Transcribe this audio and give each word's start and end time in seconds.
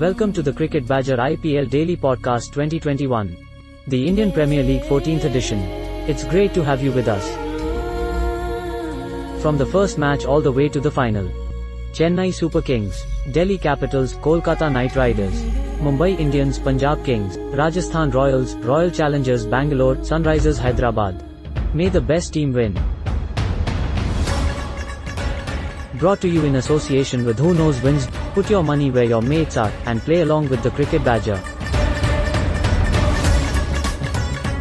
Welcome 0.00 0.32
to 0.34 0.42
the 0.42 0.52
Cricket 0.52 0.86
Badger 0.86 1.16
IPL 1.16 1.68
Daily 1.68 1.96
Podcast 1.96 2.52
2021, 2.52 3.36
the 3.88 4.06
Indian 4.06 4.30
Premier 4.30 4.62
League 4.62 4.82
14th 4.82 5.24
edition. 5.24 5.58
It's 6.06 6.22
great 6.22 6.54
to 6.54 6.62
have 6.62 6.80
you 6.80 6.92
with 6.92 7.08
us. 7.08 7.26
From 9.42 9.58
the 9.58 9.66
first 9.66 9.98
match 9.98 10.24
all 10.24 10.40
the 10.40 10.52
way 10.52 10.68
to 10.68 10.78
the 10.78 10.88
final. 10.88 11.26
Chennai 11.90 12.32
Super 12.32 12.62
Kings, 12.62 13.02
Delhi 13.32 13.58
Capitals, 13.58 14.14
Kolkata 14.14 14.70
Knight 14.70 14.94
Riders, 14.94 15.42
Mumbai 15.80 16.16
Indians, 16.16 16.60
Punjab 16.60 17.04
Kings, 17.04 17.36
Rajasthan 17.36 18.12
Royals, 18.12 18.54
Royal 18.58 18.92
Challengers 18.92 19.46
Bangalore, 19.46 19.96
Sunrisers 19.96 20.60
Hyderabad. 20.60 21.24
May 21.74 21.88
the 21.88 22.00
best 22.00 22.32
team 22.32 22.52
win. 22.52 22.78
Brought 25.98 26.20
to 26.20 26.28
you 26.28 26.44
in 26.44 26.54
association 26.54 27.24
with 27.24 27.40
Who 27.40 27.54
Knows 27.54 27.82
Wins. 27.82 28.06
Put 28.32 28.48
your 28.48 28.62
money 28.62 28.88
where 28.88 29.02
your 29.02 29.20
mates 29.20 29.56
are 29.56 29.72
and 29.84 30.00
play 30.00 30.20
along 30.20 30.48
with 30.48 30.62
the 30.62 30.70
Cricket 30.70 31.02
Badger. 31.02 31.42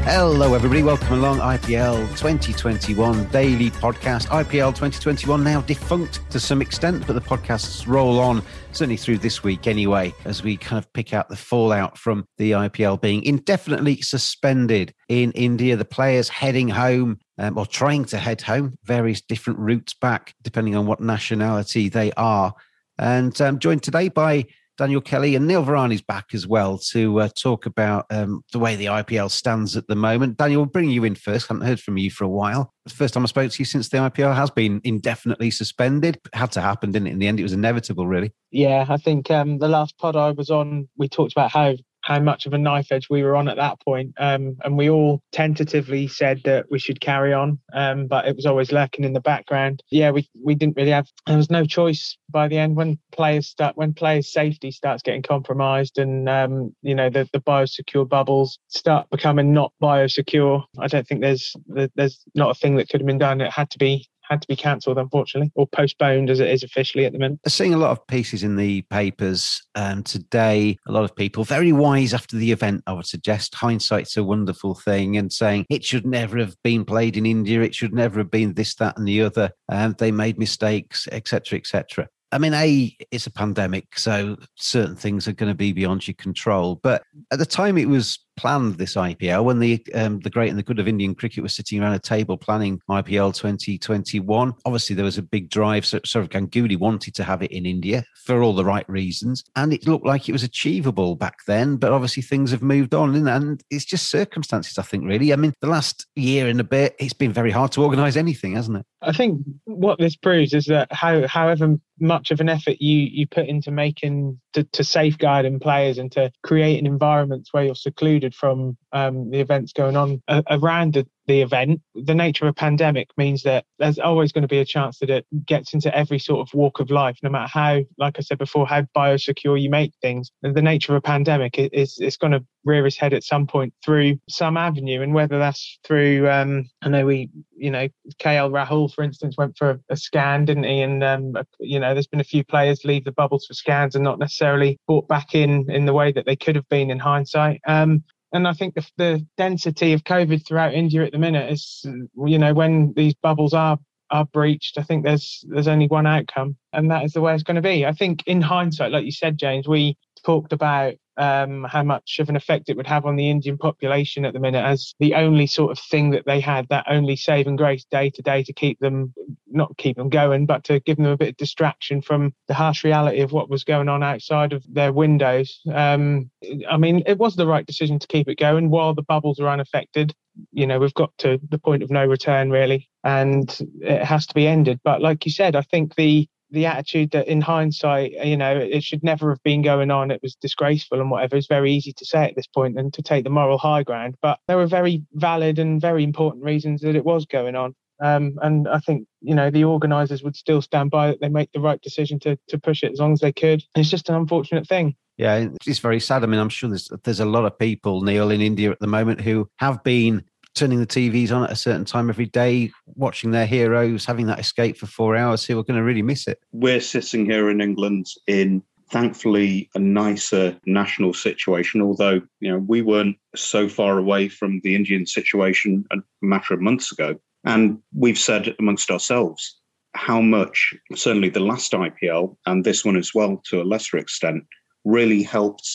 Hello, 0.10 0.56
everybody. 0.56 0.82
Welcome 0.82 1.20
along 1.20 1.38
IPL 1.38 2.08
2021 2.18 3.28
daily 3.28 3.70
podcast. 3.70 4.26
IPL 4.30 4.70
2021 4.70 5.44
now 5.44 5.62
defunct 5.62 6.28
to 6.32 6.40
some 6.40 6.60
extent, 6.60 7.06
but 7.06 7.14
the 7.14 7.22
podcasts 7.22 7.86
roll 7.86 8.20
on, 8.20 8.42
certainly 8.72 8.98
through 8.98 9.20
this 9.20 9.44
week 9.44 9.68
anyway, 9.68 10.16
as 10.26 10.42
we 10.42 10.58
kind 10.58 10.84
of 10.84 10.92
pick 10.94 11.14
out 11.14 11.30
the 11.30 11.36
fallout 11.36 12.00
from 12.00 12.26
the 12.38 12.52
IPL 12.52 13.00
being 13.00 13.22
indefinitely 13.22 14.02
suspended 14.02 14.92
in 15.08 15.32
India. 15.34 15.76
The 15.76 15.86
players 15.86 16.30
heading 16.30 16.70
home 16.70 17.20
um, 17.38 17.58
or 17.58 17.66
trying 17.66 18.06
to 18.06 18.18
head 18.18 18.42
home, 18.42 18.78
various 18.84 19.22
different 19.22 19.60
routes 19.60 19.94
back, 19.94 20.34
depending 20.44 20.76
on 20.76 20.86
what 20.86 21.00
nationality 21.00 21.90
they 21.90 22.12
are. 22.14 22.54
And 22.98 23.40
I'm 23.42 23.56
um, 23.56 23.60
joined 23.60 23.84
today 23.84 24.10
by 24.10 24.46
Daniel 24.78 25.02
Kelly 25.02 25.36
and 25.36 25.48
Neil 25.48 25.66
Varani's 25.66 26.02
back 26.02 26.28
as 26.34 26.48
well 26.48 26.78
to 26.78 27.22
uh, 27.22 27.30
talk 27.30 27.66
about 27.66 28.06
um, 28.12 28.44
the 28.52 28.60
way 28.60 28.76
the 28.76 28.86
IPL 28.86 29.32
stands 29.32 29.76
at 29.76 29.88
the 29.88 29.96
moment. 29.96 30.38
Daniel, 30.38 30.62
we'll 30.62 30.70
bring 30.70 30.90
you 30.90 31.04
in 31.04 31.16
first. 31.16 31.50
I 31.50 31.54
haven't 31.54 31.68
heard 31.68 31.80
from 31.80 31.98
you 31.98 32.12
for 32.12 32.24
a 32.24 32.30
while. 32.30 32.72
The 32.86 32.94
first 32.94 33.14
time 33.14 33.24
I 33.24 33.28
spoke 33.28 33.52
to 33.52 33.60
you 33.60 33.66
since 33.66 33.90
the 33.90 33.98
IPL 33.98 34.36
has 34.36 34.52
been 34.52 34.80
indefinitely 34.84 35.50
suspended. 35.50 36.18
It 36.18 36.36
had 36.36 36.52
to 36.54 36.62
happen, 36.62 36.92
didn't 36.92 37.08
it? 37.08 37.14
In 37.14 37.20
the 37.20 37.28
end, 37.28 37.40
it 37.40 37.44
was 37.44 37.54
inevitable, 37.54 38.08
really. 38.08 38.34
Yeah, 38.52 38.86
I 38.88 38.98
think 38.98 39.32
um, 39.32 39.58
the 39.58 39.68
last 39.68 39.98
pod 39.98 40.16
I 40.16 40.32
was 40.32 40.52
on, 40.52 40.88
we 40.96 41.10
talked 41.10 41.32
about 41.32 41.52
how 41.52 41.76
how 42.08 42.20
much 42.20 42.46
of 42.46 42.54
a 42.54 42.58
knife 42.58 42.90
edge 42.90 43.10
we 43.10 43.22
were 43.22 43.36
on 43.36 43.50
at 43.50 43.58
that 43.58 43.82
point. 43.82 44.14
Um, 44.18 44.56
and 44.64 44.78
we 44.78 44.90
all 44.90 45.22
tentatively 45.34 46.08
said 46.08 46.40
that 46.46 46.68
we 46.72 46.80
should 46.80 47.02
carry 47.02 47.34
on, 47.34 47.60
um, 47.74 48.08
but 48.08 48.26
it 48.26 48.34
was 48.34 48.46
always 48.46 48.72
lurking 48.72 49.04
in 49.04 49.12
the 49.12 49.20
background. 49.20 49.84
Yeah, 49.92 50.12
we, 50.12 50.30
we 50.42 50.56
didn't 50.56 50.78
really 50.78 50.92
have, 50.92 51.10
there 51.26 51.36
was 51.36 51.52
no 51.52 51.66
choice 51.66 52.18
by 52.30 52.48
the 52.48 52.58
end 52.58 52.78
when 52.78 52.98
players 53.12 53.50
start, 53.50 53.76
when 53.76 53.94
players' 53.94 54.32
safety 54.32 54.72
starts 54.72 55.04
getting 55.04 55.22
compromised 55.22 55.98
and, 55.98 56.30
um, 56.30 56.74
you 56.82 56.96
know, 56.96 57.10
the, 57.10 57.28
the 57.34 57.42
biosecure 57.42 58.08
bubbles 58.08 58.58
start 58.70 59.10
becoming 59.10 59.52
not 59.52 59.74
biosecure. 59.84 60.64
I 60.80 60.88
don't 60.88 61.06
think 61.06 61.20
there's, 61.20 61.54
there's 61.96 62.24
not 62.36 62.52
a 62.52 62.60
thing 62.60 62.78
that 62.78 62.88
could 62.88 63.02
have 63.02 63.08
been 63.08 63.18
done. 63.18 63.42
It 63.42 63.52
had 63.52 63.70
to 63.72 63.78
be 63.78 64.08
had 64.30 64.42
to 64.42 64.48
be 64.48 64.56
cancelled, 64.56 64.98
unfortunately, 64.98 65.52
or 65.56 65.68
postponed 65.68 66.30
as 66.30 66.40
it 66.40 66.50
is 66.50 66.64
officially 66.64 67.06
at 67.06 67.14
the 67.14 67.20
minute. 67.20 67.40
Seeing 67.48 67.74
a 67.74 67.78
lot 67.78 67.92
of 67.92 68.06
pieces 68.08 68.44
in 68.44 68.56
the 68.56 68.82
papers 68.84 69.62
um, 69.76 70.04
today, 70.04 70.78
a 70.88 70.92
lot 70.92 71.04
of 71.04 71.16
people 71.16 71.44
very 71.44 71.72
wise 71.72 72.14
after 72.14 72.36
the 72.36 72.52
event, 72.52 72.84
I 72.88 72.94
would 72.94 73.06
suggest. 73.06 73.56
Hindsight's 73.56 74.18
a 74.18 74.24
wonderful 74.24 74.76
thing, 74.76 75.18
and 75.18 75.32
saying 75.32 75.66
it 75.70 75.84
should 75.84 76.06
never 76.06 76.38
have 76.38 76.56
been 76.64 76.86
played 76.86 77.18
in 77.18 77.26
India, 77.26 77.62
it 77.62 77.76
should 77.76 77.94
never 77.94 78.20
have 78.20 78.32
been 78.32 78.54
this, 78.54 78.76
that, 78.76 78.98
and 78.98 79.08
the 79.08 79.22
other. 79.22 79.52
And 79.70 79.92
um, 79.92 79.96
they 80.00 80.12
made 80.12 80.38
mistakes, 80.38 81.08
etc., 81.12 81.58
etc. 81.60 82.08
I 82.32 82.40
mean, 82.40 82.54
A, 82.54 82.96
it's 83.12 83.28
a 83.28 83.32
pandemic, 83.32 83.98
so 83.98 84.36
certain 84.56 84.98
things 84.98 85.28
are 85.28 85.34
going 85.34 85.52
to 85.52 85.56
be 85.56 85.72
beyond 85.72 86.08
your 86.08 86.16
control. 86.16 86.80
But 86.84 87.04
at 87.32 87.40
the 87.40 87.46
time 87.46 87.78
it 87.78 87.88
was 87.88 88.20
planned, 88.38 88.76
this 88.76 88.96
IPL, 88.96 89.44
when 89.44 89.60
the 89.60 89.86
um, 89.94 90.20
the 90.20 90.30
great 90.30 90.50
and 90.50 90.58
the 90.58 90.64
good 90.64 90.80
of 90.80 90.88
Indian 90.88 91.16
cricket 91.16 91.44
was 91.44 91.56
sitting 91.56 91.82
around 91.82 91.94
a 91.94 92.00
table 92.00 92.38
planning 92.38 92.80
IPL 92.90 93.36
2021, 93.36 94.54
obviously 94.66 94.96
there 94.96 95.06
was 95.06 95.18
a 95.18 95.24
big 95.24 95.50
drive. 95.50 95.86
So, 95.86 96.00
sort 96.06 96.24
of 96.24 96.30
Ganguly 96.30 96.78
wanted 96.78 97.14
to 97.16 97.24
have 97.24 97.42
it 97.42 97.52
in 97.52 97.66
India 97.66 98.04
for 98.28 98.44
all 98.44 98.54
the 98.54 98.66
right 98.66 98.88
reasons. 98.90 99.44
And 99.56 99.74
it 99.74 99.88
looked 99.88 100.06
like 100.06 100.30
it 100.30 100.34
was 100.34 100.44
achievable 100.44 101.16
back 101.16 101.38
then. 101.48 101.78
But 101.78 101.92
obviously 101.92 102.24
things 102.24 102.52
have 102.52 102.62
moved 102.62 102.94
on. 102.94 103.16
And 103.28 103.64
it's 103.70 103.86
just 103.86 104.10
circumstances, 104.10 104.78
I 104.78 104.84
think, 104.84 105.06
really. 105.06 105.34
I 105.34 105.38
mean, 105.38 105.54
the 105.62 105.68
last 105.68 106.06
year 106.16 106.48
and 106.48 106.60
a 106.60 106.66
bit, 106.66 106.96
it's 107.00 107.14
been 107.14 107.32
very 107.32 107.52
hard 107.52 107.72
to 107.74 107.84
organise 107.84 108.16
anything, 108.16 108.56
hasn't 108.56 108.78
it? 108.78 108.86
I 109.02 109.14
think 109.14 109.42
what 109.66 110.00
this 110.00 110.16
proves 110.16 110.54
is 110.54 110.66
that 110.66 110.92
how, 110.92 111.26
however 111.28 111.78
much 112.00 112.32
of 112.32 112.40
an 112.40 112.50
effort 112.50 112.80
you 112.80 113.00
you 113.00 113.28
put 113.28 113.48
into 113.48 113.72
making 113.72 114.40
to, 114.54 114.64
to 114.64 114.84
safeguarding 114.84 115.60
players 115.60 115.98
and 115.98 116.12
to 116.12 116.32
creating 116.44 116.86
environments 116.86 117.54
where 117.54 117.64
you're 117.64 117.76
secluded 117.76 118.27
from 118.36 118.78
um, 118.92 119.30
the 119.30 119.40
events 119.40 119.74
going 119.74 119.96
on 119.96 120.22
around 120.50 120.94
the, 120.94 121.08
the 121.28 121.42
event. 121.42 121.82
The 121.96 122.16
nature 122.16 122.46
of 122.46 122.52
a 122.52 122.54
pandemic 122.54 123.10
means 123.18 123.44
that 123.44 123.66
there's 123.80 124.00
always 124.00 124.32
going 124.32 124.44
to 124.44 124.48
be 124.48 124.60
a 124.60 124.66
chance 124.66 125.00
that 125.00 125.10
it 125.10 125.26
gets 125.46 125.74
into 125.74 125.96
every 125.96 126.20
sort 126.20 126.48
of 126.48 126.54
walk 126.54 126.80
of 126.80 126.90
life, 126.90 127.18
no 127.22 127.30
matter 127.30 127.50
how, 127.52 127.82
like 127.98 128.18
I 128.18 128.22
said 128.22 128.38
before, 128.38 128.66
how 128.66 128.84
biosecure 128.96 129.62
you 129.62 129.70
make 129.70 129.94
things. 130.02 130.32
The 130.42 130.62
nature 130.62 130.94
of 130.94 130.98
a 130.98 131.02
pandemic 131.02 131.58
is 131.58 131.98
it's 132.00 132.18
going 132.18 132.32
to 132.32 132.46
rear 132.64 132.86
its 132.86 132.98
head 132.98 133.14
at 133.14 133.24
some 133.24 133.48
point 133.48 133.74
through 133.84 134.20
some 134.30 134.58
avenue, 134.58 135.02
and 135.02 135.14
whether 135.14 135.38
that's 135.38 135.80
through, 135.84 136.30
um, 136.30 136.70
I 136.82 136.90
know 136.90 137.06
we, 137.06 137.30
you 137.56 137.72
know, 137.72 137.88
KL 138.20 138.52
Rahul, 138.52 138.94
for 138.94 139.04
instance, 139.04 139.36
went 139.38 139.58
for 139.58 139.72
a, 139.72 139.80
a 139.90 139.98
scan, 139.98 140.46
didn't 140.46 140.64
he? 140.64 140.82
And 140.82 141.04
um, 141.04 141.34
you 141.60 141.80
know, 141.80 141.94
there's 141.94 142.08
been 142.08 142.20
a 142.20 142.26
few 142.26 142.44
players 142.44 142.86
leave 142.86 143.04
the 143.04 143.12
bubbles 143.12 143.46
for 143.46 143.54
scans 143.54 143.96
and 143.96 144.04
not 144.04 144.20
necessarily 144.20 144.80
brought 144.88 145.08
back 145.08 145.36
in 145.36 145.70
in 145.70 145.86
the 145.86 145.94
way 145.94 146.12
that 146.12 146.26
they 146.26 146.36
could 146.36 146.56
have 146.56 146.68
been 146.70 146.92
in 146.92 147.00
hindsight. 147.00 147.62
Um, 147.68 148.04
and 148.34 148.48
I 148.48 148.54
think 148.54 148.76
the, 148.76 148.86
the 148.98 149.26
density 149.38 149.94
of 149.94 150.04
COVID 150.04 150.46
throughout 150.46 150.74
India 150.74 151.04
at 151.04 151.12
the 151.12 151.18
minute 151.18 151.52
is, 151.52 151.86
you 152.26 152.38
know, 152.38 152.54
when 152.54 152.94
these 152.96 153.14
bubbles 153.16 153.54
are 153.54 153.78
are 154.10 154.26
breached, 154.26 154.78
I 154.78 154.84
think 154.84 155.04
there's 155.04 155.44
there's 155.50 155.68
only 155.68 155.88
one 155.88 156.08
outcome, 156.08 156.56
and 156.74 156.90
that 156.92 157.04
is 157.04 157.14
the 157.14 157.22
way 157.22 157.34
it's 157.34 157.44
going 157.44 157.56
to 157.56 157.62
be. 157.62 157.86
I 157.86 157.92
think 157.92 158.24
in 158.26 158.42
hindsight, 158.42 158.92
like 158.92 159.06
you 159.06 159.12
said, 159.12 159.38
James, 159.38 159.68
we 159.68 159.98
talked 160.24 160.54
about 160.54 160.96
um, 161.18 161.64
how 161.64 161.84
much 161.84 162.20
of 162.20 162.30
an 162.30 162.36
effect 162.36 162.70
it 162.70 162.78
would 162.78 162.88
have 162.88 163.06
on 163.06 163.16
the 163.16 163.30
Indian 163.30 163.58
population 163.58 164.26
at 164.26 164.34
the 164.34 164.40
minute 164.40 164.64
as 164.64 164.94
the 165.00 165.16
only 165.16 165.48
sort 165.48 165.72
of 165.72 165.80
thing 165.80 166.12
that 166.12 166.26
they 166.26 166.40
had, 166.40 166.68
that 166.70 166.86
only 166.90 167.16
saving 167.16 167.56
grace 167.56 167.86
day 167.90 168.10
to 168.12 168.22
day 168.22 168.44
to 168.44 168.54
keep 168.54 168.80
them, 168.80 169.14
not 169.48 169.76
keep 169.78 169.98
them 169.98 170.10
going, 170.10 170.46
but 170.46 170.64
to 170.66 170.80
give 170.82 170.98
them 170.98 171.08
a 171.08 171.18
bit 171.18 171.30
of 171.30 171.38
distraction 171.38 172.02
from 172.02 172.34
the 172.48 172.54
harsh 172.54 172.84
reality 172.84 173.22
of 173.22 173.32
what 173.32 173.50
was 173.50 173.64
going 173.64 173.90
on 173.90 174.04
outside 174.04 174.54
of 174.54 174.64
their 174.72 174.94
windows. 174.94 175.62
Um, 175.74 176.30
I 176.70 176.78
mean, 176.78 177.04
it 177.06 177.18
was 177.18 177.36
the 177.36 177.48
right 177.48 177.66
decision 177.66 178.00
to 178.00 178.08
keep 178.08 178.28
it 178.28 178.38
going 178.38 178.70
while 178.70 178.94
the 178.94 179.04
bubbles 179.04 179.40
are 179.40 179.50
unaffected. 179.50 180.14
You 180.52 180.68
know, 180.68 180.78
we've 180.80 180.94
got 180.94 181.18
to 181.20 181.40
the 181.50 181.58
point 181.58 181.82
of 181.82 181.90
no 181.90 182.06
return 182.06 182.52
really, 182.52 182.88
and 183.04 183.58
it 183.82 184.04
has 184.04 184.28
to 184.28 184.36
be 184.36 184.48
ended. 184.48 184.80
But 184.84 185.02
like 185.02 185.26
you 185.26 185.32
said, 185.32 185.56
I 185.56 185.62
think 185.62 185.96
the 185.96 186.28
the 186.52 186.66
attitude 186.66 187.12
that 187.12 187.28
in 187.28 187.42
hindsight, 187.42 188.12
you 188.24 188.38
know, 188.38 188.56
it 188.56 188.84
should 188.84 189.04
never 189.04 189.30
have 189.30 189.44
been 189.44 189.62
going 189.62 189.92
on. 189.92 190.12
It 190.12 190.22
was 190.22 190.36
disgraceful 190.36 191.00
and 191.00 191.12
whatever. 191.12 191.36
It's 191.36 191.48
very 191.48 191.72
easy 191.72 191.94
to 191.94 192.06
say 192.06 192.24
at 192.26 192.36
this 192.36 192.48
point 192.48 192.80
and 192.80 192.94
to 192.94 193.02
take 193.02 193.24
the 193.24 193.30
moral 193.30 193.58
high 193.58 193.84
ground. 193.84 194.16
But 194.22 194.40
there 194.48 194.58
were 194.58 194.68
very 194.68 195.04
valid 195.14 195.60
and 195.60 195.82
very 195.82 196.04
important 196.04 196.44
reasons 196.44 196.82
that 196.82 196.96
it 196.96 197.06
was 197.06 197.26
going 197.26 197.56
on. 197.56 197.76
Um, 198.00 198.38
and 198.42 198.68
I 198.68 198.80
think, 198.80 199.08
you 199.22 199.34
know, 199.34 199.50
the 199.50 199.64
organisers 199.64 200.24
would 200.24 200.36
still 200.36 200.62
stand 200.62 200.92
by 200.92 201.08
that 201.08 201.20
they 201.20 201.30
make 201.30 201.52
the 201.52 201.60
right 201.60 201.82
decision 201.82 202.20
to, 202.20 202.38
to 202.50 202.60
push 202.60 202.84
it 202.84 202.92
as 202.92 203.00
long 203.00 203.14
as 203.14 203.20
they 203.20 203.34
could. 203.34 203.64
It's 203.76 203.90
just 203.90 204.10
an 204.10 204.16
unfortunate 204.16 204.68
thing. 204.68 204.96
Yeah, 205.18 205.50
it's 205.66 205.80
very 205.80 206.00
sad. 206.00 206.24
I 206.24 206.28
mean, 206.28 206.40
I'm 206.40 206.50
sure 206.50 206.70
there's 206.70 206.92
there's 207.04 207.20
a 207.20 207.26
lot 207.26 207.46
of 207.46 207.58
people, 207.58 208.02
Neil, 208.02 208.30
in 208.30 208.40
India 208.40 208.70
at 208.70 208.80
the 208.80 208.88
moment 208.88 209.20
who 209.20 209.50
have 209.58 209.84
been 209.84 210.24
turning 210.58 210.80
the 210.80 210.88
TVs 210.88 211.32
on 211.32 211.44
at 211.44 211.52
a 211.52 211.56
certain 211.56 211.86
time 211.86 212.10
every 212.10 212.26
day, 212.26 212.72
watching 212.96 213.32
their 213.32 213.46
heroes, 213.46 214.06
having 214.06 214.26
that 214.28 214.40
escape 214.40 214.78
for 214.78 214.88
four 214.88 215.16
hours, 215.16 215.46
who 215.46 215.58
are 215.58 215.64
going 215.64 215.78
to 215.78 215.84
really 215.84 216.02
miss 216.02 216.28
it. 216.28 216.40
We're 216.52 216.82
sitting 216.82 217.26
here 217.26 217.50
in 217.50 217.62
England 217.62 218.08
in 218.28 218.64
thankfully 218.90 219.70
a 219.76 219.80
nicer 219.80 220.58
national 220.66 221.14
situation, 221.14 221.82
although 221.82 222.22
you 222.40 222.52
know 222.52 222.60
we 222.60 222.82
weren't 222.82 223.18
so 223.36 223.70
far 223.70 223.98
away 223.98 224.30
from 224.30 224.62
the 224.64 224.76
Indian 224.76 225.06
situation 225.06 225.86
a 225.92 225.98
matter 226.22 226.54
of 226.54 226.62
months 226.62 226.92
ago. 226.92 227.16
And 227.46 227.80
we've 227.96 228.20
said 228.20 228.56
amongst 228.60 228.92
ourselves 228.92 229.60
how 229.94 230.22
much, 230.22 230.74
certainly 230.96 231.30
the 231.30 231.40
last 231.40 231.72
IPL 231.72 232.36
and 232.46 232.64
this 232.64 232.84
one 232.84 232.98
as 232.98 233.14
well 233.14 233.42
to 233.50 233.62
a 233.62 233.64
lesser 233.64 233.98
extent, 233.98 234.44
really 234.86 235.24
helped 235.24 235.68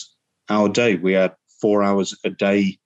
our 0.49 0.69
day. 0.69 0.95
We 0.95 1.13
had 1.13 1.33
four 1.61 1.83
hours 1.83 2.15
a 2.23 2.29
day 2.29 2.77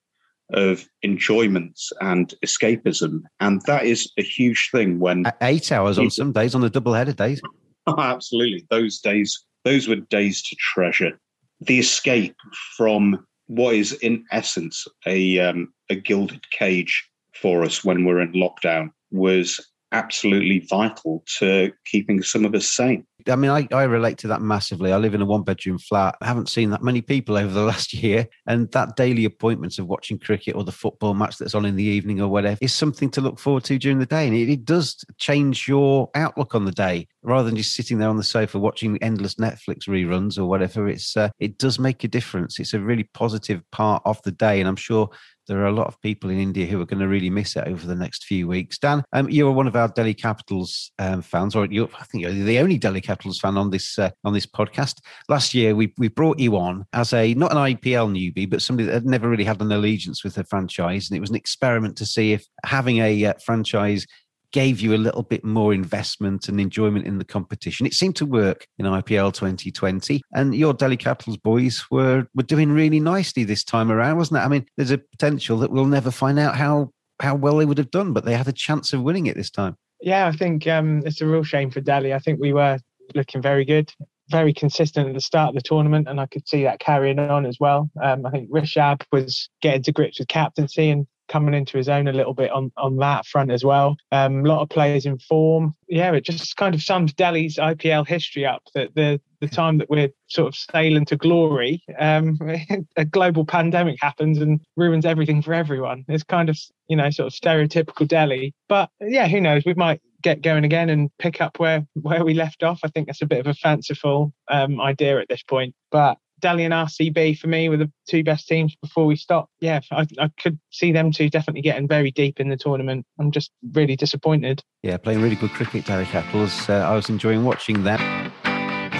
of 0.53 0.87
enjoyment 1.01 1.79
and 2.01 2.33
escapism. 2.45 3.21
And 3.39 3.61
that 3.65 3.85
is 3.85 4.11
a 4.17 4.23
huge 4.23 4.69
thing 4.71 4.99
when. 4.99 5.25
Eight 5.41 5.71
hours 5.71 5.99
on 5.99 6.09
some 6.09 6.31
days, 6.31 6.55
on 6.55 6.61
the 6.61 6.69
double 6.69 6.93
headed 6.93 7.17
days. 7.17 7.41
Oh, 7.85 7.95
absolutely. 7.97 8.65
Those 8.69 8.99
days, 8.99 9.45
those 9.63 9.87
were 9.87 9.97
days 9.97 10.41
to 10.43 10.55
treasure. 10.55 11.19
The 11.61 11.79
escape 11.79 12.35
from 12.75 13.25
what 13.47 13.75
is, 13.75 13.93
in 13.93 14.23
essence, 14.31 14.85
a, 15.05 15.39
um, 15.39 15.73
a 15.89 15.95
gilded 15.95 16.43
cage 16.51 17.09
for 17.33 17.63
us 17.63 17.83
when 17.83 18.05
we're 18.05 18.21
in 18.21 18.33
lockdown 18.33 18.91
was 19.11 19.59
absolutely 19.91 20.59
vital 20.69 21.23
to 21.39 21.71
keeping 21.85 22.21
some 22.21 22.45
of 22.45 22.53
us 22.53 22.69
sane. 22.69 23.05
I 23.27 23.35
mean, 23.35 23.51
I, 23.51 23.67
I 23.71 23.83
relate 23.83 24.17
to 24.19 24.27
that 24.29 24.41
massively. 24.41 24.93
I 24.93 24.97
live 24.97 25.13
in 25.13 25.21
a 25.21 25.25
one 25.25 25.43
bedroom 25.43 25.79
flat. 25.79 26.15
I 26.21 26.27
haven't 26.27 26.49
seen 26.49 26.69
that 26.69 26.83
many 26.83 27.01
people 27.01 27.37
over 27.37 27.51
the 27.51 27.61
last 27.65 27.93
year. 27.93 28.27
And 28.45 28.71
that 28.71 28.95
daily 28.95 29.25
appointments 29.25 29.79
of 29.79 29.87
watching 29.87 30.19
cricket 30.19 30.55
or 30.55 30.63
the 30.63 30.71
football 30.71 31.13
match 31.13 31.37
that's 31.37 31.55
on 31.55 31.65
in 31.65 31.75
the 31.75 31.83
evening 31.83 32.21
or 32.21 32.27
whatever 32.27 32.57
is 32.61 32.73
something 32.73 33.09
to 33.11 33.21
look 33.21 33.39
forward 33.39 33.63
to 33.65 33.77
during 33.77 33.99
the 33.99 34.05
day. 34.05 34.27
And 34.27 34.35
it, 34.35 34.49
it 34.49 34.65
does 34.65 35.03
change 35.17 35.67
your 35.67 36.09
outlook 36.15 36.55
on 36.55 36.65
the 36.65 36.71
day 36.71 37.07
rather 37.23 37.47
than 37.47 37.57
just 37.57 37.75
sitting 37.75 37.97
there 37.97 38.09
on 38.09 38.17
the 38.17 38.23
sofa 38.23 38.59
watching 38.59 38.97
endless 39.01 39.35
Netflix 39.35 39.87
reruns 39.87 40.37
or 40.37 40.45
whatever. 40.45 40.87
It's 40.87 41.17
uh, 41.17 41.29
it 41.39 41.57
does 41.57 41.79
make 41.79 42.03
a 42.03 42.07
difference. 42.07 42.59
It's 42.59 42.73
a 42.73 42.79
really 42.79 43.09
positive 43.13 43.61
part 43.71 44.01
of 44.05 44.21
the 44.23 44.31
day. 44.31 44.59
And 44.59 44.67
I'm 44.67 44.75
sure 44.75 45.09
there 45.47 45.59
are 45.61 45.67
a 45.67 45.71
lot 45.71 45.87
of 45.87 45.99
people 46.01 46.29
in 46.29 46.39
India 46.39 46.65
who 46.65 46.81
are 46.81 46.85
going 46.85 46.99
to 46.99 47.07
really 47.07 47.29
miss 47.29 47.55
it 47.55 47.67
over 47.67 47.85
the 47.85 47.95
next 47.95 48.25
few 48.25 48.47
weeks. 48.47 48.77
Dan, 48.77 49.03
um, 49.13 49.29
you 49.29 49.47
are 49.47 49.51
one 49.51 49.67
of 49.67 49.75
our 49.75 49.87
Delhi 49.87 50.13
Capitals 50.13 50.91
um, 50.99 51.21
fans, 51.21 51.55
or 51.55 51.63
I 51.63 51.67
think 51.67 52.23
you're 52.23 52.31
the 52.31 52.59
only 52.59 52.77
Delhi 52.77 53.01
Capitals 53.01 53.39
fan 53.39 53.57
on 53.57 53.69
this 53.69 53.97
uh, 53.97 54.11
on 54.23 54.33
this 54.33 54.45
podcast. 54.45 54.99
Last 55.29 55.53
year, 55.53 55.75
we 55.75 55.93
we 55.97 56.07
brought 56.07 56.39
you 56.39 56.57
on 56.57 56.85
as 56.93 57.13
a 57.13 57.33
not 57.33 57.51
an 57.51 57.57
IPL 57.57 58.11
newbie, 58.11 58.49
but 58.49 58.61
somebody 58.61 58.87
that 58.87 58.93
had 58.93 59.05
never 59.05 59.29
really 59.29 59.43
had 59.43 59.61
an 59.61 59.71
allegiance 59.71 60.23
with 60.23 60.35
the 60.35 60.43
franchise, 60.43 61.09
and 61.09 61.17
it 61.17 61.21
was 61.21 61.29
an 61.29 61.35
experiment 61.35 61.97
to 61.97 62.05
see 62.05 62.33
if 62.33 62.45
having 62.65 62.97
a 62.97 63.25
uh, 63.25 63.33
franchise 63.43 64.05
gave 64.51 64.79
you 64.79 64.93
a 64.93 64.97
little 64.97 65.23
bit 65.23 65.43
more 65.43 65.73
investment 65.73 66.47
and 66.47 66.59
enjoyment 66.59 67.05
in 67.05 67.17
the 67.17 67.25
competition. 67.25 67.85
It 67.85 67.93
seemed 67.93 68.15
to 68.17 68.25
work 68.25 68.65
in 68.77 68.85
IPL 68.85 69.33
2020, 69.33 70.21
and 70.33 70.55
your 70.55 70.73
Delhi 70.73 70.97
Capitals 70.97 71.37
boys 71.37 71.85
were 71.91 72.27
were 72.33 72.43
doing 72.43 72.71
really 72.71 72.99
nicely 72.99 73.43
this 73.43 73.63
time 73.63 73.91
around, 73.91 74.17
wasn't 74.17 74.39
it? 74.39 74.45
I 74.45 74.47
mean, 74.47 74.65
there's 74.77 74.91
a 74.91 74.97
potential 74.97 75.57
that 75.59 75.71
we'll 75.71 75.85
never 75.85 76.11
find 76.11 76.39
out 76.39 76.55
how 76.55 76.91
how 77.19 77.35
well 77.35 77.57
they 77.57 77.65
would 77.65 77.77
have 77.77 77.91
done, 77.91 78.13
but 78.13 78.25
they 78.25 78.35
had 78.35 78.47
a 78.47 78.53
chance 78.53 78.93
of 78.93 79.01
winning 79.01 79.25
it 79.25 79.35
this 79.35 79.49
time. 79.49 79.75
Yeah, 80.01 80.27
I 80.27 80.31
think 80.31 80.67
um, 80.67 81.01
it's 81.05 81.21
a 81.21 81.27
real 81.27 81.43
shame 81.43 81.71
for 81.71 81.81
Delhi. 81.81 82.13
I 82.13 82.19
think 82.19 82.39
we 82.39 82.53
were 82.53 82.79
looking 83.15 83.41
very 83.41 83.65
good, 83.65 83.91
very 84.29 84.53
consistent 84.53 85.07
at 85.07 85.13
the 85.13 85.21
start 85.21 85.49
of 85.49 85.55
the 85.55 85.61
tournament, 85.61 86.07
and 86.07 86.19
I 86.19 86.27
could 86.27 86.47
see 86.47 86.63
that 86.63 86.79
carrying 86.79 87.19
on 87.19 87.45
as 87.45 87.57
well. 87.59 87.89
Um, 88.01 88.25
I 88.25 88.31
think 88.31 88.49
Rishabh 88.49 89.01
was 89.11 89.49
getting 89.61 89.83
to 89.83 89.91
grips 89.91 90.19
with 90.19 90.27
captaincy 90.27 90.89
and 90.89 91.07
coming 91.27 91.53
into 91.53 91.77
his 91.77 91.89
own 91.89 92.07
a 92.07 92.13
little 92.13 92.33
bit 92.33 92.51
on, 92.51 92.71
on 92.77 92.97
that 92.97 93.25
front 93.25 93.51
as 93.51 93.63
well. 93.63 93.97
Um, 94.11 94.45
a 94.45 94.47
lot 94.47 94.61
of 94.61 94.69
players 94.69 95.05
in 95.05 95.17
form. 95.19 95.75
Yeah, 95.87 96.11
it 96.13 96.25
just 96.25 96.55
kind 96.57 96.75
of 96.75 96.81
sums 96.81 97.13
Delhi's 97.13 97.57
IPL 97.57 98.07
history 98.07 98.45
up 98.45 98.63
that 98.75 98.95
the 98.95 99.19
the 99.39 99.47
time 99.47 99.77
that 99.77 99.89
we're 99.89 100.09
sort 100.27 100.47
of 100.47 100.55
sailing 100.55 101.05
to 101.05 101.15
glory, 101.15 101.83
um, 101.99 102.39
a 102.97 103.05
global 103.05 103.45
pandemic 103.45 103.97
happens 104.01 104.39
and 104.39 104.59
ruins 104.75 105.05
everything 105.05 105.41
for 105.41 105.53
everyone. 105.53 106.03
It's 106.07 106.23
kind 106.23 106.49
of, 106.49 106.57
you 106.87 106.97
know, 106.97 107.09
sort 107.09 107.27
of 107.27 107.33
stereotypical 107.33 108.07
Delhi. 108.07 108.53
But 108.67 108.89
yeah, 108.99 109.27
who 109.27 109.39
knows? 109.39 109.63
We 109.65 109.75
might 109.75 110.01
get 110.23 110.41
going 110.41 110.63
again 110.63 110.89
and 110.89 111.11
pick 111.19 111.39
up 111.41 111.59
where, 111.59 111.85
where 111.93 112.25
we 112.25 112.33
left 112.33 112.63
off. 112.63 112.79
I 112.83 112.87
think 112.87 113.07
that's 113.07 113.21
a 113.21 113.27
bit 113.27 113.39
of 113.39 113.47
a 113.47 113.53
fanciful 113.53 114.33
um, 114.49 114.81
idea 114.81 115.19
at 115.19 115.27
this 115.29 115.43
point. 115.43 115.75
But 115.91 116.17
Delhi 116.39 116.63
and 116.65 116.73
RCB 116.73 117.39
for 117.39 117.47
me 117.47 117.69
were 117.69 117.77
the 117.77 117.91
two 118.07 118.23
best 118.23 118.47
teams 118.47 118.75
before 118.81 119.05
we 119.05 119.15
stopped. 119.15 119.51
Yeah, 119.59 119.79
I, 119.91 120.05
I, 120.19 120.29
could 120.39 120.59
see 120.71 120.91
them 120.91 121.11
two 121.11 121.29
definitely 121.29 121.61
getting 121.61 121.87
very 121.87 122.11
deep 122.11 122.39
in 122.39 122.49
the 122.49 122.57
tournament. 122.57 123.05
I'm 123.19 123.31
just 123.31 123.51
really 123.73 123.95
disappointed. 123.95 124.63
Yeah, 124.83 124.97
playing 124.97 125.21
really 125.21 125.35
good 125.35 125.51
cricket, 125.51 125.85
Delhi 125.85 126.05
Capitals. 126.05 126.69
Uh, 126.69 126.73
I 126.73 126.95
was 126.95 127.09
enjoying 127.09 127.43
watching 127.43 127.83
them. 127.83 127.99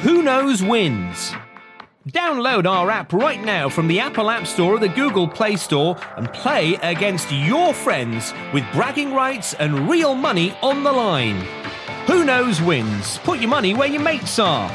Who 0.01 0.23
knows 0.23 0.63
wins? 0.63 1.33
Download 2.09 2.65
our 2.65 2.89
app 2.89 3.11
right 3.11 3.43
now 3.43 3.67
from 3.67 3.87
the 3.87 3.99
Apple 3.99 4.29
App 4.29 4.47
Store 4.47 4.75
or 4.75 4.79
the 4.79 4.87
Google 4.87 5.27
Play 5.27 5.57
Store 5.57 5.97
and 6.15 6.31
play 6.31 6.75
against 6.75 7.29
your 7.31 7.73
friends 7.73 8.33
with 8.53 8.63
bragging 8.71 9.13
rights 9.13 9.53
and 9.55 9.89
real 9.89 10.15
money 10.15 10.55
on 10.61 10.83
the 10.83 10.91
line. 10.91 11.41
Who 12.07 12.23
knows 12.23 12.61
wins? 12.61 13.17
Put 13.19 13.39
your 13.39 13.49
money 13.49 13.73
where 13.73 13.89
your 13.89 14.01
mates 14.01 14.39
are. 14.39 14.69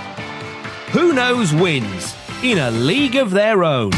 Who 0.93 1.15
knows 1.15 1.55
wins? 1.55 2.15
In 2.43 2.59
a 2.59 2.71
league 2.73 3.17
of 3.17 3.31
their 3.31 3.63
own. 3.63 3.93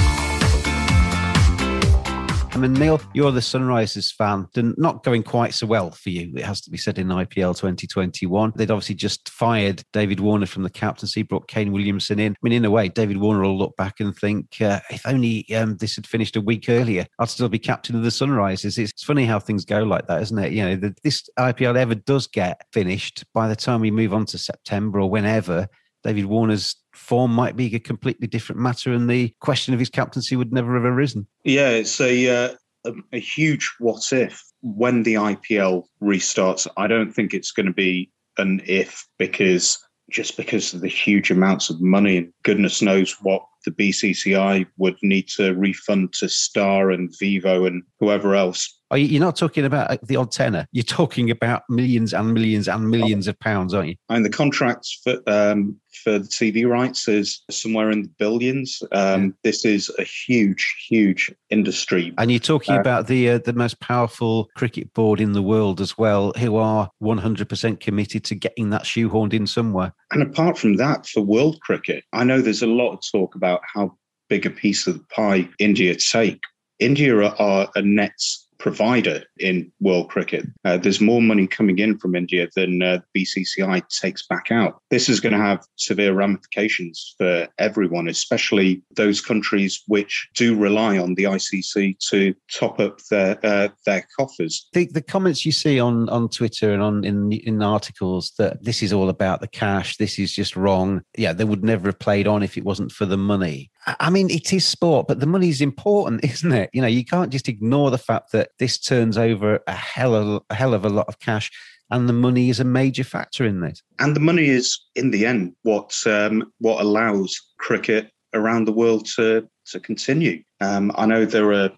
I 2.54 2.56
mean, 2.56 2.74
Neil, 2.74 3.00
you're 3.14 3.32
the 3.32 3.40
Sunrisers 3.40 4.12
fan. 4.12 4.46
Not 4.76 5.02
going 5.02 5.24
quite 5.24 5.54
so 5.54 5.66
well 5.66 5.90
for 5.90 6.10
you, 6.10 6.32
it 6.36 6.44
has 6.44 6.60
to 6.60 6.70
be 6.70 6.76
said, 6.76 6.98
in 6.98 7.08
IPL 7.08 7.56
2021. 7.56 8.52
They'd 8.54 8.70
obviously 8.70 8.94
just 8.94 9.28
fired 9.28 9.82
David 9.92 10.20
Warner 10.20 10.46
from 10.46 10.62
the 10.62 10.70
captaincy, 10.70 11.22
brought 11.22 11.48
Kane 11.48 11.72
Williamson 11.72 12.20
in. 12.20 12.32
I 12.32 12.36
mean, 12.42 12.52
in 12.52 12.64
a 12.64 12.70
way, 12.70 12.88
David 12.88 13.16
Warner 13.16 13.42
will 13.42 13.58
look 13.58 13.76
back 13.76 13.98
and 13.98 14.14
think, 14.14 14.60
uh, 14.60 14.78
if 14.88 15.04
only 15.04 15.52
um, 15.56 15.78
this 15.78 15.96
had 15.96 16.06
finished 16.06 16.36
a 16.36 16.40
week 16.40 16.68
earlier, 16.68 17.06
I'd 17.18 17.28
still 17.28 17.48
be 17.48 17.58
captain 17.58 17.96
of 17.96 18.04
the 18.04 18.10
Sunrisers. 18.10 18.78
It's 18.78 19.02
funny 19.02 19.24
how 19.24 19.40
things 19.40 19.64
go 19.64 19.82
like 19.82 20.06
that, 20.06 20.22
isn't 20.22 20.38
it? 20.38 20.52
You 20.52 20.64
know, 20.64 20.76
the, 20.76 20.94
this 21.02 21.28
IPL 21.36 21.76
ever 21.76 21.96
does 21.96 22.28
get 22.28 22.60
finished 22.72 23.24
by 23.34 23.48
the 23.48 23.56
time 23.56 23.80
we 23.80 23.90
move 23.90 24.14
on 24.14 24.26
to 24.26 24.38
September 24.38 25.00
or 25.00 25.10
whenever. 25.10 25.66
David 26.04 26.26
Warner's 26.26 26.76
form 26.94 27.32
might 27.32 27.56
be 27.56 27.74
a 27.74 27.80
completely 27.80 28.26
different 28.26 28.60
matter, 28.60 28.92
and 28.92 29.08
the 29.08 29.34
question 29.40 29.74
of 29.74 29.80
his 29.80 29.90
captaincy 29.90 30.36
would 30.36 30.52
never 30.52 30.74
have 30.74 30.84
arisen. 30.84 31.26
Yeah, 31.44 31.70
it's 31.70 32.00
a 32.00 32.28
uh, 32.28 32.54
a, 32.84 32.92
a 33.12 33.18
huge 33.18 33.70
what 33.78 34.12
if 34.12 34.42
when 34.62 35.02
the 35.02 35.14
IPL 35.14 35.84
restarts. 36.02 36.66
I 36.76 36.86
don't 36.86 37.12
think 37.12 37.34
it's 37.34 37.52
going 37.52 37.66
to 37.66 37.72
be 37.72 38.10
an 38.38 38.62
if 38.66 39.06
because 39.18 39.78
just 40.10 40.36
because 40.36 40.74
of 40.74 40.80
the 40.80 40.88
huge 40.88 41.30
amounts 41.30 41.70
of 41.70 41.80
money 41.80 42.18
and 42.18 42.32
goodness 42.42 42.82
knows 42.82 43.16
what 43.22 43.42
the 43.64 43.70
BCCI 43.70 44.66
would 44.76 44.96
need 45.02 45.28
to 45.28 45.54
refund 45.54 46.12
to 46.14 46.28
Star 46.28 46.90
and 46.90 47.12
Vivo 47.18 47.64
and 47.64 47.82
whoever 48.00 48.34
else 48.34 48.80
are 48.94 48.98
you, 48.98 49.18
are 49.18 49.24
not 49.24 49.36
talking 49.36 49.64
about 49.64 49.90
uh, 49.90 49.96
the 50.02 50.16
odd 50.16 50.30
tenner. 50.30 50.66
You're 50.72 50.84
talking 50.84 51.30
about 51.30 51.62
millions 51.68 52.14
and 52.14 52.32
millions 52.32 52.68
and 52.68 52.88
millions 52.88 53.26
of 53.26 53.38
pounds, 53.40 53.74
aren't 53.74 53.88
you? 53.88 53.96
And 54.08 54.24
the 54.24 54.30
contracts 54.30 55.00
for 55.02 55.16
um, 55.26 55.80
for 56.02 56.18
the 56.18 56.28
TV 56.28 56.68
rights 56.68 57.08
is 57.08 57.42
somewhere 57.50 57.90
in 57.90 58.02
the 58.02 58.10
billions. 58.18 58.82
Um, 58.92 59.24
yeah. 59.24 59.30
This 59.42 59.64
is 59.64 59.90
a 59.98 60.04
huge, 60.04 60.86
huge 60.88 61.34
industry. 61.50 62.12
And 62.18 62.30
you're 62.30 62.38
talking 62.38 62.76
uh, 62.76 62.80
about 62.80 63.08
the 63.08 63.30
uh, 63.30 63.38
the 63.38 63.52
most 63.52 63.80
powerful 63.80 64.48
cricket 64.56 64.92
board 64.94 65.20
in 65.20 65.32
the 65.32 65.42
world 65.42 65.80
as 65.80 65.98
well, 65.98 66.32
who 66.38 66.56
are 66.56 66.88
100% 67.02 67.80
committed 67.80 68.24
to 68.24 68.34
getting 68.34 68.70
that 68.70 68.82
shoehorned 68.82 69.34
in 69.34 69.46
somewhere. 69.46 69.92
And 70.12 70.22
apart 70.22 70.56
from 70.56 70.76
that, 70.76 71.06
for 71.06 71.20
world 71.20 71.60
cricket, 71.62 72.04
I 72.12 72.22
know 72.22 72.40
there's 72.40 72.62
a 72.62 72.66
lot 72.68 72.92
of 72.92 73.00
talk 73.10 73.34
about 73.34 73.60
how 73.74 73.96
big 74.28 74.46
a 74.46 74.50
piece 74.50 74.86
of 74.86 74.98
the 74.98 75.04
pie 75.06 75.48
India 75.58 75.96
take. 75.96 76.40
India 76.80 77.16
are 77.16 77.68
a 77.74 77.82
nets 77.82 78.43
provider 78.64 79.22
in 79.36 79.70
world 79.80 80.08
cricket. 80.08 80.46
Uh, 80.64 80.78
there's 80.78 80.98
more 80.98 81.20
money 81.20 81.46
coming 81.46 81.78
in 81.78 81.98
from 81.98 82.14
India 82.14 82.48
than 82.56 82.80
uh, 82.80 82.98
BCCI 83.14 83.86
takes 83.90 84.26
back 84.26 84.46
out. 84.50 84.80
This 84.88 85.10
is 85.10 85.20
going 85.20 85.34
to 85.34 85.38
have 85.38 85.62
severe 85.76 86.14
ramifications 86.14 87.14
for 87.18 87.46
everyone, 87.58 88.08
especially 88.08 88.82
those 88.96 89.20
countries 89.20 89.82
which 89.86 90.30
do 90.34 90.56
rely 90.56 90.96
on 90.96 91.14
the 91.14 91.24
ICC 91.24 91.98
to 92.08 92.34
top 92.50 92.80
up 92.80 93.00
their 93.10 93.38
uh, 93.44 93.68
their 93.84 94.06
coffers. 94.18 94.66
The, 94.72 94.86
the 94.86 95.02
comments 95.02 95.44
you 95.44 95.52
see 95.52 95.78
on 95.78 96.08
on 96.08 96.30
Twitter 96.30 96.72
and 96.72 96.82
on 96.82 97.04
in 97.04 97.32
in 97.32 97.62
articles 97.62 98.32
that 98.38 98.64
this 98.64 98.82
is 98.82 98.94
all 98.94 99.10
about 99.10 99.42
the 99.42 99.48
cash, 99.48 99.98
this 99.98 100.18
is 100.18 100.32
just 100.32 100.56
wrong. 100.56 101.02
Yeah, 101.18 101.34
they 101.34 101.44
would 101.44 101.64
never 101.64 101.88
have 101.88 101.98
played 101.98 102.26
on 102.26 102.42
if 102.42 102.56
it 102.56 102.64
wasn't 102.64 102.92
for 102.92 103.04
the 103.04 103.18
money. 103.18 103.70
I 103.86 104.10
mean, 104.10 104.30
it 104.30 104.52
is 104.52 104.66
sport, 104.66 105.06
but 105.08 105.20
the 105.20 105.26
money 105.26 105.48
is 105.48 105.60
important, 105.60 106.24
isn't 106.30 106.52
it? 106.52 106.70
You 106.72 106.82
know, 106.82 106.88
you 106.88 107.04
can't 107.04 107.30
just 107.30 107.48
ignore 107.48 107.90
the 107.90 107.98
fact 107.98 108.32
that 108.32 108.50
this 108.58 108.78
turns 108.78 109.18
over 109.18 109.60
a 109.66 109.72
hell 109.72 110.14
of 110.14 110.42
a 110.50 110.54
hell 110.54 110.74
of 110.74 110.84
a 110.84 110.90
lot 110.90 111.08
of 111.08 111.18
cash, 111.18 111.50
and 111.90 112.08
the 112.08 112.14
money 112.14 112.50
is 112.50 112.60
a 112.60 112.64
major 112.64 113.04
factor 113.04 113.44
in 113.44 113.60
this. 113.60 113.82
And 113.98 114.16
the 114.16 114.20
money 114.20 114.46
is, 114.46 114.78
in 114.94 115.10
the 115.10 115.26
end, 115.26 115.54
what 115.62 115.94
um, 116.06 116.52
what 116.58 116.80
allows 116.80 117.40
cricket 117.58 118.10
around 118.32 118.66
the 118.66 118.72
world 118.72 119.06
to 119.16 119.48
to 119.66 119.80
continue. 119.80 120.42
Um, 120.60 120.92
I 120.96 121.06
know 121.06 121.24
there 121.24 121.52
are. 121.52 121.70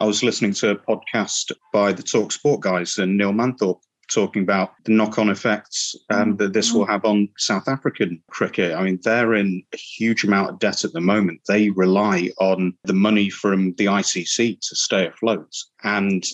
I 0.00 0.06
was 0.06 0.22
listening 0.22 0.54
to 0.54 0.70
a 0.70 0.76
podcast 0.76 1.52
by 1.74 1.92
the 1.92 2.02
Talk 2.02 2.32
Sport 2.32 2.62
guys 2.62 2.96
and 2.96 3.18
Neil 3.18 3.32
Manthorp 3.32 3.80
talking 4.10 4.42
about 4.42 4.72
the 4.84 4.92
knock-on 4.92 5.30
effects 5.30 5.94
um, 6.10 6.36
that 6.36 6.52
this 6.52 6.72
will 6.72 6.86
have 6.86 7.04
on 7.04 7.28
South 7.38 7.68
African 7.68 8.22
cricket. 8.30 8.74
I 8.74 8.82
mean, 8.82 8.98
they're 9.02 9.34
in 9.34 9.62
a 9.72 9.76
huge 9.76 10.24
amount 10.24 10.50
of 10.50 10.58
debt 10.58 10.84
at 10.84 10.92
the 10.92 11.00
moment. 11.00 11.40
They 11.48 11.70
rely 11.70 12.30
on 12.38 12.74
the 12.84 12.92
money 12.92 13.30
from 13.30 13.74
the 13.74 13.86
ICC 13.86 14.60
to 14.60 14.76
stay 14.76 15.06
afloat, 15.06 15.54
and 15.84 16.24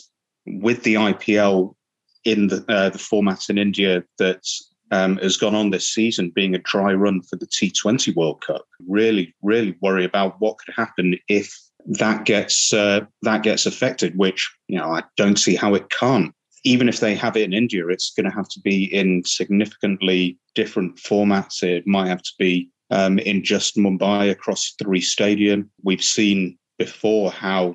with 0.46 0.82
the 0.82 0.94
IPL 0.94 1.74
in 2.24 2.48
the 2.48 2.64
uh, 2.68 2.90
the 2.90 2.98
format 2.98 3.48
in 3.48 3.58
India 3.58 4.04
that 4.18 4.42
um, 4.90 5.16
has 5.18 5.36
gone 5.36 5.54
on 5.54 5.70
this 5.70 5.88
season 5.88 6.32
being 6.34 6.54
a 6.54 6.58
dry 6.58 6.92
run 6.92 7.22
for 7.22 7.36
the 7.36 7.46
T20 7.46 8.14
World 8.14 8.42
Cup. 8.46 8.64
Really, 8.86 9.34
really 9.42 9.76
worry 9.80 10.04
about 10.04 10.40
what 10.40 10.58
could 10.58 10.74
happen 10.74 11.16
if 11.28 11.56
that 11.86 12.24
gets 12.24 12.72
uh, 12.72 13.00
that 13.22 13.42
gets 13.42 13.66
affected. 13.66 14.16
Which 14.16 14.52
you 14.68 14.78
know 14.78 14.90
I 14.90 15.04
don't 15.16 15.38
see 15.38 15.54
how 15.54 15.74
it 15.74 15.90
can't. 15.90 16.32
Even 16.66 16.88
if 16.88 16.98
they 16.98 17.14
have 17.14 17.36
it 17.36 17.44
in 17.44 17.52
India, 17.52 17.86
it's 17.86 18.10
going 18.10 18.28
to 18.28 18.36
have 18.36 18.48
to 18.48 18.60
be 18.60 18.92
in 18.92 19.22
significantly 19.24 20.36
different 20.56 20.96
formats. 20.96 21.62
It 21.62 21.86
might 21.86 22.08
have 22.08 22.22
to 22.22 22.32
be 22.40 22.68
um, 22.90 23.20
in 23.20 23.44
just 23.44 23.76
Mumbai 23.76 24.32
across 24.32 24.74
three 24.82 25.00
stadium. 25.00 25.70
We've 25.84 26.02
seen 26.02 26.58
before 26.76 27.30
how 27.30 27.74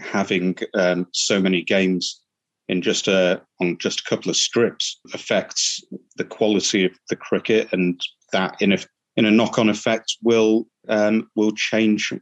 having 0.00 0.56
um, 0.74 1.08
so 1.12 1.40
many 1.40 1.62
games 1.62 2.22
in 2.68 2.80
just 2.80 3.08
a 3.08 3.42
on 3.60 3.76
just 3.78 4.00
a 4.00 4.04
couple 4.04 4.30
of 4.30 4.36
strips 4.36 5.00
affects 5.12 5.82
the 6.16 6.24
quality 6.24 6.84
of 6.84 6.92
the 7.08 7.16
cricket, 7.16 7.68
and 7.72 8.00
that 8.32 8.60
in 8.62 8.72
a 8.72 8.78
in 9.16 9.24
a 9.24 9.32
knock 9.32 9.58
on 9.58 9.68
effect 9.68 10.16
will 10.22 10.68
um, 10.88 11.28
will 11.34 11.52
change 11.52 12.12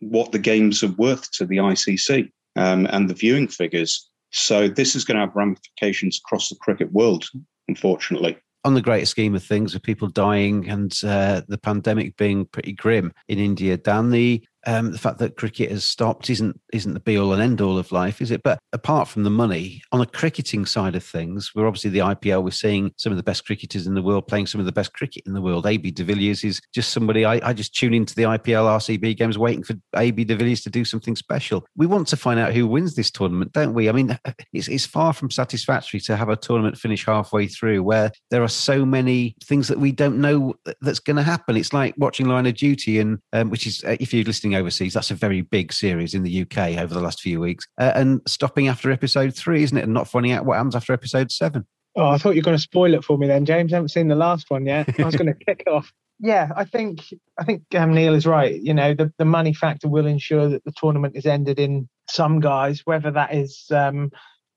what 0.00 0.32
the 0.32 0.38
games 0.38 0.82
are 0.82 0.92
worth 0.92 1.30
to 1.32 1.46
the 1.46 1.58
ICC 1.58 2.28
um, 2.56 2.86
and 2.90 3.08
the 3.08 3.14
viewing 3.14 3.46
figures. 3.46 4.09
So 4.32 4.68
this 4.68 4.94
is 4.94 5.04
going 5.04 5.16
to 5.16 5.26
have 5.26 5.34
ramifications 5.34 6.20
across 6.24 6.48
the 6.48 6.56
cricket 6.56 6.92
world, 6.92 7.26
unfortunately. 7.68 8.38
On 8.64 8.74
the 8.74 8.82
greater 8.82 9.06
scheme 9.06 9.34
of 9.34 9.42
things, 9.42 9.72
with 9.72 9.82
people 9.82 10.08
dying 10.08 10.68
and 10.68 10.92
uh, 11.02 11.42
the 11.48 11.58
pandemic 11.58 12.16
being 12.16 12.44
pretty 12.44 12.72
grim 12.72 13.12
in 13.28 13.38
India, 13.38 13.76
Dan, 13.76 14.10
the 14.10 14.44
um, 14.66 14.92
the 14.92 14.98
fact 14.98 15.18
that 15.18 15.36
cricket 15.36 15.70
has 15.70 15.84
stopped 15.84 16.30
isn't 16.30 16.60
isn't 16.72 16.94
the 16.94 17.00
be 17.00 17.18
all 17.18 17.32
and 17.32 17.42
end 17.42 17.60
all 17.60 17.78
of 17.78 17.92
life, 17.92 18.20
is 18.20 18.30
it? 18.30 18.42
But 18.42 18.58
apart 18.72 19.08
from 19.08 19.22
the 19.22 19.30
money, 19.30 19.82
on 19.92 20.00
the 20.00 20.06
cricketing 20.06 20.66
side 20.66 20.94
of 20.94 21.04
things, 21.04 21.52
we're 21.54 21.66
obviously 21.66 21.90
the 21.90 22.00
IPL. 22.00 22.44
We're 22.44 22.50
seeing 22.50 22.92
some 22.96 23.12
of 23.12 23.16
the 23.16 23.22
best 23.22 23.46
cricketers 23.46 23.86
in 23.86 23.94
the 23.94 24.02
world 24.02 24.28
playing 24.28 24.46
some 24.46 24.60
of 24.60 24.66
the 24.66 24.72
best 24.72 24.92
cricket 24.92 25.22
in 25.26 25.32
the 25.32 25.40
world. 25.40 25.66
AB 25.66 25.90
de 25.90 26.04
Villiers 26.04 26.44
is 26.44 26.60
just 26.74 26.90
somebody 26.90 27.24
I, 27.24 27.40
I 27.48 27.52
just 27.52 27.74
tune 27.74 27.94
into 27.94 28.14
the 28.14 28.24
IPL 28.24 28.66
RCB 28.66 29.16
games, 29.16 29.38
waiting 29.38 29.62
for 29.62 29.74
AB 29.96 30.24
de 30.24 30.36
Villiers 30.36 30.62
to 30.62 30.70
do 30.70 30.84
something 30.84 31.16
special. 31.16 31.66
We 31.76 31.86
want 31.86 32.08
to 32.08 32.16
find 32.16 32.38
out 32.38 32.52
who 32.52 32.66
wins 32.66 32.94
this 32.94 33.10
tournament, 33.10 33.52
don't 33.52 33.74
we? 33.74 33.88
I 33.88 33.92
mean, 33.92 34.18
it's 34.52 34.68
it's 34.68 34.86
far 34.86 35.12
from 35.12 35.30
satisfactory 35.30 36.00
to 36.00 36.16
have 36.16 36.28
a 36.28 36.36
tournament 36.36 36.76
finish 36.76 37.06
halfway 37.06 37.46
through 37.46 37.82
where 37.82 38.12
there 38.30 38.42
are 38.42 38.48
so 38.48 38.84
many 38.84 39.36
things 39.44 39.68
that 39.68 39.78
we 39.78 39.92
don't 39.92 40.20
know 40.20 40.54
that's 40.80 41.00
going 41.00 41.16
to 41.16 41.22
happen. 41.22 41.56
It's 41.56 41.72
like 41.72 41.94
watching 41.96 42.28
Line 42.28 42.46
of 42.46 42.54
Duty, 42.54 42.98
and 42.98 43.18
um, 43.32 43.50
which 43.50 43.66
is 43.66 43.82
uh, 43.84 43.96
if 43.98 44.12
you're 44.12 44.24
listening 44.24 44.49
overseas. 44.54 44.94
That's 44.94 45.10
a 45.10 45.14
very 45.14 45.42
big 45.42 45.72
series 45.72 46.14
in 46.14 46.22
the 46.22 46.42
UK 46.42 46.78
over 46.78 46.94
the 46.94 47.00
last 47.00 47.20
few 47.20 47.40
weeks. 47.40 47.66
Uh, 47.78 47.92
and 47.94 48.20
stopping 48.26 48.68
after 48.68 48.90
episode 48.90 49.34
three, 49.34 49.62
isn't 49.62 49.76
it? 49.76 49.84
And 49.84 49.94
not 49.94 50.08
finding 50.08 50.32
out 50.32 50.44
what 50.44 50.56
happens 50.56 50.76
after 50.76 50.92
episode 50.92 51.30
seven. 51.30 51.66
Oh, 51.96 52.08
I 52.08 52.18
thought 52.18 52.34
you 52.34 52.40
were 52.40 52.44
going 52.44 52.56
to 52.56 52.62
spoil 52.62 52.94
it 52.94 53.04
for 53.04 53.18
me 53.18 53.26
then, 53.26 53.44
James. 53.44 53.72
I 53.72 53.76
haven't 53.76 53.88
seen 53.88 54.08
the 54.08 54.14
last 54.14 54.50
one 54.50 54.66
yet. 54.66 54.88
I 54.98 55.04
was 55.04 55.16
going 55.16 55.34
to 55.38 55.44
kick 55.44 55.64
off. 55.66 55.92
Yeah, 56.22 56.50
I 56.54 56.64
think 56.64 57.02
I 57.38 57.44
think 57.44 57.62
um, 57.74 57.94
Neil 57.94 58.14
is 58.14 58.26
right. 58.26 58.60
You 58.60 58.74
know, 58.74 58.92
the, 58.92 59.10
the 59.16 59.24
money 59.24 59.54
factor 59.54 59.88
will 59.88 60.06
ensure 60.06 60.50
that 60.50 60.64
the 60.64 60.72
tournament 60.72 61.16
is 61.16 61.24
ended 61.24 61.58
in 61.58 61.88
some 62.10 62.40
guise, 62.40 62.82
whether 62.84 63.10
that 63.10 63.34
is 63.34 63.66
um, 63.70 64.10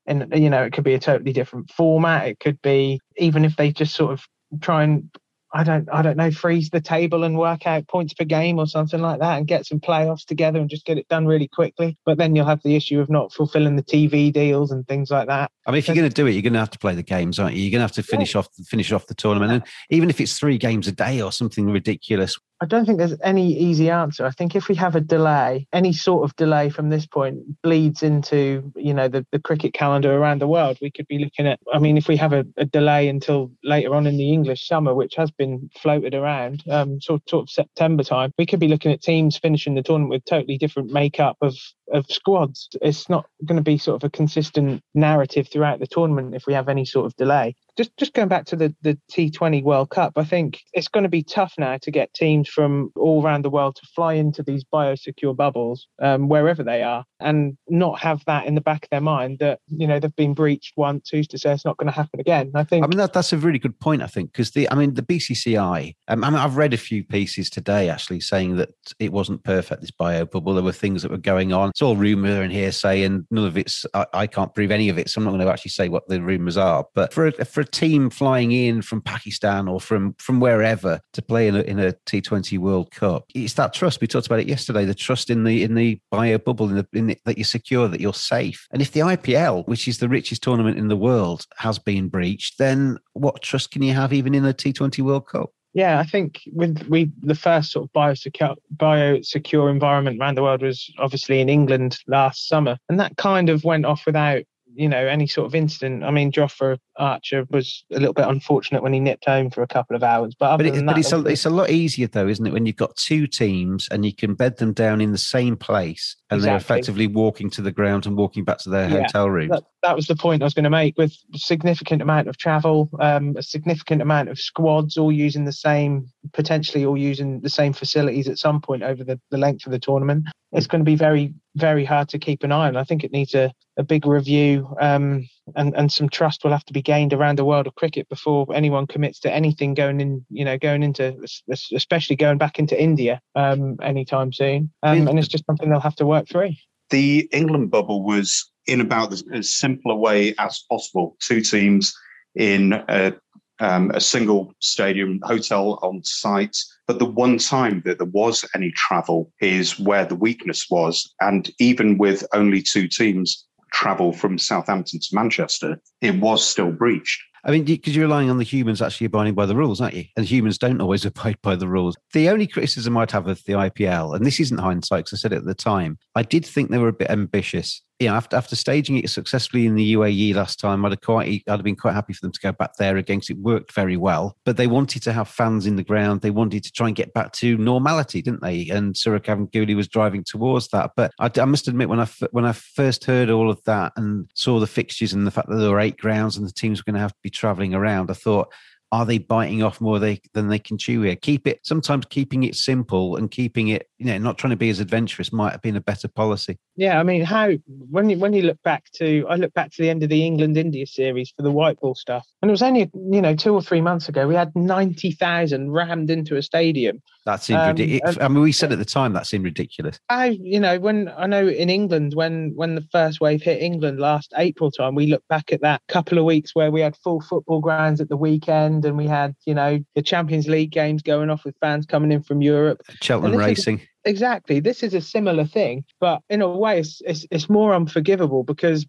and 0.06 0.32
you 0.34 0.50
know, 0.50 0.62
it 0.62 0.72
could 0.72 0.84
be 0.84 0.94
a 0.94 0.98
totally 0.98 1.32
different 1.32 1.70
format. 1.70 2.28
It 2.28 2.38
could 2.40 2.60
be 2.62 3.00
even 3.16 3.44
if 3.44 3.56
they 3.56 3.72
just 3.72 3.94
sort 3.94 4.12
of 4.12 4.26
try 4.60 4.82
and 4.84 5.10
I 5.54 5.62
don't 5.62 5.88
I 5.92 6.02
don't 6.02 6.16
know 6.16 6.32
freeze 6.32 6.70
the 6.70 6.80
table 6.80 7.22
and 7.22 7.38
work 7.38 7.64
out 7.64 7.86
points 7.86 8.12
per 8.12 8.24
game 8.24 8.58
or 8.58 8.66
something 8.66 9.00
like 9.00 9.20
that 9.20 9.38
and 9.38 9.46
get 9.46 9.64
some 9.64 9.78
playoffs 9.78 10.24
together 10.24 10.58
and 10.58 10.68
just 10.68 10.84
get 10.84 10.98
it 10.98 11.06
done 11.08 11.26
really 11.26 11.46
quickly. 11.46 11.96
But 12.04 12.18
then 12.18 12.34
you'll 12.34 12.44
have 12.46 12.62
the 12.64 12.74
issue 12.74 13.00
of 13.00 13.08
not 13.08 13.32
fulfilling 13.32 13.76
the 13.76 13.84
TV 13.84 14.32
deals 14.32 14.72
and 14.72 14.86
things 14.88 15.12
like 15.12 15.28
that. 15.28 15.52
I 15.66 15.70
mean, 15.70 15.78
if 15.78 15.86
you're 15.86 15.94
going 15.94 16.08
to 16.08 16.14
do 16.14 16.26
it, 16.26 16.32
you're 16.32 16.42
going 16.42 16.54
to 16.54 16.58
have 16.58 16.70
to 16.70 16.78
play 16.78 16.96
the 16.96 17.04
games, 17.04 17.38
aren't 17.38 17.54
you? 17.54 17.62
You're 17.62 17.70
going 17.70 17.78
to 17.78 17.84
have 17.84 17.92
to 17.92 18.02
finish 18.02 18.34
yeah. 18.34 18.40
off 18.40 18.48
finish 18.66 18.90
off 18.90 19.06
the 19.06 19.14
tournament, 19.14 19.52
and 19.52 19.62
even 19.90 20.10
if 20.10 20.20
it's 20.20 20.36
three 20.36 20.58
games 20.58 20.88
a 20.88 20.92
day 20.92 21.22
or 21.22 21.30
something 21.30 21.70
ridiculous, 21.70 22.36
I 22.60 22.66
don't 22.66 22.86
think 22.86 22.98
there's 22.98 23.16
any 23.22 23.52
easy 23.52 23.90
answer. 23.90 24.24
I 24.24 24.30
think 24.30 24.54
if 24.54 24.68
we 24.68 24.76
have 24.76 24.94
a 24.94 25.00
delay, 25.00 25.66
any 25.72 25.92
sort 25.92 26.24
of 26.24 26.36
delay 26.36 26.70
from 26.70 26.88
this 26.88 27.04
point 27.04 27.60
bleeds 27.62 28.02
into, 28.02 28.72
you 28.76 28.94
know, 28.94 29.08
the, 29.08 29.26
the 29.32 29.40
cricket 29.40 29.74
calendar 29.74 30.14
around 30.14 30.40
the 30.40 30.46
world. 30.46 30.78
We 30.80 30.90
could 30.90 31.08
be 31.08 31.18
looking 31.18 31.46
at, 31.46 31.58
I 31.72 31.78
mean, 31.78 31.98
if 31.98 32.06
we 32.06 32.16
have 32.16 32.32
a, 32.32 32.46
a 32.56 32.64
delay 32.64 33.08
until 33.08 33.50
later 33.64 33.94
on 33.94 34.06
in 34.06 34.16
the 34.16 34.32
English 34.32 34.66
summer, 34.66 34.94
which 34.94 35.16
has 35.16 35.30
been 35.32 35.68
floated 35.76 36.14
around, 36.14 36.62
um, 36.70 37.00
sort, 37.00 37.28
sort 37.28 37.42
of 37.42 37.50
September 37.50 38.04
time, 38.04 38.32
we 38.38 38.46
could 38.46 38.60
be 38.60 38.68
looking 38.68 38.92
at 38.92 39.02
teams 39.02 39.36
finishing 39.36 39.74
the 39.74 39.82
tournament 39.82 40.10
with 40.10 40.24
totally 40.24 40.56
different 40.56 40.92
makeup 40.92 41.36
of, 41.42 41.54
of 41.92 42.06
squads. 42.08 42.68
It's 42.82 43.08
not 43.08 43.26
going 43.44 43.56
to 43.56 43.62
be 43.62 43.78
sort 43.78 44.02
of 44.02 44.06
a 44.06 44.10
consistent 44.10 44.82
narrative 44.94 45.48
throughout 45.48 45.80
the 45.80 45.86
tournament 45.86 46.34
if 46.34 46.46
we 46.46 46.54
have 46.54 46.68
any 46.68 46.84
sort 46.84 47.06
of 47.06 47.16
delay 47.16 47.54
just 47.76 47.96
just 47.96 48.12
going 48.12 48.28
back 48.28 48.44
to 48.46 48.56
the 48.56 48.74
the 48.82 48.98
T20 49.10 49.62
World 49.62 49.90
Cup, 49.90 50.12
I 50.16 50.24
think 50.24 50.60
it's 50.72 50.88
going 50.88 51.02
to 51.02 51.08
be 51.08 51.22
tough 51.22 51.54
now 51.58 51.78
to 51.78 51.90
get 51.90 52.14
teams 52.14 52.48
from 52.48 52.92
all 52.96 53.22
around 53.22 53.44
the 53.44 53.50
world 53.50 53.76
to 53.76 53.86
fly 53.94 54.14
into 54.14 54.42
these 54.42 54.64
biosecure 54.64 55.36
bubbles 55.36 55.88
um, 56.00 56.28
wherever 56.28 56.62
they 56.62 56.82
are, 56.82 57.04
and 57.20 57.56
not 57.68 57.98
have 58.00 58.22
that 58.26 58.46
in 58.46 58.54
the 58.54 58.60
back 58.60 58.84
of 58.84 58.90
their 58.90 59.00
mind 59.00 59.38
that 59.40 59.58
you 59.68 59.86
know 59.86 59.98
they've 59.98 60.14
been 60.16 60.34
breached 60.34 60.74
once. 60.76 61.08
Who's 61.10 61.26
to 61.28 61.38
say 61.38 61.52
it's 61.52 61.64
not 61.64 61.76
going 61.76 61.88
to 61.88 61.92
happen 61.92 62.20
again? 62.20 62.52
I 62.54 62.64
think. 62.64 62.84
I 62.84 62.86
mean 62.88 62.98
that 62.98 63.12
that's 63.12 63.32
a 63.32 63.38
really 63.38 63.58
good 63.58 63.78
point. 63.80 64.02
I 64.02 64.06
think 64.06 64.32
because 64.32 64.52
the 64.52 64.70
I 64.70 64.74
mean 64.74 64.94
the 64.94 65.02
BCCI. 65.02 65.94
Um, 66.08 66.22
I 66.24 66.30
mean 66.30 66.38
I've 66.38 66.56
read 66.56 66.74
a 66.74 66.78
few 66.78 67.02
pieces 67.02 67.50
today 67.50 67.88
actually 67.88 68.20
saying 68.20 68.56
that 68.56 68.70
it 68.98 69.12
wasn't 69.12 69.42
perfect 69.44 69.80
this 69.80 69.90
bio 69.90 70.24
bubble. 70.24 70.54
There 70.54 70.62
were 70.62 70.72
things 70.72 71.02
that 71.02 71.10
were 71.10 71.16
going 71.16 71.52
on. 71.52 71.72
It's 71.74 71.82
all 71.82 71.96
rumor 71.96 72.40
and 72.40 72.52
hearsay, 72.52 73.02
and 73.02 73.26
none 73.32 73.46
of 73.46 73.58
it's 73.58 73.84
I, 73.94 74.06
I 74.14 74.26
can't 74.28 74.54
prove 74.54 74.70
any 74.70 74.88
of 74.88 74.96
it. 74.96 75.10
So 75.10 75.18
I'm 75.18 75.24
not 75.24 75.32
going 75.32 75.44
to 75.44 75.52
actually 75.52 75.72
say 75.72 75.88
what 75.88 76.06
the 76.06 76.22
rumors 76.22 76.56
are. 76.56 76.84
But 76.94 77.12
for 77.12 77.26
a, 77.26 77.44
for 77.44 77.62
a 77.62 77.64
team 77.64 78.10
flying 78.10 78.52
in 78.52 78.80
from 78.80 79.02
Pakistan 79.02 79.66
or 79.66 79.80
from 79.80 80.14
from 80.20 80.38
wherever 80.38 81.00
to 81.14 81.22
play 81.22 81.48
in 81.48 81.56
a, 81.56 81.62
in 81.62 81.80
a 81.80 81.92
T20 82.06 82.58
World 82.58 82.92
Cup, 82.92 83.24
it's 83.34 83.54
that 83.54 83.74
trust. 83.74 84.00
We 84.00 84.06
talked 84.06 84.26
about 84.26 84.38
it 84.38 84.46
yesterday. 84.46 84.84
The 84.84 84.94
trust 84.94 85.30
in 85.30 85.42
the 85.42 85.64
in 85.64 85.74
the 85.74 85.98
bio 86.12 86.38
bubble, 86.38 86.68
in 86.68 86.76
the, 86.76 86.86
in 86.92 87.08
the, 87.08 87.18
that 87.24 87.38
you're 87.38 87.44
secure, 87.44 87.88
that 87.88 88.00
you're 88.00 88.14
safe. 88.14 88.68
And 88.70 88.80
if 88.80 88.92
the 88.92 89.00
IPL, 89.00 89.66
which 89.66 89.88
is 89.88 89.98
the 89.98 90.08
richest 90.08 90.44
tournament 90.44 90.78
in 90.78 90.86
the 90.86 90.96
world, 90.96 91.44
has 91.56 91.80
been 91.80 92.08
breached, 92.08 92.58
then 92.58 92.98
what 93.14 93.42
trust 93.42 93.72
can 93.72 93.82
you 93.82 93.94
have 93.94 94.12
even 94.12 94.32
in 94.32 94.44
a 94.44 94.54
T20 94.54 95.00
World 95.00 95.26
Cup? 95.26 95.50
Yeah, 95.74 95.98
I 95.98 96.04
think 96.04 96.40
with 96.52 96.86
we 96.88 97.10
the 97.20 97.34
first 97.34 97.72
sort 97.72 97.86
of 97.86 97.92
biosecure 97.92 98.54
biosecure 98.76 99.70
environment 99.70 100.20
around 100.20 100.36
the 100.36 100.42
world 100.42 100.62
was 100.62 100.88
obviously 100.98 101.40
in 101.40 101.48
England 101.48 101.98
last 102.06 102.46
summer, 102.46 102.78
and 102.88 103.00
that 103.00 103.16
kind 103.16 103.48
of 103.48 103.64
went 103.64 103.84
off 103.84 104.06
without 104.06 104.44
you 104.74 104.88
know 104.88 105.06
any 105.06 105.26
sort 105.26 105.46
of 105.46 105.54
incident. 105.54 106.04
I 106.04 106.10
mean, 106.10 106.32
Jofra 106.32 106.78
Archer 106.96 107.46
was 107.50 107.84
a 107.92 107.98
little 107.98 108.12
bit 108.12 108.26
unfortunate 108.26 108.82
when 108.82 108.92
he 108.92 109.00
nipped 109.00 109.24
home 109.24 109.50
for 109.50 109.62
a 109.62 109.66
couple 109.66 109.96
of 109.96 110.02
hours, 110.02 110.34
but 110.38 110.56
but, 110.56 110.66
it, 110.66 110.86
but 110.86 110.98
it's 110.98 111.12
a, 111.12 111.24
it's 111.26 111.46
a 111.46 111.50
lot 111.50 111.70
easier 111.70 112.06
though, 112.06 112.28
isn't 112.28 112.46
it, 112.46 112.52
when 112.52 112.66
you've 112.66 112.76
got 112.76 112.96
two 112.96 113.26
teams 113.26 113.88
and 113.90 114.04
you 114.04 114.14
can 114.14 114.34
bed 114.34 114.58
them 114.58 114.72
down 114.72 115.00
in 115.00 115.12
the 115.12 115.18
same 115.18 115.56
place 115.56 116.16
and 116.30 116.38
exactly. 116.38 116.50
they're 116.50 116.56
effectively 116.56 117.06
walking 117.06 117.50
to 117.50 117.62
the 117.62 117.72
ground 117.72 118.06
and 118.06 118.16
walking 118.16 118.44
back 118.44 118.58
to 118.58 118.70
their 118.70 118.88
yeah, 118.88 119.02
hotel 119.02 119.30
room. 119.30 119.48
That, 119.48 119.64
that, 119.82 119.96
was 119.96 120.06
the 120.06 120.16
point 120.16 120.42
I 120.42 120.46
was 120.46 120.54
going 120.54 120.64
to 120.64 120.70
make. 120.70 120.96
With 120.96 121.16
significant 121.34 122.02
amount 122.02 122.28
of 122.28 122.36
travel, 122.36 122.90
um, 123.00 123.34
a 123.36 123.42
significant 123.42 124.02
amount 124.02 124.28
of 124.28 124.38
squads 124.38 124.96
all 124.96 125.12
using 125.12 125.44
the 125.44 125.52
same, 125.52 126.06
potentially 126.32 126.84
all 126.84 126.96
using 126.96 127.40
the 127.40 127.50
same 127.50 127.72
facilities 127.72 128.28
at 128.28 128.38
some 128.38 128.60
point 128.60 128.82
over 128.82 129.04
the, 129.04 129.20
the 129.30 129.38
length 129.38 129.66
of 129.66 129.72
the 129.72 129.78
tournament 129.78 130.26
it's 130.54 130.68
going 130.68 130.80
to 130.80 130.84
be 130.84 130.96
very 130.96 131.34
very 131.56 131.84
hard 131.84 132.08
to 132.10 132.18
keep 132.18 132.42
an 132.42 132.52
eye 132.52 132.68
on. 132.68 132.76
I 132.76 132.84
think 132.84 133.04
it 133.04 133.12
needs 133.12 133.34
a, 133.34 133.52
a 133.76 133.82
big 133.82 134.06
review 134.06 134.74
um, 134.80 135.28
and 135.56 135.74
and 135.76 135.92
some 135.92 136.08
trust 136.08 136.44
will 136.44 136.50
have 136.50 136.64
to 136.66 136.72
be 136.72 136.82
gained 136.82 137.12
around 137.12 137.38
the 137.38 137.44
world 137.44 137.66
of 137.66 137.74
cricket 137.74 138.08
before 138.08 138.46
anyone 138.54 138.86
commits 138.86 139.20
to 139.20 139.32
anything 139.32 139.74
going 139.74 140.00
in. 140.00 140.24
You 140.30 140.44
know, 140.44 140.58
going 140.58 140.82
into 140.82 141.16
especially 141.48 142.16
going 142.16 142.38
back 142.38 142.58
into 142.58 142.80
India 142.80 143.20
um, 143.34 143.76
anytime 143.82 144.32
soon. 144.32 144.72
Um, 144.82 145.08
and 145.08 145.18
it's 145.18 145.28
just 145.28 145.46
something 145.46 145.68
they'll 145.68 145.80
have 145.80 145.96
to 145.96 146.06
work 146.06 146.28
through. 146.28 146.52
The 146.90 147.28
England 147.32 147.70
bubble 147.70 148.04
was 148.04 148.50
in 148.66 148.80
about 148.80 149.14
as 149.32 149.52
simple 149.52 149.90
a 149.92 149.96
way 149.96 150.34
as 150.38 150.64
possible. 150.70 151.16
Two 151.20 151.40
teams 151.40 151.94
in 152.34 152.72
a 152.88 153.12
um, 153.60 153.90
a 153.92 154.00
single 154.00 154.54
stadium 154.60 155.20
hotel 155.22 155.78
on 155.82 156.02
site. 156.04 156.56
But 156.86 156.98
the 156.98 157.06
one 157.06 157.38
time 157.38 157.82
that 157.84 157.98
there 157.98 158.06
was 158.06 158.44
any 158.54 158.72
travel 158.72 159.32
is 159.40 159.78
where 159.78 160.04
the 160.04 160.14
weakness 160.14 160.66
was. 160.70 161.12
And 161.20 161.50
even 161.58 161.98
with 161.98 162.26
only 162.32 162.62
two 162.62 162.88
teams 162.88 163.46
travel 163.72 164.12
from 164.12 164.38
Southampton 164.38 165.00
to 165.00 165.08
Manchester, 165.14 165.80
it 166.00 166.20
was 166.20 166.46
still 166.46 166.70
breached. 166.70 167.20
I 167.46 167.50
mean, 167.50 167.64
because 167.64 167.94
you're 167.94 168.06
relying 168.06 168.30
on 168.30 168.38
the 168.38 168.44
humans 168.44 168.80
actually 168.80 169.06
abiding 169.06 169.34
by 169.34 169.44
the 169.44 169.56
rules, 169.56 169.80
aren't 169.80 169.94
you? 169.94 170.04
And 170.16 170.24
humans 170.24 170.56
don't 170.56 170.80
always 170.80 171.04
abide 171.04 171.36
by 171.42 171.56
the 171.56 171.68
rules. 171.68 171.96
The 172.12 172.30
only 172.30 172.46
criticism 172.46 172.96
I'd 172.96 173.10
have 173.10 173.28
of 173.28 173.42
the 173.44 173.52
IPL, 173.52 174.16
and 174.16 174.24
this 174.24 174.40
isn't 174.40 174.58
hindsight 174.58 175.04
because 175.04 175.18
I 175.18 175.20
said 175.20 175.32
it 175.32 175.38
at 175.38 175.44
the 175.44 175.54
time, 175.54 175.98
I 176.14 176.22
did 176.22 176.46
think 176.46 176.70
they 176.70 176.78
were 176.78 176.88
a 176.88 176.92
bit 176.92 177.10
ambitious 177.10 177.82
you 178.00 178.08
know, 178.08 178.14
after 178.14 178.36
after 178.36 178.56
staging 178.56 178.98
it 178.98 179.08
successfully 179.08 179.66
in 179.66 179.76
the 179.76 179.94
UAE 179.94 180.34
last 180.34 180.58
time, 180.58 180.84
I'd 180.84 180.92
have 180.92 181.00
quite 181.00 181.28
I'd 181.28 181.52
have 181.52 181.62
been 181.62 181.76
quite 181.76 181.94
happy 181.94 182.12
for 182.12 182.20
them 182.22 182.32
to 182.32 182.40
go 182.40 182.50
back 182.50 182.74
there 182.76 182.96
again 182.96 183.18
because 183.18 183.30
it 183.30 183.38
worked 183.38 183.72
very 183.72 183.96
well. 183.96 184.36
But 184.44 184.56
they 184.56 184.66
wanted 184.66 185.02
to 185.04 185.12
have 185.12 185.28
fans 185.28 185.64
in 185.64 185.76
the 185.76 185.84
ground. 185.84 186.20
They 186.20 186.30
wanted 186.30 186.64
to 186.64 186.72
try 186.72 186.88
and 186.88 186.96
get 186.96 187.14
back 187.14 187.32
to 187.34 187.56
normality, 187.56 188.20
didn't 188.20 188.42
they? 188.42 188.68
And 188.68 188.94
Sourav 188.94 189.20
Ganguly 189.20 189.76
was 189.76 189.86
driving 189.86 190.24
towards 190.24 190.68
that. 190.68 190.92
But 190.96 191.12
I, 191.20 191.30
I, 191.36 191.44
must 191.44 191.68
admit, 191.68 191.88
when 191.88 192.00
I 192.00 192.08
when 192.32 192.44
I 192.44 192.52
first 192.52 193.04
heard 193.04 193.30
all 193.30 193.48
of 193.48 193.62
that 193.64 193.92
and 193.96 194.28
saw 194.34 194.58
the 194.58 194.66
fixtures 194.66 195.12
and 195.12 195.26
the 195.26 195.30
fact 195.30 195.48
that 195.48 195.56
there 195.56 195.70
were 195.70 195.80
eight 195.80 195.98
grounds 195.98 196.36
and 196.36 196.46
the 196.46 196.52
teams 196.52 196.80
were 196.80 196.90
going 196.90 196.94
to 196.94 197.00
have 197.00 197.12
to 197.12 197.22
be 197.22 197.30
travelling 197.30 197.74
around, 197.74 198.10
I 198.10 198.14
thought 198.14 198.52
Are 198.94 199.04
they 199.04 199.18
biting 199.18 199.60
off 199.60 199.80
more 199.80 199.98
they, 199.98 200.20
than 200.34 200.46
they 200.46 200.60
can 200.60 200.78
chew 200.78 201.00
here? 201.00 201.16
Keep 201.16 201.48
it, 201.48 201.58
sometimes 201.64 202.06
keeping 202.06 202.44
it 202.44 202.54
simple 202.54 203.16
and 203.16 203.28
keeping 203.28 203.66
it, 203.66 203.88
you 203.98 204.06
know, 204.06 204.18
not 204.18 204.38
trying 204.38 204.52
to 204.52 204.56
be 204.56 204.70
as 204.70 204.78
adventurous 204.78 205.32
might 205.32 205.50
have 205.50 205.62
been 205.62 205.74
a 205.74 205.80
better 205.80 206.06
policy. 206.06 206.60
Yeah, 206.76 207.00
I 207.00 207.02
mean, 207.02 207.22
how 207.22 207.50
when 207.66 208.08
you 208.08 208.18
when 208.18 208.32
you 208.32 208.42
look 208.42 208.62
back 208.62 208.84
to 208.98 209.26
I 209.28 209.34
look 209.34 209.52
back 209.52 209.72
to 209.72 209.82
the 209.82 209.90
end 209.90 210.04
of 210.04 210.10
the 210.10 210.24
England 210.24 210.56
India 210.56 210.86
series 210.86 211.32
for 211.36 211.42
the 211.42 211.50
white 211.50 211.80
ball 211.80 211.96
stuff, 211.96 212.24
and 212.40 212.48
it 212.48 212.52
was 212.52 212.62
only 212.62 212.88
you 212.94 213.20
know 213.20 213.34
two 213.34 213.52
or 213.52 213.62
three 213.62 213.80
months 213.80 214.08
ago 214.08 214.28
we 214.28 214.36
had 214.36 214.54
ninety 214.54 215.10
thousand 215.10 215.72
rammed 215.72 216.08
into 216.08 216.36
a 216.36 216.42
stadium. 216.42 217.02
That 217.26 217.42
seemed 217.42 217.60
um, 217.60 217.68
ridiculous. 217.68 218.18
I 218.20 218.28
mean, 218.28 218.42
we 218.42 218.52
said 218.52 218.70
at 218.72 218.78
the 218.78 218.84
time 218.84 219.14
that 219.14 219.26
seemed 219.26 219.44
ridiculous. 219.44 219.98
I, 220.10 220.38
you 220.42 220.60
know, 220.60 220.78
when 220.78 221.10
I 221.16 221.26
know 221.26 221.48
in 221.48 221.70
England, 221.70 222.12
when 222.14 222.52
when 222.54 222.74
the 222.74 222.86
first 222.92 223.20
wave 223.20 223.42
hit 223.42 223.62
England 223.62 223.98
last 223.98 224.34
April 224.36 224.70
time, 224.70 224.94
we 224.94 225.06
look 225.06 225.22
back 225.28 225.50
at 225.50 225.62
that 225.62 225.80
couple 225.88 226.18
of 226.18 226.24
weeks 226.24 226.54
where 226.54 226.70
we 226.70 226.82
had 226.82 226.96
full 226.96 227.22
football 227.22 227.60
grounds 227.60 228.00
at 228.00 228.10
the 228.10 228.16
weekend, 228.16 228.84
and 228.84 228.98
we 228.98 229.06
had, 229.06 229.34
you 229.46 229.54
know, 229.54 229.78
the 229.94 230.02
Champions 230.02 230.48
League 230.48 230.70
games 230.70 231.00
going 231.00 231.30
off 231.30 231.44
with 231.44 231.56
fans 231.60 231.86
coming 231.86 232.12
in 232.12 232.22
from 232.22 232.42
Europe. 232.42 232.82
Cheltenham 233.00 233.38
Racing. 233.38 233.78
Is, 233.78 233.86
exactly. 234.04 234.60
This 234.60 234.82
is 234.82 234.92
a 234.92 235.00
similar 235.00 235.46
thing, 235.46 235.84
but 236.00 236.20
in 236.28 236.42
a 236.42 236.48
way, 236.48 236.80
it's, 236.80 237.00
it's, 237.06 237.26
it's 237.30 237.48
more 237.48 237.74
unforgivable 237.74 238.42
because 238.42 238.86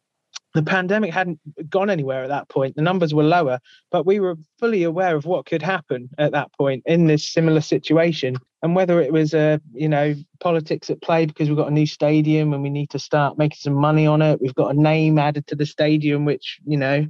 the 0.55 0.63
pandemic 0.63 1.11
hadn't 1.13 1.39
gone 1.69 1.89
anywhere 1.89 2.23
at 2.23 2.29
that 2.29 2.47
point. 2.47 2.77
The 2.77 2.81
numbers 2.81 3.13
were 3.13 3.23
lower, 3.23 3.59
but 3.91 4.05
we 4.05 4.21
were 4.21 4.37
fully 4.57 4.83
aware 4.83 5.17
of 5.17 5.25
what 5.25 5.45
could 5.45 5.61
happen 5.61 6.09
at 6.17 6.31
that 6.31 6.51
point 6.53 6.81
in 6.85 7.07
this 7.07 7.27
similar 7.27 7.59
situation. 7.59 8.37
And 8.63 8.73
whether 8.73 9.01
it 9.01 9.11
was, 9.11 9.33
uh, 9.33 9.57
you 9.73 9.89
know, 9.89 10.15
politics 10.39 10.89
at 10.89 11.01
play 11.01 11.25
because 11.25 11.49
we've 11.49 11.57
got 11.57 11.67
a 11.67 11.73
new 11.73 11.85
stadium 11.85 12.53
and 12.53 12.63
we 12.63 12.69
need 12.69 12.89
to 12.91 12.99
start 12.99 13.37
making 13.37 13.57
some 13.59 13.73
money 13.73 14.07
on 14.07 14.21
it. 14.21 14.41
We've 14.41 14.55
got 14.55 14.73
a 14.73 14.81
name 14.81 15.19
added 15.19 15.45
to 15.47 15.55
the 15.55 15.65
stadium, 15.65 16.23
which, 16.23 16.59
you 16.65 16.77
know, 16.77 17.05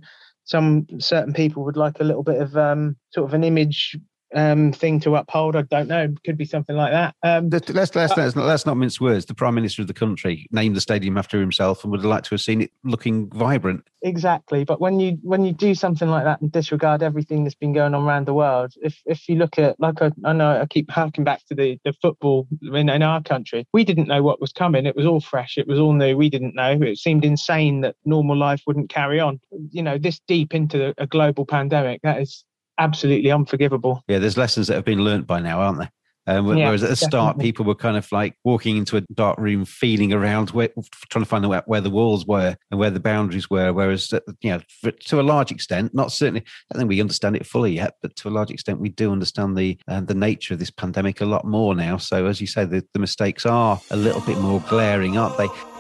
some 0.45 0.87
certain 0.99 1.33
people 1.33 1.63
would 1.65 1.77
like 1.77 1.99
a 1.99 2.03
little 2.03 2.23
bit 2.23 2.41
of 2.41 2.57
um, 2.57 2.97
sort 3.11 3.29
of 3.29 3.35
an 3.35 3.43
image 3.43 3.95
um, 4.33 4.71
thing 4.71 4.99
to 5.01 5.15
uphold. 5.15 5.55
I 5.55 5.63
don't 5.63 5.87
know. 5.87 6.13
Could 6.25 6.37
be 6.37 6.45
something 6.45 6.75
like 6.75 6.91
that. 6.91 7.15
Um, 7.23 7.49
let's, 7.49 7.69
let's, 7.69 7.95
let's, 7.95 8.17
let's, 8.17 8.35
not, 8.35 8.45
let's 8.45 8.65
not 8.65 8.77
mince 8.77 8.99
words. 8.99 9.25
The 9.25 9.35
Prime 9.35 9.55
Minister 9.55 9.81
of 9.81 9.87
the 9.87 9.93
country 9.93 10.47
named 10.51 10.75
the 10.75 10.81
stadium 10.81 11.17
after 11.17 11.39
himself 11.39 11.83
and 11.83 11.91
would 11.91 12.01
have 12.01 12.09
liked 12.09 12.25
to 12.27 12.35
have 12.35 12.41
seen 12.41 12.61
it 12.61 12.71
looking 12.83 13.29
vibrant. 13.29 13.87
Exactly. 14.01 14.63
But 14.63 14.79
when 14.79 14.99
you 14.99 15.17
when 15.23 15.45
you 15.45 15.51
do 15.51 15.73
something 15.73 16.09
like 16.09 16.25
that 16.25 16.39
and 16.39 16.51
disregard 16.51 17.01
everything 17.01 17.43
that's 17.43 17.55
been 17.55 17.73
going 17.73 17.95
on 17.95 18.03
around 18.03 18.27
the 18.27 18.33
world, 18.35 18.73
if 18.81 19.01
if 19.05 19.27
you 19.27 19.35
look 19.35 19.57
at 19.57 19.79
like 19.79 20.01
I, 20.01 20.11
I 20.23 20.33
know 20.33 20.61
I 20.61 20.65
keep 20.67 20.91
harking 20.91 21.23
back 21.23 21.43
to 21.47 21.55
the, 21.55 21.79
the 21.83 21.93
football 21.93 22.47
in, 22.61 22.89
in 22.89 23.01
our 23.01 23.23
country, 23.23 23.65
we 23.73 23.83
didn't 23.83 24.07
know 24.07 24.21
what 24.21 24.39
was 24.39 24.51
coming. 24.51 24.85
It 24.85 24.95
was 24.95 25.07
all 25.07 25.21
fresh. 25.21 25.57
It 25.57 25.67
was 25.67 25.79
all 25.79 25.93
new. 25.93 26.17
We 26.17 26.29
didn't 26.29 26.55
know. 26.55 26.79
It 26.81 26.99
seemed 26.99 27.25
insane 27.25 27.81
that 27.81 27.95
normal 28.05 28.37
life 28.37 28.61
wouldn't 28.67 28.89
carry 28.89 29.19
on. 29.19 29.39
You 29.71 29.81
know, 29.81 29.97
this 29.97 30.19
deep 30.27 30.53
into 30.53 30.93
a 30.99 31.07
global 31.07 31.45
pandemic, 31.45 32.01
that 32.03 32.21
is 32.21 32.43
absolutely 32.77 33.31
unforgivable. 33.31 34.03
Yeah, 34.07 34.19
there's 34.19 34.37
lessons 34.37 34.67
that 34.67 34.75
have 34.75 34.85
been 34.85 35.03
learnt 35.03 35.27
by 35.27 35.39
now, 35.39 35.59
aren't 35.59 35.79
there? 35.79 35.91
Um, 36.27 36.57
yeah, 36.57 36.65
whereas 36.65 36.81
at 36.81 36.89
the 36.89 36.95
start, 36.95 37.37
people 37.37 37.65
were 37.65 37.75
kind 37.75 37.97
of 37.97 38.11
like 38.11 38.35
walking 38.43 38.77
into 38.77 38.97
a 38.97 39.01
dark 39.13 39.37
room, 39.37 39.63
feeling 39.63 40.11
around, 40.11 40.49
where, 40.51 40.69
trying 41.09 41.23
to 41.23 41.29
find 41.29 41.45
out 41.45 41.67
where 41.67 41.81
the 41.81 41.91
walls 41.91 42.25
were 42.25 42.55
and 42.71 42.79
where 42.79 42.89
the 42.89 42.99
boundaries 42.99 43.47
were. 43.47 43.71
Whereas, 43.71 44.11
you 44.41 44.49
know, 44.49 44.59
for, 44.81 44.89
to 44.89 45.19
a 45.19 45.21
large 45.21 45.51
extent, 45.51 45.93
not 45.93 46.11
certainly, 46.11 46.43
I 46.73 46.77
think 46.77 46.89
we 46.89 46.99
understand 46.99 47.35
it 47.35 47.45
fully 47.45 47.73
yet, 47.73 47.95
but 48.01 48.15
to 48.17 48.29
a 48.29 48.31
large 48.31 48.49
extent, 48.49 48.79
we 48.79 48.89
do 48.89 49.11
understand 49.11 49.55
the 49.55 49.77
uh, 49.87 50.01
the 50.01 50.15
nature 50.15 50.55
of 50.55 50.59
this 50.59 50.71
pandemic 50.71 51.21
a 51.21 51.25
lot 51.25 51.45
more 51.45 51.75
now. 51.75 51.97
So, 51.97 52.25
as 52.25 52.41
you 52.41 52.47
say, 52.47 52.65
the, 52.65 52.83
the 52.93 52.99
mistakes 52.99 53.45
are 53.45 53.79
a 53.91 53.95
little 53.95 54.21
bit 54.21 54.39
more 54.39 54.61
glaring, 54.61 55.19
aren't 55.19 55.37
they? 55.37 55.47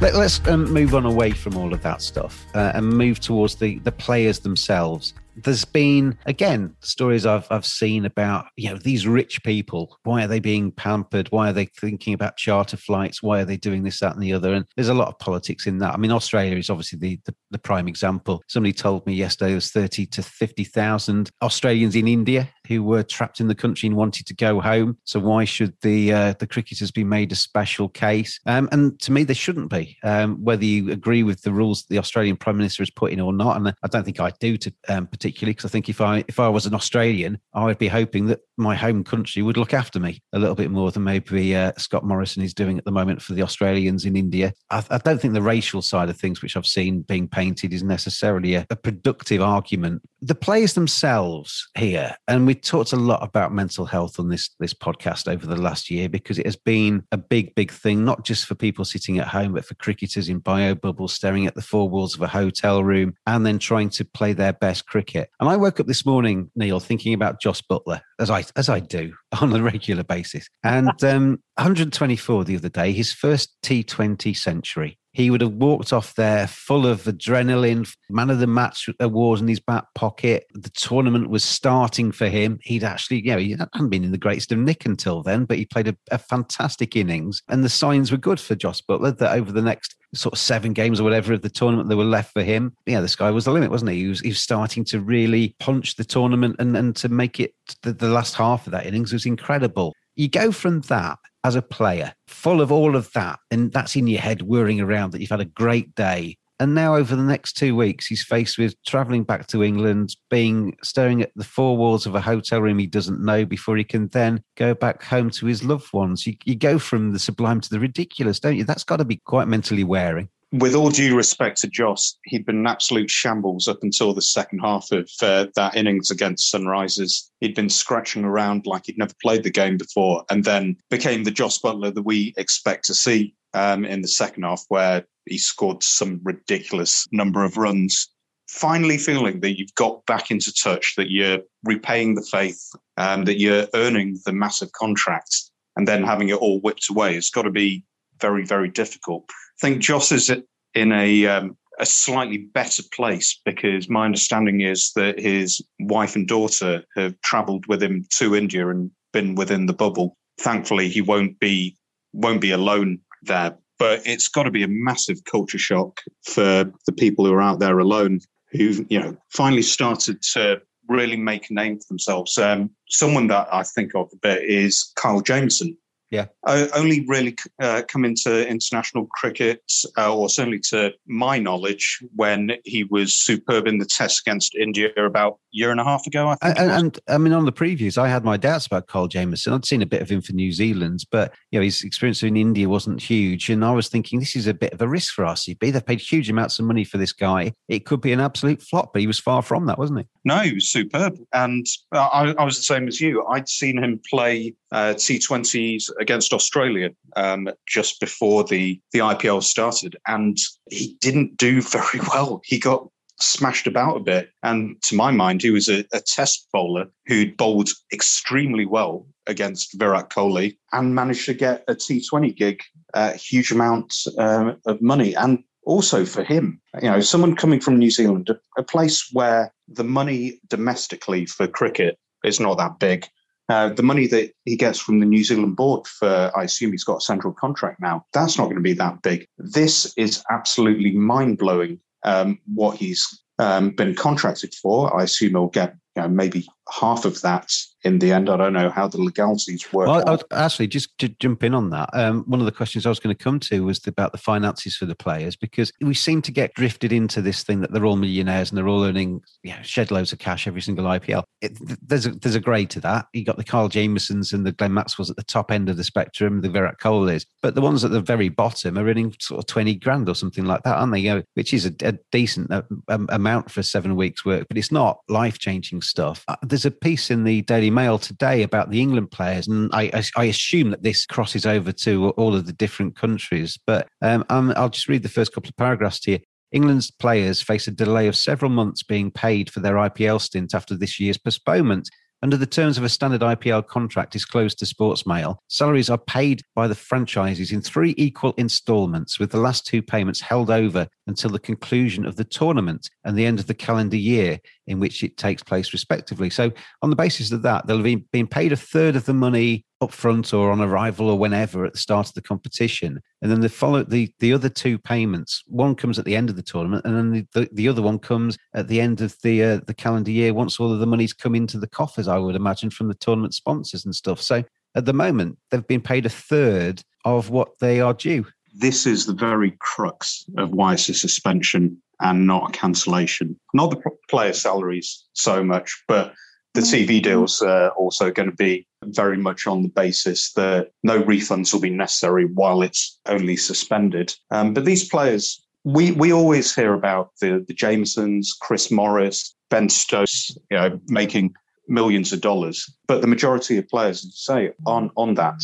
Let, 0.00 0.14
us 0.16 0.46
um, 0.48 0.70
move 0.70 0.94
on 0.94 1.06
away 1.06 1.30
from 1.30 1.56
all 1.56 1.72
of 1.72 1.82
that 1.82 2.02
stuff 2.02 2.44
uh, 2.54 2.72
and 2.74 2.86
move 2.86 3.20
towards 3.20 3.54
the, 3.54 3.78
the 3.78 3.92
players 3.92 4.38
themselves 4.40 5.14
there's 5.36 5.64
been 5.64 6.18
again 6.26 6.74
stories 6.80 7.26
I've 7.26 7.46
I've 7.50 7.66
seen 7.66 8.04
about 8.04 8.46
you 8.56 8.70
know 8.70 8.76
these 8.76 9.06
rich 9.06 9.42
people. 9.42 9.98
Why 10.04 10.24
are 10.24 10.28
they 10.28 10.40
being 10.40 10.72
pampered? 10.72 11.28
Why 11.30 11.50
are 11.50 11.52
they 11.52 11.66
thinking 11.66 12.14
about 12.14 12.36
charter 12.36 12.76
flights? 12.76 13.22
Why 13.22 13.40
are 13.40 13.44
they 13.44 13.56
doing 13.56 13.82
this, 13.82 14.00
that, 14.00 14.14
and 14.14 14.22
the 14.22 14.32
other? 14.32 14.52
And 14.52 14.66
there's 14.76 14.88
a 14.88 14.94
lot 14.94 15.08
of 15.08 15.18
politics 15.18 15.66
in 15.66 15.78
that. 15.78 15.94
I 15.94 15.96
mean, 15.96 16.12
Australia 16.12 16.56
is 16.56 16.70
obviously 16.70 16.98
the 16.98 17.20
the, 17.24 17.34
the 17.50 17.58
prime 17.58 17.88
example. 17.88 18.42
Somebody 18.48 18.72
told 18.72 19.06
me 19.06 19.14
yesterday 19.14 19.48
there 19.48 19.56
was 19.56 19.70
thirty 19.70 20.06
to 20.06 20.22
fifty 20.22 20.64
thousand 20.64 21.30
Australians 21.42 21.96
in 21.96 22.08
India 22.08 22.48
who 22.68 22.82
were 22.82 23.02
trapped 23.02 23.40
in 23.40 23.48
the 23.48 23.54
country 23.54 23.86
and 23.86 23.96
wanted 23.96 24.26
to 24.26 24.34
go 24.34 24.60
home. 24.60 24.96
So 25.04 25.20
why 25.20 25.44
should 25.44 25.74
the 25.82 26.12
uh, 26.12 26.34
the 26.38 26.46
cricketers 26.46 26.90
be 26.90 27.04
made 27.04 27.32
a 27.32 27.36
special 27.36 27.88
case? 27.88 28.40
Um, 28.46 28.68
and 28.72 28.98
to 29.00 29.12
me, 29.12 29.24
they 29.24 29.34
shouldn't 29.34 29.70
be. 29.70 29.96
Um, 30.02 30.42
whether 30.44 30.64
you 30.64 30.90
agree 30.90 31.22
with 31.22 31.42
the 31.42 31.52
rules 31.52 31.84
the 31.88 31.98
Australian 31.98 32.36
prime 32.36 32.56
minister 32.56 32.82
has 32.82 32.90
put 32.90 33.12
in 33.12 33.20
or 33.20 33.32
not, 33.32 33.56
and 33.56 33.68
I 33.68 33.88
don't 33.88 34.04
think 34.04 34.20
I 34.20 34.32
do 34.40 34.56
to 34.56 34.72
um, 34.88 35.06
particularly 35.06 35.23
because 35.30 35.64
I 35.64 35.68
think 35.68 35.88
if 35.88 36.00
I 36.00 36.24
if 36.28 36.40
I 36.40 36.48
was 36.48 36.66
an 36.66 36.74
Australian, 36.74 37.38
I 37.54 37.64
would 37.64 37.78
be 37.78 37.88
hoping 37.88 38.26
that 38.26 38.40
my 38.56 38.74
home 38.74 39.04
country 39.04 39.42
would 39.42 39.56
look 39.56 39.74
after 39.74 39.98
me 39.98 40.22
a 40.32 40.38
little 40.38 40.54
bit 40.54 40.70
more 40.70 40.90
than 40.90 41.04
maybe 41.04 41.54
uh, 41.56 41.72
Scott 41.76 42.04
Morrison 42.04 42.42
is 42.42 42.54
doing 42.54 42.78
at 42.78 42.84
the 42.84 42.92
moment 42.92 43.20
for 43.20 43.34
the 43.34 43.42
Australians 43.42 44.04
in 44.04 44.16
India. 44.16 44.52
I, 44.70 44.84
I, 44.90 44.98
don't 44.98 45.20
think 45.20 45.34
the 45.34 45.42
racial 45.42 45.82
side 45.82 46.08
of 46.08 46.16
things, 46.16 46.40
which 46.40 46.56
I've 46.56 46.66
seen 46.66 47.02
being 47.02 47.28
painted, 47.28 47.72
is 47.72 47.82
necessarily 47.82 48.54
a, 48.54 48.66
a 48.70 48.76
productive 48.76 49.42
argument. 49.42 50.02
The 50.20 50.34
players 50.34 50.74
themselves 50.74 51.68
here, 51.76 52.14
and 52.28 52.46
we 52.46 52.54
talked 52.54 52.92
a 52.92 52.96
lot 52.96 53.22
about 53.22 53.52
mental 53.52 53.86
health 53.86 54.20
on 54.20 54.28
this 54.28 54.50
this 54.60 54.74
podcast 54.74 55.30
over 55.30 55.46
the 55.46 55.60
last 55.60 55.90
year 55.90 56.08
because 56.08 56.38
it 56.38 56.46
has 56.46 56.56
been 56.56 57.04
a 57.12 57.18
big, 57.18 57.54
big 57.54 57.70
thing, 57.70 58.04
not 58.04 58.24
just 58.24 58.46
for 58.46 58.54
people 58.54 58.84
sitting 58.84 59.18
at 59.18 59.28
home, 59.28 59.54
but 59.54 59.64
for 59.64 59.74
cricketers 59.74 60.28
in 60.28 60.38
bio 60.38 60.74
bubbles, 60.74 61.12
staring 61.12 61.46
at 61.46 61.54
the 61.54 61.62
four 61.62 61.88
walls 61.88 62.14
of 62.14 62.22
a 62.22 62.28
hotel 62.28 62.84
room, 62.84 63.14
and 63.26 63.44
then 63.44 63.58
trying 63.58 63.90
to 63.90 64.04
play 64.04 64.32
their 64.32 64.52
best 64.52 64.86
cricket. 64.86 65.13
And 65.14 65.48
I 65.48 65.56
woke 65.56 65.80
up 65.80 65.86
this 65.86 66.04
morning, 66.04 66.50
Neil, 66.56 66.80
thinking 66.80 67.14
about 67.14 67.40
Jos 67.40 67.62
Buttler, 67.62 68.00
as 68.18 68.30
I 68.30 68.44
as 68.56 68.68
I 68.68 68.80
do 68.80 69.12
on 69.40 69.54
a 69.54 69.62
regular 69.62 70.04
basis. 70.04 70.48
And 70.62 71.02
um, 71.04 71.42
124 71.56 72.44
the 72.44 72.56
other 72.56 72.68
day, 72.68 72.92
his 72.92 73.12
first 73.12 73.56
T20 73.62 74.36
century. 74.36 74.98
He 75.14 75.30
would 75.30 75.40
have 75.42 75.52
walked 75.52 75.92
off 75.92 76.14
there 76.16 76.48
full 76.48 76.86
of 76.86 77.04
adrenaline, 77.04 77.88
man 78.10 78.30
of 78.30 78.40
the 78.40 78.48
match 78.48 78.88
awards 78.98 79.40
in 79.40 79.46
his 79.46 79.60
back 79.60 79.84
pocket. 79.94 80.44
The 80.54 80.70
tournament 80.70 81.30
was 81.30 81.44
starting 81.44 82.10
for 82.10 82.26
him. 82.26 82.58
He'd 82.62 82.82
actually, 82.82 83.24
you 83.24 83.30
know, 83.30 83.38
he 83.38 83.52
hadn't 83.52 83.90
been 83.90 84.02
in 84.02 84.10
the 84.10 84.18
greatest 84.18 84.50
of 84.50 84.58
nick 84.58 84.84
until 84.84 85.22
then, 85.22 85.44
but 85.44 85.56
he 85.56 85.66
played 85.66 85.86
a, 85.86 85.96
a 86.10 86.18
fantastic 86.18 86.96
innings. 86.96 87.42
And 87.48 87.62
the 87.62 87.68
signs 87.68 88.10
were 88.10 88.18
good 88.18 88.40
for 88.40 88.56
Jos 88.56 88.82
Buttler 88.82 89.16
that 89.16 89.36
over 89.36 89.52
the 89.52 89.62
next 89.62 89.94
sort 90.14 90.32
of 90.32 90.40
seven 90.40 90.72
games 90.72 90.98
or 90.98 91.04
whatever 91.04 91.32
of 91.32 91.42
the 91.42 91.48
tournament 91.48 91.88
that 91.88 91.96
were 91.96 92.02
left 92.02 92.32
for 92.32 92.42
him, 92.42 92.74
yeah, 92.86 93.00
the 93.00 93.06
sky 93.06 93.30
was 93.30 93.44
the 93.44 93.52
limit, 93.52 93.70
wasn't 93.70 93.92
he? 93.92 93.98
He 93.98 94.08
was, 94.08 94.20
he 94.20 94.28
was 94.30 94.40
starting 94.40 94.84
to 94.86 95.00
really 95.00 95.54
punch 95.60 95.94
the 95.94 96.04
tournament 96.04 96.56
and, 96.58 96.76
and 96.76 96.96
to 96.96 97.08
make 97.08 97.38
it 97.38 97.54
the, 97.82 97.92
the 97.92 98.08
last 98.08 98.34
half 98.34 98.66
of 98.66 98.72
that 98.72 98.86
innings 98.86 99.12
was 99.12 99.26
incredible. 99.26 99.94
You 100.16 100.28
go 100.28 100.50
from 100.50 100.80
that 100.82 101.18
as 101.44 101.54
a 101.54 101.62
player, 101.62 102.14
full 102.26 102.60
of 102.60 102.72
all 102.72 102.96
of 102.96 103.12
that, 103.12 103.38
and 103.50 103.72
that's 103.72 103.94
in 103.94 104.06
your 104.06 104.20
head 104.20 104.42
whirring 104.42 104.80
around 104.80 105.12
that 105.12 105.20
you've 105.20 105.30
had 105.30 105.40
a 105.40 105.44
great 105.44 105.94
day. 105.94 106.36
And 106.60 106.74
now, 106.74 106.94
over 106.94 107.16
the 107.16 107.22
next 107.22 107.54
two 107.54 107.74
weeks, 107.74 108.06
he's 108.06 108.24
faced 108.24 108.58
with 108.58 108.80
traveling 108.84 109.24
back 109.24 109.48
to 109.48 109.64
England, 109.64 110.16
being 110.30 110.76
staring 110.82 111.20
at 111.20 111.32
the 111.34 111.44
four 111.44 111.76
walls 111.76 112.06
of 112.06 112.14
a 112.14 112.20
hotel 112.20 112.62
room 112.62 112.78
he 112.78 112.86
doesn't 112.86 113.24
know 113.24 113.44
before 113.44 113.76
he 113.76 113.84
can 113.84 114.08
then 114.08 114.42
go 114.56 114.72
back 114.72 115.02
home 115.02 115.30
to 115.30 115.46
his 115.46 115.64
loved 115.64 115.92
ones. 115.92 116.26
You, 116.26 116.34
you 116.44 116.54
go 116.54 116.78
from 116.78 117.12
the 117.12 117.18
sublime 117.18 117.60
to 117.60 117.70
the 117.70 117.80
ridiculous, 117.80 118.38
don't 118.38 118.56
you? 118.56 118.64
That's 118.64 118.84
got 118.84 118.98
to 118.98 119.04
be 119.04 119.20
quite 119.26 119.48
mentally 119.48 119.84
wearing 119.84 120.28
with 120.54 120.76
all 120.76 120.88
due 120.88 121.16
respect 121.16 121.60
to 121.60 121.68
Jos, 121.68 122.16
he'd 122.26 122.46
been 122.46 122.58
an 122.58 122.66
absolute 122.66 123.10
shambles 123.10 123.66
up 123.66 123.78
until 123.82 124.14
the 124.14 124.22
second 124.22 124.60
half 124.60 124.86
of 124.92 125.10
uh, 125.20 125.46
that 125.56 125.74
innings 125.74 126.12
against 126.12 126.52
Sunrisers. 126.52 127.28
He'd 127.40 127.56
been 127.56 127.68
scratching 127.68 128.24
around 128.24 128.64
like 128.64 128.86
he'd 128.86 128.98
never 128.98 129.14
played 129.20 129.42
the 129.42 129.50
game 129.50 129.76
before, 129.76 130.24
and 130.30 130.44
then 130.44 130.76
became 130.90 131.24
the 131.24 131.32
Jos 131.32 131.60
Buttler 131.60 131.92
that 131.92 132.02
we 132.02 132.34
expect 132.36 132.84
to 132.86 132.94
see 132.94 133.34
um, 133.52 133.84
in 133.84 134.00
the 134.02 134.08
second 134.08 134.44
half, 134.44 134.62
where 134.68 135.04
he 135.26 135.38
scored 135.38 135.82
some 135.82 136.20
ridiculous 136.22 137.08
number 137.10 137.42
of 137.42 137.56
runs. 137.56 138.08
Finally, 138.48 138.98
feeling 138.98 139.40
that 139.40 139.58
you've 139.58 139.74
got 139.74 140.06
back 140.06 140.30
into 140.30 140.52
touch, 140.52 140.94
that 140.96 141.10
you're 141.10 141.40
repaying 141.64 142.14
the 142.14 142.26
faith, 142.30 142.62
um, 142.96 143.24
that 143.24 143.40
you're 143.40 143.66
earning 143.74 144.20
the 144.24 144.32
massive 144.32 144.70
contract, 144.70 145.50
and 145.76 145.88
then 145.88 146.04
having 146.04 146.28
it 146.28 146.36
all 146.36 146.60
whipped 146.60 146.88
away, 146.88 147.16
it's 147.16 147.30
got 147.30 147.42
to 147.42 147.50
be 147.50 147.82
very, 148.20 148.44
very 148.44 148.68
difficult. 148.68 149.28
Think 149.60 149.80
Jos 149.80 150.12
is 150.12 150.32
in 150.74 150.92
a 150.92 151.26
um, 151.26 151.56
a 151.78 151.86
slightly 151.86 152.38
better 152.38 152.82
place 152.92 153.40
because 153.44 153.88
my 153.88 154.04
understanding 154.04 154.60
is 154.60 154.92
that 154.94 155.18
his 155.18 155.60
wife 155.80 156.16
and 156.16 156.26
daughter 156.26 156.84
have 156.96 157.20
travelled 157.22 157.66
with 157.66 157.82
him 157.82 158.06
to 158.10 158.34
India 158.34 158.68
and 158.68 158.90
been 159.12 159.34
within 159.34 159.66
the 159.66 159.72
bubble. 159.72 160.16
thankfully, 160.40 160.88
he 160.88 161.00
won't 161.00 161.38
be 161.38 161.76
won't 162.12 162.40
be 162.40 162.50
alone 162.50 162.98
there. 163.22 163.56
But 163.78 164.06
it's 164.06 164.28
got 164.28 164.44
to 164.44 164.50
be 164.50 164.62
a 164.62 164.68
massive 164.68 165.24
culture 165.24 165.58
shock 165.58 166.00
for 166.22 166.72
the 166.86 166.92
people 166.92 167.24
who 167.24 167.32
are 167.32 167.42
out 167.42 167.58
there 167.58 167.78
alone, 167.78 168.20
who 168.52 168.84
you 168.88 169.00
know 169.00 169.16
finally 169.30 169.62
started 169.62 170.22
to 170.34 170.60
really 170.88 171.16
make 171.16 171.50
a 171.50 171.54
name 171.54 171.78
for 171.78 171.86
themselves. 171.88 172.36
Um, 172.38 172.70
someone 172.88 173.28
that 173.28 173.48
I 173.52 173.62
think 173.62 173.94
of 173.94 174.10
a 174.12 174.16
bit 174.16 174.44
is 174.44 174.92
Kyle 174.96 175.20
Jamieson, 175.20 175.76
yeah. 176.14 176.26
Uh, 176.46 176.68
only 176.76 177.04
really 177.06 177.34
uh, 177.60 177.82
come 177.88 178.04
into 178.04 178.48
international 178.48 179.06
cricket, 179.06 179.60
uh, 179.98 180.14
or 180.14 180.28
certainly 180.28 180.60
to 180.60 180.92
my 181.06 181.38
knowledge, 181.38 181.98
when 182.14 182.52
he 182.64 182.84
was 182.84 183.14
superb 183.14 183.66
in 183.66 183.78
the 183.78 183.84
test 183.84 184.20
against 184.20 184.54
India 184.54 184.90
about 184.96 185.32
a 185.32 185.36
year 185.50 185.70
and 185.72 185.80
a 185.80 185.84
half 185.84 186.06
ago. 186.06 186.28
I 186.28 186.36
think. 186.36 186.58
And, 186.58 186.70
and, 186.70 187.00
I 187.08 187.18
mean, 187.18 187.32
on 187.32 187.44
the 187.44 187.52
previews, 187.52 187.98
I 187.98 188.08
had 188.08 188.24
my 188.24 188.36
doubts 188.36 188.66
about 188.66 188.86
Kyle 188.86 189.08
Jamieson. 189.08 189.52
I'd 189.52 189.66
seen 189.66 189.82
a 189.82 189.86
bit 189.86 190.02
of 190.02 190.08
him 190.08 190.22
for 190.22 190.32
New 190.32 190.52
Zealand, 190.52 191.04
but 191.10 191.34
you 191.50 191.58
know 191.58 191.64
his 191.64 191.82
experience 191.82 192.22
in 192.22 192.36
India 192.36 192.68
wasn't 192.68 193.02
huge, 193.02 193.50
and 193.50 193.64
I 193.64 193.72
was 193.72 193.88
thinking 193.88 194.20
this 194.20 194.36
is 194.36 194.46
a 194.46 194.54
bit 194.54 194.72
of 194.72 194.80
a 194.80 194.88
risk 194.88 195.14
for 195.14 195.24
RCB. 195.24 195.72
They've 195.72 195.84
paid 195.84 196.00
huge 196.00 196.30
amounts 196.30 196.58
of 196.60 196.66
money 196.66 196.84
for 196.84 196.98
this 196.98 197.12
guy. 197.12 197.52
It 197.68 197.86
could 197.86 198.00
be 198.00 198.12
an 198.12 198.20
absolute 198.20 198.62
flop, 198.62 198.92
but 198.92 199.00
he 199.00 199.08
was 199.08 199.18
far 199.18 199.42
from 199.42 199.66
that, 199.66 199.78
wasn't 199.78 200.00
he? 200.00 200.06
No, 200.24 200.38
he 200.38 200.54
was 200.54 200.70
superb, 200.70 201.18
and 201.32 201.66
I, 201.92 202.34
I 202.38 202.44
was 202.44 202.56
the 202.56 202.62
same 202.62 202.86
as 202.86 203.00
you. 203.00 203.26
I'd 203.26 203.48
seen 203.48 203.82
him 203.82 204.00
play 204.08 204.54
uh, 204.74 204.92
T20s 204.94 205.88
against 206.00 206.32
Australia 206.32 206.90
um, 207.16 207.48
just 207.66 208.00
before 208.00 208.42
the, 208.42 208.80
the 208.92 208.98
IPL 208.98 209.42
started, 209.42 209.96
and 210.06 210.36
he 210.68 210.96
didn't 211.00 211.36
do 211.36 211.62
very 211.76 212.00
well. 212.12 212.42
He 212.44 212.58
got 212.58 212.88
smashed 213.20 213.68
about 213.68 213.96
a 213.96 214.00
bit. 214.00 214.30
And 214.42 214.82
to 214.82 214.96
my 214.96 215.12
mind, 215.12 215.42
he 215.42 215.50
was 215.50 215.68
a, 215.68 215.84
a 215.92 216.00
test 216.00 216.48
bowler 216.52 216.86
who'd 217.06 217.36
bowled 217.36 217.70
extremely 217.92 218.66
well 218.66 219.06
against 219.28 219.78
Virat 219.78 220.10
Kohli 220.10 220.56
and 220.72 220.94
managed 220.94 221.26
to 221.26 221.34
get 221.34 221.62
a 221.68 221.74
T20 221.76 222.36
gig, 222.36 222.60
a 222.92 223.14
huge 223.14 223.52
amount 223.52 223.94
uh, 224.18 224.54
of 224.66 224.82
money. 224.82 225.14
And 225.14 225.44
also 225.64 226.04
for 226.04 226.24
him, 226.24 226.60
you 226.82 226.90
know, 226.90 227.00
someone 227.00 227.36
coming 227.36 227.60
from 227.60 227.78
New 227.78 227.90
Zealand, 227.90 228.28
a 228.58 228.62
place 228.64 229.08
where 229.12 229.54
the 229.68 229.84
money 229.84 230.40
domestically 230.48 231.26
for 231.26 231.46
cricket 231.46 231.96
is 232.24 232.40
not 232.40 232.58
that 232.58 232.80
big. 232.80 233.06
Uh, 233.48 233.68
the 233.68 233.82
money 233.82 234.06
that 234.06 234.32
he 234.44 234.56
gets 234.56 234.78
from 234.78 235.00
the 235.00 235.06
New 235.06 235.22
Zealand 235.22 235.56
board 235.56 235.86
for, 235.86 236.32
I 236.36 236.44
assume 236.44 236.72
he's 236.72 236.84
got 236.84 236.98
a 236.98 237.00
central 237.00 237.32
contract 237.32 237.80
now, 237.80 238.06
that's 238.12 238.38
not 238.38 238.44
going 238.44 238.56
to 238.56 238.62
be 238.62 238.72
that 238.74 239.02
big. 239.02 239.26
This 239.38 239.92
is 239.96 240.22
absolutely 240.30 240.92
mind 240.92 241.38
blowing 241.38 241.78
um, 242.04 242.38
what 242.54 242.76
he's 242.76 243.22
um, 243.38 243.70
been 243.70 243.94
contracted 243.94 244.54
for. 244.54 244.98
I 244.98 245.04
assume 245.04 245.30
he'll 245.30 245.48
get 245.48 245.74
you 245.96 246.02
know, 246.02 246.08
maybe 246.08 246.46
half 246.72 247.04
of 247.04 247.20
that 247.22 247.50
in 247.84 247.98
the 247.98 248.12
end. 248.12 248.30
I 248.30 248.36
don't 248.36 248.54
know 248.54 248.70
how 248.70 248.88
the 248.88 249.00
legalities 249.00 249.70
work. 249.72 249.88
Well, 249.88 250.02
was, 250.06 250.24
actually, 250.32 250.68
just 250.68 250.96
to 250.98 251.08
jump 251.08 251.44
in 251.44 251.54
on 251.54 251.70
that, 251.70 251.90
um, 251.92 252.24
one 252.26 252.40
of 252.40 252.46
the 252.46 252.52
questions 252.52 252.86
I 252.86 252.88
was 252.88 252.98
going 252.98 253.14
to 253.14 253.22
come 253.22 253.38
to 253.40 253.64
was 253.64 253.86
about 253.86 254.12
the 254.12 254.18
finances 254.18 254.74
for 254.76 254.86
the 254.86 254.94
players 254.94 255.36
because 255.36 255.70
we 255.80 255.94
seem 255.94 256.22
to 256.22 256.32
get 256.32 256.54
drifted 256.54 256.92
into 256.92 257.20
this 257.20 257.42
thing 257.42 257.60
that 257.60 257.72
they're 257.72 257.84
all 257.84 257.96
millionaires 257.96 258.50
and 258.50 258.56
they're 258.56 258.68
all 258.68 258.84
earning 258.84 259.20
you 259.42 259.52
know, 259.52 259.62
shed 259.62 259.90
loads 259.90 260.12
of 260.12 260.18
cash 260.18 260.46
every 260.46 260.62
single 260.62 260.86
IPL. 260.86 261.24
It, 261.40 261.58
there's 261.82 262.06
a 262.06 262.10
there's 262.10 262.34
a 262.34 262.40
grade 262.40 262.70
to 262.70 262.80
that. 262.80 263.06
You 263.12 263.24
got 263.24 263.36
the 263.36 263.44
Carl 263.44 263.68
Jamiesons 263.68 264.32
and 264.32 264.46
the 264.46 264.52
Glenn 264.52 264.72
Maxwell's 264.72 265.10
at 265.10 265.16
the 265.16 265.22
top 265.24 265.50
end 265.50 265.68
of 265.68 265.76
the 265.76 265.84
spectrum, 265.84 266.40
the 266.40 266.48
Virat 266.48 266.78
Kohlis, 266.78 267.26
but 267.42 267.54
the 267.54 267.60
ones 267.60 267.84
at 267.84 267.90
the 267.90 268.00
very 268.00 268.30
bottom 268.30 268.78
are 268.78 268.88
earning 268.88 269.14
sort 269.20 269.40
of 269.40 269.46
twenty 269.46 269.74
grand 269.74 270.08
or 270.08 270.14
something 270.14 270.46
like 270.46 270.62
that, 270.62 270.76
aren't 270.76 270.92
they? 270.92 271.00
You 271.00 271.14
know, 271.16 271.22
which 271.34 271.52
is 271.52 271.66
a, 271.66 271.74
a 271.82 271.98
decent 272.10 272.50
uh, 272.50 272.62
um, 272.88 273.06
amount 273.10 273.50
for 273.50 273.62
seven 273.62 273.96
weeks' 273.96 274.24
work, 274.24 274.46
but 274.48 274.56
it's 274.56 274.72
not 274.72 275.00
life 275.08 275.38
changing 275.38 275.82
stuff. 275.82 276.24
Uh, 276.28 276.36
there's 276.54 276.64
a 276.64 276.70
piece 276.70 277.10
in 277.10 277.24
the 277.24 277.42
Daily 277.42 277.68
Mail 277.68 277.98
today 277.98 278.44
about 278.44 278.70
the 278.70 278.80
England 278.80 279.10
players, 279.10 279.48
and 279.48 279.68
I, 279.72 279.90
I, 280.16 280.26
assume 280.26 280.70
that 280.70 280.84
this 280.84 281.04
crosses 281.04 281.44
over 281.46 281.72
to 281.72 282.10
all 282.10 282.32
of 282.32 282.46
the 282.46 282.52
different 282.52 282.94
countries. 282.94 283.58
But 283.66 283.88
um, 284.02 284.24
I'll 284.30 284.68
just 284.68 284.86
read 284.86 285.02
the 285.02 285.08
first 285.08 285.34
couple 285.34 285.48
of 285.48 285.56
paragraphs 285.56 285.98
to 286.00 286.12
you. 286.12 286.18
England's 286.52 286.92
players 286.92 287.42
face 287.42 287.66
a 287.66 287.72
delay 287.72 288.06
of 288.06 288.14
several 288.14 288.52
months 288.52 288.84
being 288.84 289.10
paid 289.10 289.50
for 289.50 289.58
their 289.58 289.74
IPL 289.74 290.20
stint 290.20 290.54
after 290.54 290.76
this 290.76 291.00
year's 291.00 291.18
postponement. 291.18 291.90
Under 292.24 292.38
the 292.38 292.46
terms 292.46 292.78
of 292.78 292.84
a 292.84 292.88
standard 292.88 293.20
IPL 293.20 293.66
contract 293.66 294.10
disclosed 294.10 294.58
to 294.58 294.64
Sportsmail, 294.64 295.36
salaries 295.48 295.90
are 295.90 295.98
paid 295.98 296.40
by 296.54 296.66
the 296.66 296.74
franchises 296.74 297.52
in 297.52 297.60
three 297.60 297.92
equal 297.98 298.32
instalments, 298.38 299.20
with 299.20 299.30
the 299.30 299.36
last 299.36 299.66
two 299.66 299.82
payments 299.82 300.22
held 300.22 300.50
over 300.50 300.88
until 301.06 301.28
the 301.28 301.38
conclusion 301.38 302.06
of 302.06 302.16
the 302.16 302.24
tournament 302.24 302.88
and 303.04 303.14
the 303.14 303.26
end 303.26 303.40
of 303.40 303.46
the 303.46 303.52
calendar 303.52 303.98
year 303.98 304.40
in 304.66 304.80
which 304.80 305.04
it 305.04 305.18
takes 305.18 305.42
place, 305.42 305.74
respectively. 305.74 306.30
So, 306.30 306.50
on 306.80 306.88
the 306.88 306.96
basis 306.96 307.30
of 307.30 307.42
that, 307.42 307.66
they'll 307.66 307.82
be 307.82 308.06
being 308.10 308.26
paid 308.26 308.52
a 308.52 308.56
third 308.56 308.96
of 308.96 309.04
the 309.04 309.12
money 309.12 309.66
up 309.84 309.92
front 309.92 310.34
or 310.34 310.50
on 310.50 310.60
arrival 310.60 311.08
or 311.08 311.18
whenever 311.18 311.64
at 311.64 311.72
the 311.72 311.78
start 311.78 312.08
of 312.08 312.14
the 312.14 312.22
competition. 312.22 313.00
And 313.22 313.30
then 313.30 313.40
the 313.40 313.48
follow 313.48 313.84
the, 313.84 314.12
the 314.18 314.32
other 314.32 314.48
two 314.48 314.78
payments, 314.78 315.42
one 315.46 315.74
comes 315.74 315.98
at 315.98 316.04
the 316.04 316.16
end 316.16 316.30
of 316.30 316.36
the 316.36 316.42
tournament, 316.42 316.84
and 316.84 316.96
then 316.96 317.10
the, 317.12 317.26
the, 317.40 317.48
the 317.52 317.68
other 317.68 317.82
one 317.82 317.98
comes 317.98 318.36
at 318.54 318.68
the 318.68 318.80
end 318.80 319.00
of 319.00 319.16
the 319.22 319.44
uh, 319.44 319.60
the 319.66 319.74
calendar 319.74 320.10
year 320.10 320.34
once 320.34 320.58
all 320.58 320.72
of 320.72 320.80
the 320.80 320.86
money's 320.86 321.12
come 321.12 321.34
into 321.34 321.58
the 321.58 321.68
coffers, 321.68 322.08
I 322.08 322.18
would 322.18 322.34
imagine, 322.34 322.70
from 322.70 322.88
the 322.88 322.94
tournament 322.94 323.34
sponsors 323.34 323.84
and 323.84 323.94
stuff. 323.94 324.20
So 324.20 324.42
at 324.74 324.86
the 324.86 324.92
moment, 324.92 325.38
they've 325.50 325.66
been 325.66 325.80
paid 325.80 326.06
a 326.06 326.10
third 326.10 326.82
of 327.04 327.30
what 327.30 327.58
they 327.60 327.80
are 327.80 327.94
due 327.94 328.26
this 328.54 328.86
is 328.86 329.06
the 329.06 329.14
very 329.14 329.56
crux 329.58 330.24
of 330.38 330.50
why 330.50 330.74
it's 330.74 330.88
a 330.88 330.94
suspension 330.94 331.76
and 332.00 332.26
not 332.26 332.50
a 332.50 332.52
cancellation. 332.52 333.38
Not 333.52 333.70
the 333.70 333.90
player 334.08 334.32
salaries 334.32 335.04
so 335.12 335.42
much, 335.42 335.82
but 335.88 336.14
the 336.54 336.60
TV 336.60 337.02
deals 337.02 337.42
are 337.42 337.70
also 337.70 338.10
going 338.10 338.30
to 338.30 338.36
be 338.36 338.66
very 338.88 339.16
much 339.16 339.46
on 339.46 339.62
the 339.62 339.68
basis 339.68 340.32
that 340.32 340.70
no 340.82 341.02
refunds 341.02 341.52
will 341.52 341.60
be 341.60 341.70
necessary 341.70 342.24
while 342.24 342.62
it's 342.62 342.98
only 343.06 343.36
suspended. 343.36 344.14
Um, 344.30 344.54
but 344.54 344.64
these 344.64 344.88
players, 344.88 345.44
we 345.64 345.92
we 345.92 346.12
always 346.12 346.54
hear 346.54 346.74
about 346.74 347.12
the 347.20 347.44
the 347.46 347.54
Jamiesons, 347.54 348.28
Chris 348.40 348.70
Morris, 348.70 349.34
Ben 349.50 349.68
Stokes, 349.68 350.30
you 350.50 350.56
know, 350.56 350.80
making 350.88 351.34
millions 351.68 352.12
of 352.12 352.20
dollars. 352.20 352.70
But 352.86 353.00
the 353.00 353.06
majority 353.06 353.58
of 353.58 353.68
players, 353.68 354.06
say, 354.14 354.52
aren't 354.66 354.92
on 354.96 355.14
that 355.14 355.42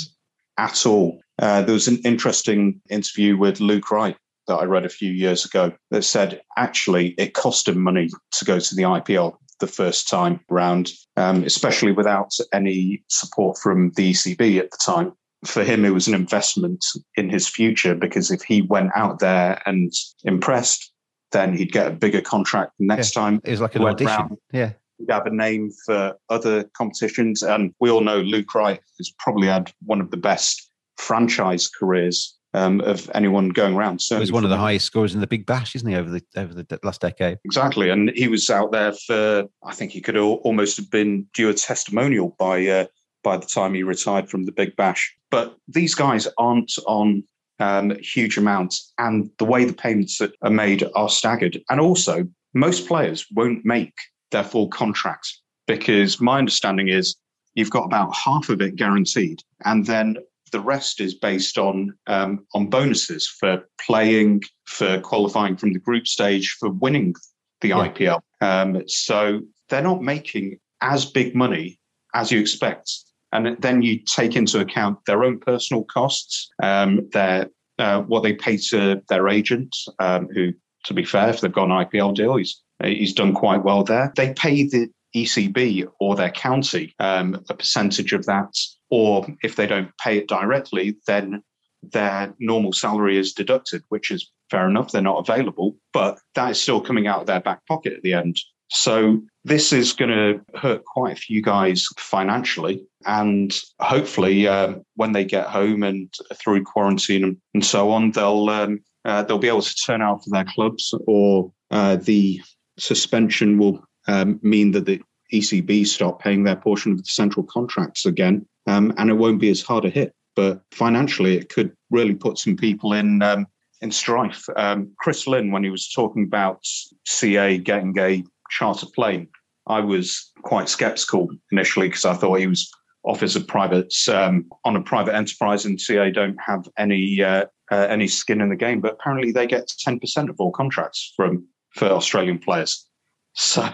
at 0.59 0.87
all. 0.87 1.21
Uh, 1.39 1.63
there 1.63 1.73
was 1.73 1.89
an 1.89 1.99
interesting 2.05 2.81
interview 2.91 3.37
with 3.37 3.61
Luke 3.61 3.91
Wright 3.91 4.17
that 4.47 4.57
I 4.57 4.65
read 4.65 4.85
a 4.85 4.91
few 4.91 5.11
years 5.11 5.45
ago 5.45 5.73
that 5.91 6.03
said 6.03 6.43
actually 6.57 7.15
it 7.17 7.35
cost 7.35 7.69
him 7.69 7.81
money 7.81 8.11
to 8.33 8.45
go 8.45 8.59
to 8.59 8.75
the 8.75 8.83
IPL 8.83 9.37
the 9.61 9.67
first 9.67 10.09
time 10.09 10.41
round, 10.49 10.91
um, 11.17 11.45
especially 11.45 11.93
without 11.93 12.33
any 12.53 13.05
support 13.09 13.59
from 13.59 13.93
the 13.97 14.11
ECB 14.11 14.59
at 14.59 14.71
the 14.71 14.79
time. 14.79 15.13
For 15.45 15.65
him, 15.65 15.85
it 15.85 15.95
was 15.95 16.09
an 16.09 16.15
investment 16.15 16.85
in 17.17 17.31
his 17.31 17.49
future 17.49 17.95
because 17.95 18.31
if 18.31 18.43
he 18.43 18.63
went 18.63 18.91
out 18.95 19.21
there 19.21 19.63
and 19.65 19.93
impressed, 20.25 20.93
then 21.33 21.57
he'd 21.57 21.73
get 21.73 21.87
a 21.87 21.91
bigger 21.91 22.21
contract 22.21 22.73
next 22.79 23.15
yeah, 23.15 23.23
time. 23.23 23.41
It 23.45 23.51
was 23.53 23.61
like 23.61 23.77
an 23.77 23.85
audition. 23.85 24.17
Round. 24.17 24.37
Yeah. 24.53 24.73
He'd 24.99 25.11
have 25.11 25.27
a 25.27 25.31
name 25.31 25.71
for 25.87 26.15
other 26.29 26.65
competitions. 26.77 27.43
And 27.43 27.73
we 27.81 27.91
all 27.91 28.03
know 28.03 28.19
Luke 28.19 28.55
Wright 28.55 28.81
has 28.99 29.11
probably 29.19 29.49
had 29.49 29.73
one 29.87 30.01
of 30.01 30.11
the 30.11 30.19
best 30.19 30.71
franchise 30.99 31.69
careers 31.69 32.37
um, 32.55 32.81
of 32.81 33.11
anyone 33.15 33.51
going 33.51 33.75
around. 33.75 34.01
So 34.01 34.17
he 34.17 34.21
was 34.21 34.33
one 34.33 34.45
of 34.45 34.51
the 34.51 34.57
highest 34.57 34.87
scorers 34.87 35.15
in 35.15 35.21
the 35.21 35.27
Big 35.27 35.47
Bash, 35.47 35.75
isn't 35.77 35.89
he, 35.89 35.95
over 35.95 36.11
the 36.11 36.23
over 36.37 36.55
the 36.55 36.81
last 36.83 37.01
decade? 37.01 37.39
Exactly, 37.45 37.91
and 37.91 38.11
he 38.15 38.29
was 38.29 38.51
out 38.51 38.73
there 38.73 38.93
for. 38.93 39.45
I 39.65 39.75
think 39.75 39.93
he 39.93 40.01
could 40.01 40.17
almost 40.17 40.77
have 40.77 40.91
been 40.91 41.27
due 41.35 41.49
a 41.51 41.55
testimonial 41.55 42.35
by 42.39 42.67
uh, 42.67 42.87
by 43.23 43.37
the 43.37 43.47
time 43.47 43.75
he 43.75 43.83
retired 43.83 44.29
from 44.29 44.45
the 44.45 44.53
Big 44.53 44.77
Bash. 44.77 45.15
But 45.31 45.57
these 45.69 45.95
guys 45.95 46.27
aren't 46.39 46.73
on 46.87 47.23
um, 47.61 47.97
huge 48.01 48.37
amounts, 48.37 48.93
and 48.99 49.31
the 49.39 49.45
way 49.45 49.65
the 49.65 49.73
payments 49.73 50.19
that 50.19 50.33
are 50.43 50.51
made 50.51 50.85
are 50.95 51.09
staggered. 51.09 51.61
And 51.71 51.81
also, 51.81 52.27
most 52.55 52.89
players 52.89 53.27
won't 53.33 53.65
make 53.65 53.95
their 54.31 54.45
full 54.45 54.69
contract 54.69 55.39
because 55.67 56.21
my 56.21 56.39
understanding 56.39 56.89
is 56.89 57.17
you've 57.55 57.71
got 57.71 57.85
about 57.85 58.15
half 58.15 58.49
of 58.49 58.61
it 58.61 58.77
guaranteed, 58.77 59.43
and 59.65 59.87
then 59.87 60.17
the 60.53 60.61
rest 60.61 61.01
is 61.01 61.15
based 61.15 61.59
on 61.59 61.95
um, 62.07 62.47
on 62.55 62.69
bonuses 62.69 63.29
for 63.29 63.63
playing, 63.81 64.43
for 64.67 65.01
qualifying 65.01 65.57
from 65.57 65.73
the 65.73 65.79
group 65.79 66.07
stage, 66.07 66.57
for 66.59 66.71
winning 66.71 67.15
the 67.61 67.69
yeah. 67.69 67.89
IPL. 67.89 68.21
Um, 68.41 68.83
so 68.87 69.41
they're 69.69 69.83
not 69.83 70.03
making 70.03 70.59
as 70.81 71.05
big 71.05 71.35
money 71.35 71.79
as 72.15 72.33
you 72.33 72.41
expect. 72.41 72.91
And 73.33 73.57
then 73.61 73.83
you 73.83 74.01
take 74.01 74.35
into 74.35 74.59
account 74.59 74.99
their 75.07 75.23
own 75.23 75.39
personal 75.39 75.85
costs, 75.85 76.49
um, 76.63 77.09
their 77.13 77.49
uh, 77.79 78.03
what 78.03 78.23
they 78.23 78.35
pay 78.35 78.57
to 78.57 79.01
their 79.09 79.29
agent, 79.29 79.75
um, 80.01 80.29
who, 80.35 80.53
to 80.85 80.95
be 80.95 81.05
fair, 81.05 81.31
if 81.31 81.41
they've 81.41 81.53
got 81.53 81.71
an 81.71 81.87
IPL 81.87 82.15
deal, 82.15 82.37
he's 82.37 82.61
he's 82.83 83.15
done 83.15 83.35
quite 83.35 83.63
well 83.63 83.85
there. 83.85 84.13
They 84.17 84.35
pay 84.35 84.69
the 84.69 84.89
ECB 85.15 85.87
or 85.99 86.17
their 86.17 86.31
county 86.31 86.95
um, 86.99 87.43
a 87.49 87.55
percentage 87.55 88.13
of 88.13 88.27
that 88.27 88.55
or 88.91 89.27
if 89.43 89.57
they 89.57 89.67
don't 89.67 89.97
pay 89.99 90.19
it 90.19 90.29
directly, 90.29 90.97
then 91.07 91.43
their 91.83 92.35
normal 92.39 92.73
salary 92.73 93.17
is 93.17 93.33
deducted, 93.33 93.83
which 93.89 94.11
is 94.11 94.31
fair 94.51 94.69
enough. 94.69 94.93
They're 94.93 95.01
not 95.01 95.29
available, 95.29 95.77
but 95.93 96.19
that 96.35 96.51
is 96.51 96.61
still 96.61 96.81
coming 96.81 97.07
out 97.07 97.21
of 97.21 97.27
their 97.27 97.41
back 97.41 97.65
pocket 97.67 97.95
at 97.95 98.03
the 98.03 98.13
end. 98.13 98.37
So 98.69 99.21
this 99.45 99.73
is 99.73 99.93
going 99.93 100.11
to 100.11 100.41
hurt 100.59 100.85
quite 100.85 101.17
a 101.17 101.21
few 101.21 101.43
guys 101.43 101.87
financially. 101.99 102.85
and 103.07 103.57
hopefully, 103.81 104.47
uh, 104.47 104.75
when 104.95 105.13
they 105.13 105.25
get 105.25 105.47
home 105.47 105.83
and 105.83 106.13
through 106.35 106.65
quarantine 106.65 107.25
and, 107.25 107.37
and 107.55 107.65
so 107.65 107.91
on, 107.91 108.11
they'll 108.13 108.49
um, 108.51 108.81
uh, 109.05 109.23
they'll 109.23 109.39
be 109.39 109.49
able 109.49 109.63
to 109.63 109.75
turn 109.75 110.03
out 110.03 110.23
for 110.23 110.31
their 110.31 110.45
clubs, 110.45 110.95
or 111.07 111.51
uh, 111.71 111.97
the 111.97 112.41
suspension 112.79 113.59
will 113.59 113.83
um, 114.11 114.41
mean 114.43 114.73
that 114.73 114.87
the 114.87 115.01
ECB 115.33 115.87
stop 115.87 116.21
paying 116.21 116.43
their 116.45 116.57
portion 116.57 116.93
of 116.93 116.99
the 116.99 117.05
central 117.05 117.47
contracts 117.47 118.05
again, 118.05 118.47
um, 118.67 118.93
and 118.99 119.11
it 119.11 119.15
won't 119.15 119.41
be 119.41 119.51
as 119.51 119.63
hard 119.63 119.85
a 119.85 119.91
hit. 119.91 120.13
But 120.37 120.63
financially, 120.73 121.37
it 121.37 121.49
could 121.49 121.73
really 121.91 122.15
put 122.15 122.39
some 122.39 122.57
people 122.57 122.93
in 122.93 123.23
um, 123.23 123.47
in 123.81 123.91
strife. 123.91 124.45
Um, 124.57 124.93
Chris 124.99 125.27
Lynn, 125.27 125.53
when 125.53 125.65
he 125.65 125.71
was 125.71 125.91
talking 125.91 126.25
about 126.25 126.67
CA 127.07 127.59
getting 127.59 127.97
a 127.99 128.25
charter 128.51 128.87
plane, 128.95 129.29
I 129.67 129.81
was 129.81 130.33
quite 130.43 130.69
sceptical 130.69 131.29
initially 131.53 131.89
because 131.89 132.05
I 132.05 132.15
thought 132.15 132.41
he 132.41 132.47
was 132.47 132.71
off 133.05 133.23
as 133.23 133.37
a 133.37 133.41
private 133.41 133.95
um, 134.09 134.47
on 134.65 134.77
a 134.77 134.83
private 134.83 135.15
enterprise, 135.15 135.65
and 135.65 135.81
CA 135.81 136.11
don't 136.11 136.39
have 136.45 136.69
any 136.77 137.23
uh, 137.23 137.47
uh, 137.71 137.87
any 137.89 138.09
skin 138.09 138.41
in 138.41 138.49
the 138.49 138.57
game. 138.57 138.81
But 138.81 138.95
apparently, 138.95 139.31
they 139.31 139.47
get 139.47 139.73
ten 139.79 140.01
percent 140.01 140.31
of 140.31 140.37
all 140.41 140.51
contracts 140.51 141.13
from 141.17 141.47
for 141.71 141.87
Australian 141.87 142.39
players. 142.39 142.90
So, 143.33 143.69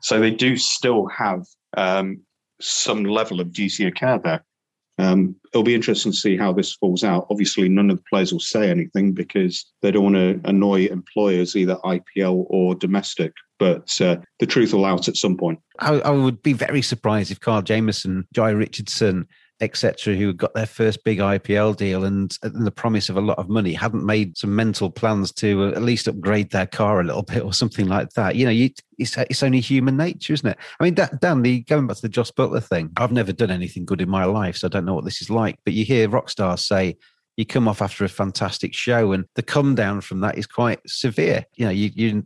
so 0.00 0.20
they 0.20 0.30
do 0.30 0.56
still 0.56 1.06
have 1.06 1.44
um, 1.76 2.20
some 2.60 3.04
level 3.04 3.40
of 3.40 3.48
of 3.58 3.94
care 3.94 4.20
there. 4.22 4.44
Um, 4.98 5.36
it'll 5.52 5.64
be 5.64 5.74
interesting 5.74 6.12
to 6.12 6.18
see 6.18 6.36
how 6.36 6.52
this 6.52 6.74
falls 6.74 7.02
out. 7.02 7.26
Obviously, 7.30 7.68
none 7.68 7.90
of 7.90 7.96
the 7.96 8.04
players 8.08 8.32
will 8.32 8.40
say 8.40 8.70
anything 8.70 9.12
because 9.12 9.64
they 9.80 9.90
don't 9.90 10.04
want 10.04 10.16
to 10.16 10.40
annoy 10.44 10.86
employers, 10.86 11.56
either 11.56 11.76
IPL 11.84 12.44
or 12.48 12.74
domestic. 12.74 13.32
But 13.58 14.00
uh, 14.00 14.16
the 14.38 14.46
truth 14.46 14.72
will 14.72 14.84
out 14.84 15.08
at 15.08 15.16
some 15.16 15.36
point. 15.36 15.60
I, 15.78 16.00
I, 16.00 16.10
would 16.10 16.42
be 16.42 16.52
very 16.52 16.82
surprised 16.82 17.30
if 17.30 17.40
Carl 17.40 17.62
Jamieson, 17.62 18.26
Jhye 18.34 18.56
Richardson, 18.56 19.26
etc., 19.62 20.14
who 20.14 20.32
got 20.32 20.52
their 20.54 20.66
first 20.66 21.04
big 21.04 21.18
IPL 21.18 21.76
deal 21.76 22.04
and, 22.04 22.36
and, 22.42 22.66
the 22.66 22.70
promise 22.70 23.08
of 23.08 23.16
a 23.16 23.20
lot 23.20 23.38
of 23.38 23.48
money, 23.48 23.72
hadn't 23.72 24.04
made 24.04 24.36
some 24.36 24.54
mental 24.54 24.90
plans 24.90 25.32
to 25.32 25.64
uh, 25.64 25.68
at 25.70 25.82
least 25.82 26.08
upgrade 26.08 26.50
their 26.50 26.66
car 26.66 27.00
a 27.00 27.04
little 27.04 27.22
bit 27.32 27.42
or 27.42 27.52
something 27.52 27.86
like 27.86 28.10
that. 28.10 28.34
You 28.34 28.44
know, 28.44 28.50
you, 28.50 28.70
it's, 28.98 29.16
it's 29.16 29.42
only 29.42 29.60
human 29.60 29.96
nature, 29.96 30.32
isn't 30.32 30.48
it? 30.48 30.58
I 30.80 30.84
mean, 30.84 30.94
Dan, 30.94 31.42
the 31.42 31.60
going 31.62 31.86
back 31.86 31.96
to 31.96 32.02
the 32.02 32.08
Jos 32.08 32.32
Buttler 32.32 32.62
thing, 32.62 32.90
I've 32.96 33.12
never 33.12 33.32
done 33.32 33.50
anything 33.50 33.84
good 33.84 34.00
in 34.00 34.10
my 34.10 34.24
life, 34.24 34.56
so 34.56 34.66
I 34.66 34.70
don't 34.70 34.84
know 34.84 34.94
what 34.94 35.04
this 35.04 35.22
is 35.22 35.30
like. 35.30 35.58
But 35.64 35.74
you 35.74 35.84
hear 35.84 36.08
rock 36.08 36.28
stars 36.28 36.64
say, 36.64 36.96
you 37.36 37.46
come 37.46 37.66
off 37.66 37.80
after 37.80 38.04
a 38.04 38.08
fantastic 38.08 38.74
show 38.74 39.12
and 39.12 39.24
the 39.36 39.42
come 39.42 39.74
down 39.74 40.02
from 40.02 40.20
that 40.20 40.36
is 40.36 40.46
quite 40.46 40.78
severe 40.86 41.46
you 41.56 41.64
know 41.64 41.70
you, 41.70 41.90
you 41.94 42.22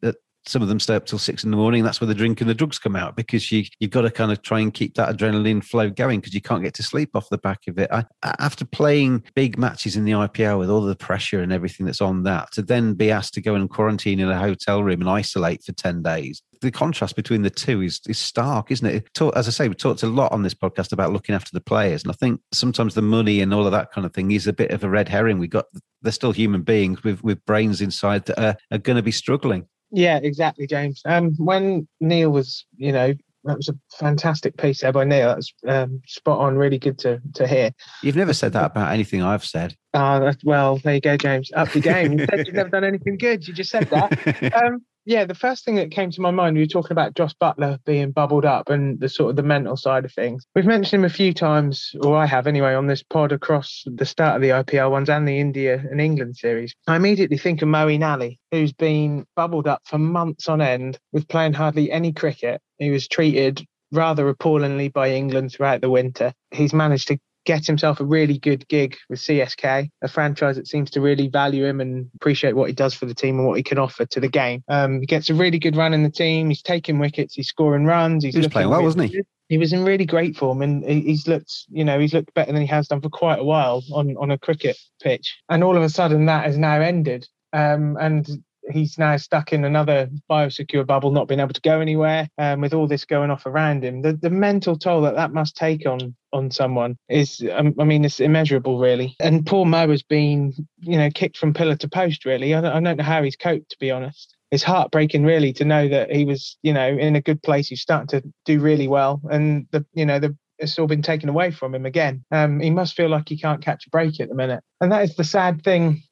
some 0.46 0.62
of 0.62 0.68
them 0.68 0.80
stay 0.80 0.94
up 0.94 1.06
till 1.06 1.18
six 1.18 1.44
in 1.44 1.50
the 1.50 1.56
morning. 1.56 1.82
That's 1.82 2.00
where 2.00 2.06
the 2.08 2.14
drink 2.14 2.40
and 2.40 2.48
the 2.48 2.54
drugs 2.54 2.78
come 2.78 2.96
out 2.96 3.16
because 3.16 3.50
you 3.50 3.64
you've 3.80 3.90
got 3.90 4.02
to 4.02 4.10
kind 4.10 4.32
of 4.32 4.42
try 4.42 4.60
and 4.60 4.72
keep 4.72 4.94
that 4.94 5.14
adrenaline 5.14 5.64
flow 5.64 5.90
going 5.90 6.20
because 6.20 6.34
you 6.34 6.40
can't 6.40 6.62
get 6.62 6.74
to 6.74 6.82
sleep 6.82 7.10
off 7.14 7.28
the 7.28 7.38
back 7.38 7.66
of 7.68 7.78
it. 7.78 7.90
I, 7.90 8.04
after 8.22 8.64
playing 8.64 9.24
big 9.34 9.58
matches 9.58 9.96
in 9.96 10.04
the 10.04 10.12
IPL 10.12 10.58
with 10.58 10.70
all 10.70 10.82
the 10.82 10.96
pressure 10.96 11.40
and 11.40 11.52
everything 11.52 11.86
that's 11.86 12.00
on 12.00 12.22
that, 12.24 12.52
to 12.52 12.62
then 12.62 12.94
be 12.94 13.10
asked 13.10 13.34
to 13.34 13.40
go 13.40 13.54
and 13.54 13.68
quarantine 13.68 14.20
in 14.20 14.30
a 14.30 14.38
hotel 14.38 14.82
room 14.82 15.00
and 15.00 15.10
isolate 15.10 15.64
for 15.64 15.72
ten 15.72 16.02
days, 16.02 16.42
the 16.60 16.70
contrast 16.70 17.16
between 17.16 17.42
the 17.42 17.50
two 17.50 17.82
is 17.82 18.00
is 18.06 18.18
stark, 18.18 18.70
isn't 18.70 18.86
it? 18.86 19.08
as 19.34 19.48
I 19.48 19.50
say, 19.50 19.68
we 19.68 19.74
talked 19.74 20.02
a 20.02 20.08
lot 20.08 20.32
on 20.32 20.42
this 20.42 20.54
podcast 20.54 20.92
about 20.92 21.12
looking 21.12 21.34
after 21.34 21.50
the 21.52 21.60
players, 21.60 22.02
and 22.02 22.12
I 22.12 22.14
think 22.14 22.40
sometimes 22.52 22.94
the 22.94 23.02
money 23.02 23.40
and 23.40 23.52
all 23.52 23.66
of 23.66 23.72
that 23.72 23.92
kind 23.92 24.06
of 24.06 24.12
thing 24.12 24.30
is 24.30 24.46
a 24.46 24.52
bit 24.52 24.70
of 24.70 24.84
a 24.84 24.88
red 24.88 25.08
herring. 25.08 25.38
We 25.38 25.48
got 25.48 25.66
they're 26.02 26.12
still 26.12 26.32
human 26.32 26.62
beings 26.62 27.02
with 27.02 27.22
with 27.22 27.44
brains 27.46 27.80
inside 27.80 28.26
that 28.26 28.40
are, 28.40 28.56
are 28.70 28.78
going 28.78 28.96
to 28.96 29.02
be 29.02 29.12
struggling. 29.12 29.66
Yeah, 29.90 30.18
exactly, 30.22 30.66
James. 30.66 31.00
Um, 31.04 31.34
when 31.36 31.86
Neil 32.00 32.30
was, 32.30 32.66
you 32.76 32.92
know, 32.92 33.14
that 33.46 33.56
was 33.56 33.68
a 33.68 33.78
fantastic 33.96 34.56
piece 34.56 34.80
there 34.80 34.92
by 34.92 35.04
Neil. 35.04 35.28
That's 35.28 35.52
um, 35.66 36.02
spot 36.06 36.40
on. 36.40 36.56
Really 36.56 36.78
good 36.78 36.98
to 37.00 37.20
to 37.34 37.46
hear. 37.46 37.70
You've 38.02 38.16
never 38.16 38.34
said 38.34 38.52
that 38.54 38.72
about 38.72 38.92
anything 38.92 39.22
I've 39.22 39.44
said. 39.44 39.74
Uh, 39.94 40.32
well, 40.44 40.78
there 40.78 40.94
you 40.94 41.00
go, 41.00 41.16
James. 41.16 41.50
Up 41.54 41.70
the 41.70 41.80
game. 41.80 42.18
You 42.18 42.26
said 42.28 42.46
you've 42.46 42.56
never 42.56 42.68
done 42.68 42.84
anything 42.84 43.16
good. 43.16 43.46
You 43.46 43.54
just 43.54 43.70
said 43.70 43.88
that. 43.90 44.52
Um, 44.66 44.84
yeah, 45.06 45.24
the 45.24 45.36
first 45.36 45.64
thing 45.64 45.76
that 45.76 45.92
came 45.92 46.10
to 46.10 46.20
my 46.20 46.32
mind, 46.32 46.56
we 46.56 46.62
were 46.62 46.66
talking 46.66 46.90
about 46.92 47.14
Jos 47.14 47.32
Buttler 47.40 47.78
being 47.84 48.10
bubbled 48.10 48.44
up 48.44 48.68
and 48.68 48.98
the 48.98 49.08
sort 49.08 49.30
of 49.30 49.36
the 49.36 49.42
mental 49.44 49.76
side 49.76 50.04
of 50.04 50.12
things. 50.12 50.44
We've 50.54 50.66
mentioned 50.66 51.00
him 51.00 51.04
a 51.04 51.14
few 51.14 51.32
times, 51.32 51.92
or 52.02 52.16
I 52.16 52.26
have 52.26 52.48
anyway, 52.48 52.74
on 52.74 52.88
this 52.88 53.04
pod 53.04 53.30
across 53.30 53.84
the 53.86 54.04
start 54.04 54.34
of 54.34 54.42
the 54.42 54.48
IPL 54.48 54.90
ones 54.90 55.08
and 55.08 55.26
the 55.26 55.38
India 55.38 55.82
and 55.90 56.00
England 56.00 56.36
series. 56.36 56.74
I 56.88 56.96
immediately 56.96 57.38
think 57.38 57.62
of 57.62 57.68
Moeen 57.68 58.04
Ali, 58.04 58.40
who's 58.50 58.72
been 58.72 59.24
bubbled 59.36 59.68
up 59.68 59.82
for 59.84 59.98
months 59.98 60.48
on 60.48 60.60
end 60.60 60.98
with 61.12 61.28
playing 61.28 61.52
hardly 61.52 61.92
any 61.92 62.12
cricket. 62.12 62.60
He 62.78 62.90
was 62.90 63.06
treated 63.06 63.64
rather 63.92 64.28
appallingly 64.28 64.88
by 64.88 65.10
England 65.10 65.52
throughout 65.52 65.82
the 65.82 65.90
winter. 65.90 66.32
He's 66.50 66.74
managed 66.74 67.08
to 67.08 67.18
get 67.46 67.64
himself 67.64 68.00
a 68.00 68.04
really 68.04 68.38
good 68.38 68.68
gig 68.68 68.96
with 69.08 69.20
CSK, 69.20 69.88
a 70.02 70.08
franchise 70.08 70.56
that 70.56 70.66
seems 70.66 70.90
to 70.90 71.00
really 71.00 71.28
value 71.28 71.64
him 71.64 71.80
and 71.80 72.10
appreciate 72.16 72.54
what 72.54 72.68
he 72.68 72.74
does 72.74 72.92
for 72.92 73.06
the 73.06 73.14
team 73.14 73.38
and 73.38 73.46
what 73.46 73.56
he 73.56 73.62
can 73.62 73.78
offer 73.78 74.04
to 74.04 74.20
the 74.20 74.28
game. 74.28 74.62
Um, 74.68 75.00
he 75.00 75.06
gets 75.06 75.30
a 75.30 75.34
really 75.34 75.58
good 75.58 75.76
run 75.76 75.94
in 75.94 76.02
the 76.02 76.10
team. 76.10 76.48
He's 76.48 76.62
taking 76.62 76.98
wickets. 76.98 77.34
He's 77.34 77.48
scoring 77.48 77.86
runs. 77.86 78.24
He's 78.24 78.34
he 78.34 78.40
was 78.40 78.48
playing 78.48 78.68
well, 78.68 78.82
wasn't 78.82 79.10
he? 79.10 79.22
He 79.48 79.58
was 79.58 79.72
in 79.72 79.84
really 79.84 80.04
great 80.04 80.36
form, 80.36 80.60
and 80.60 80.84
he's 80.84 81.28
looked, 81.28 81.52
you 81.68 81.84
know, 81.84 82.00
he's 82.00 82.12
looked 82.12 82.34
better 82.34 82.50
than 82.50 82.60
he 82.60 82.66
has 82.66 82.88
done 82.88 83.00
for 83.00 83.08
quite 83.08 83.38
a 83.38 83.44
while 83.44 83.80
on 83.92 84.16
on 84.18 84.32
a 84.32 84.38
cricket 84.38 84.76
pitch. 85.00 85.36
And 85.48 85.62
all 85.62 85.76
of 85.76 85.84
a 85.84 85.88
sudden, 85.88 86.26
that 86.26 86.44
has 86.44 86.58
now 86.58 86.80
ended. 86.80 87.28
Um, 87.52 87.96
and 88.00 88.28
he's 88.70 88.98
now 88.98 89.16
stuck 89.16 89.52
in 89.52 89.64
another 89.64 90.08
biosecure 90.30 90.86
bubble, 90.86 91.10
not 91.10 91.28
being 91.28 91.40
able 91.40 91.52
to 91.52 91.60
go 91.60 91.80
anywhere, 91.80 92.28
um, 92.38 92.60
with 92.60 92.74
all 92.74 92.86
this 92.86 93.04
going 93.04 93.30
off 93.30 93.46
around 93.46 93.84
him. 93.84 94.02
The 94.02 94.12
the 94.14 94.30
mental 94.30 94.78
toll 94.78 95.02
that 95.02 95.14
that 95.16 95.32
must 95.32 95.56
take 95.56 95.86
on 95.86 96.14
on 96.32 96.50
someone 96.50 96.96
is, 97.08 97.42
um, 97.52 97.74
I 97.78 97.84
mean, 97.84 98.04
it's 98.04 98.20
immeasurable, 98.20 98.78
really. 98.78 99.16
And 99.20 99.46
poor 99.46 99.64
Mo 99.64 99.88
has 99.88 100.02
been, 100.02 100.52
you 100.80 100.98
know, 100.98 101.10
kicked 101.10 101.38
from 101.38 101.54
pillar 101.54 101.76
to 101.76 101.88
post. 101.88 102.24
Really, 102.24 102.54
I 102.54 102.60
don't, 102.60 102.72
I 102.72 102.80
don't 102.80 102.96
know 102.98 103.04
how 103.04 103.22
he's 103.22 103.36
coped, 103.36 103.70
to 103.70 103.76
be 103.78 103.90
honest. 103.90 104.36
It's 104.50 104.62
heartbreaking, 104.62 105.24
really, 105.24 105.52
to 105.54 105.64
know 105.64 105.88
that 105.88 106.12
he 106.12 106.24
was, 106.24 106.56
you 106.62 106.72
know, 106.72 106.86
in 106.86 107.16
a 107.16 107.20
good 107.20 107.42
place. 107.42 107.68
He's 107.68 107.80
starting 107.80 108.20
to 108.20 108.28
do 108.44 108.60
really 108.60 108.88
well, 108.88 109.20
and 109.30 109.66
the, 109.72 109.84
you 109.92 110.06
know, 110.06 110.18
the 110.18 110.36
it's 110.58 110.78
all 110.78 110.86
been 110.86 111.02
taken 111.02 111.28
away 111.28 111.50
from 111.50 111.74
him 111.74 111.84
again. 111.84 112.24
Um, 112.30 112.60
he 112.60 112.70
must 112.70 112.96
feel 112.96 113.08
like 113.08 113.28
he 113.28 113.38
can't 113.38 113.62
catch 113.62 113.86
a 113.86 113.90
break 113.90 114.20
at 114.20 114.28
the 114.28 114.34
minute. 114.34 114.62
And 114.80 114.90
that 114.92 115.04
is 115.04 115.14
the 115.14 115.24
sad 115.24 115.62
thing 115.62 116.02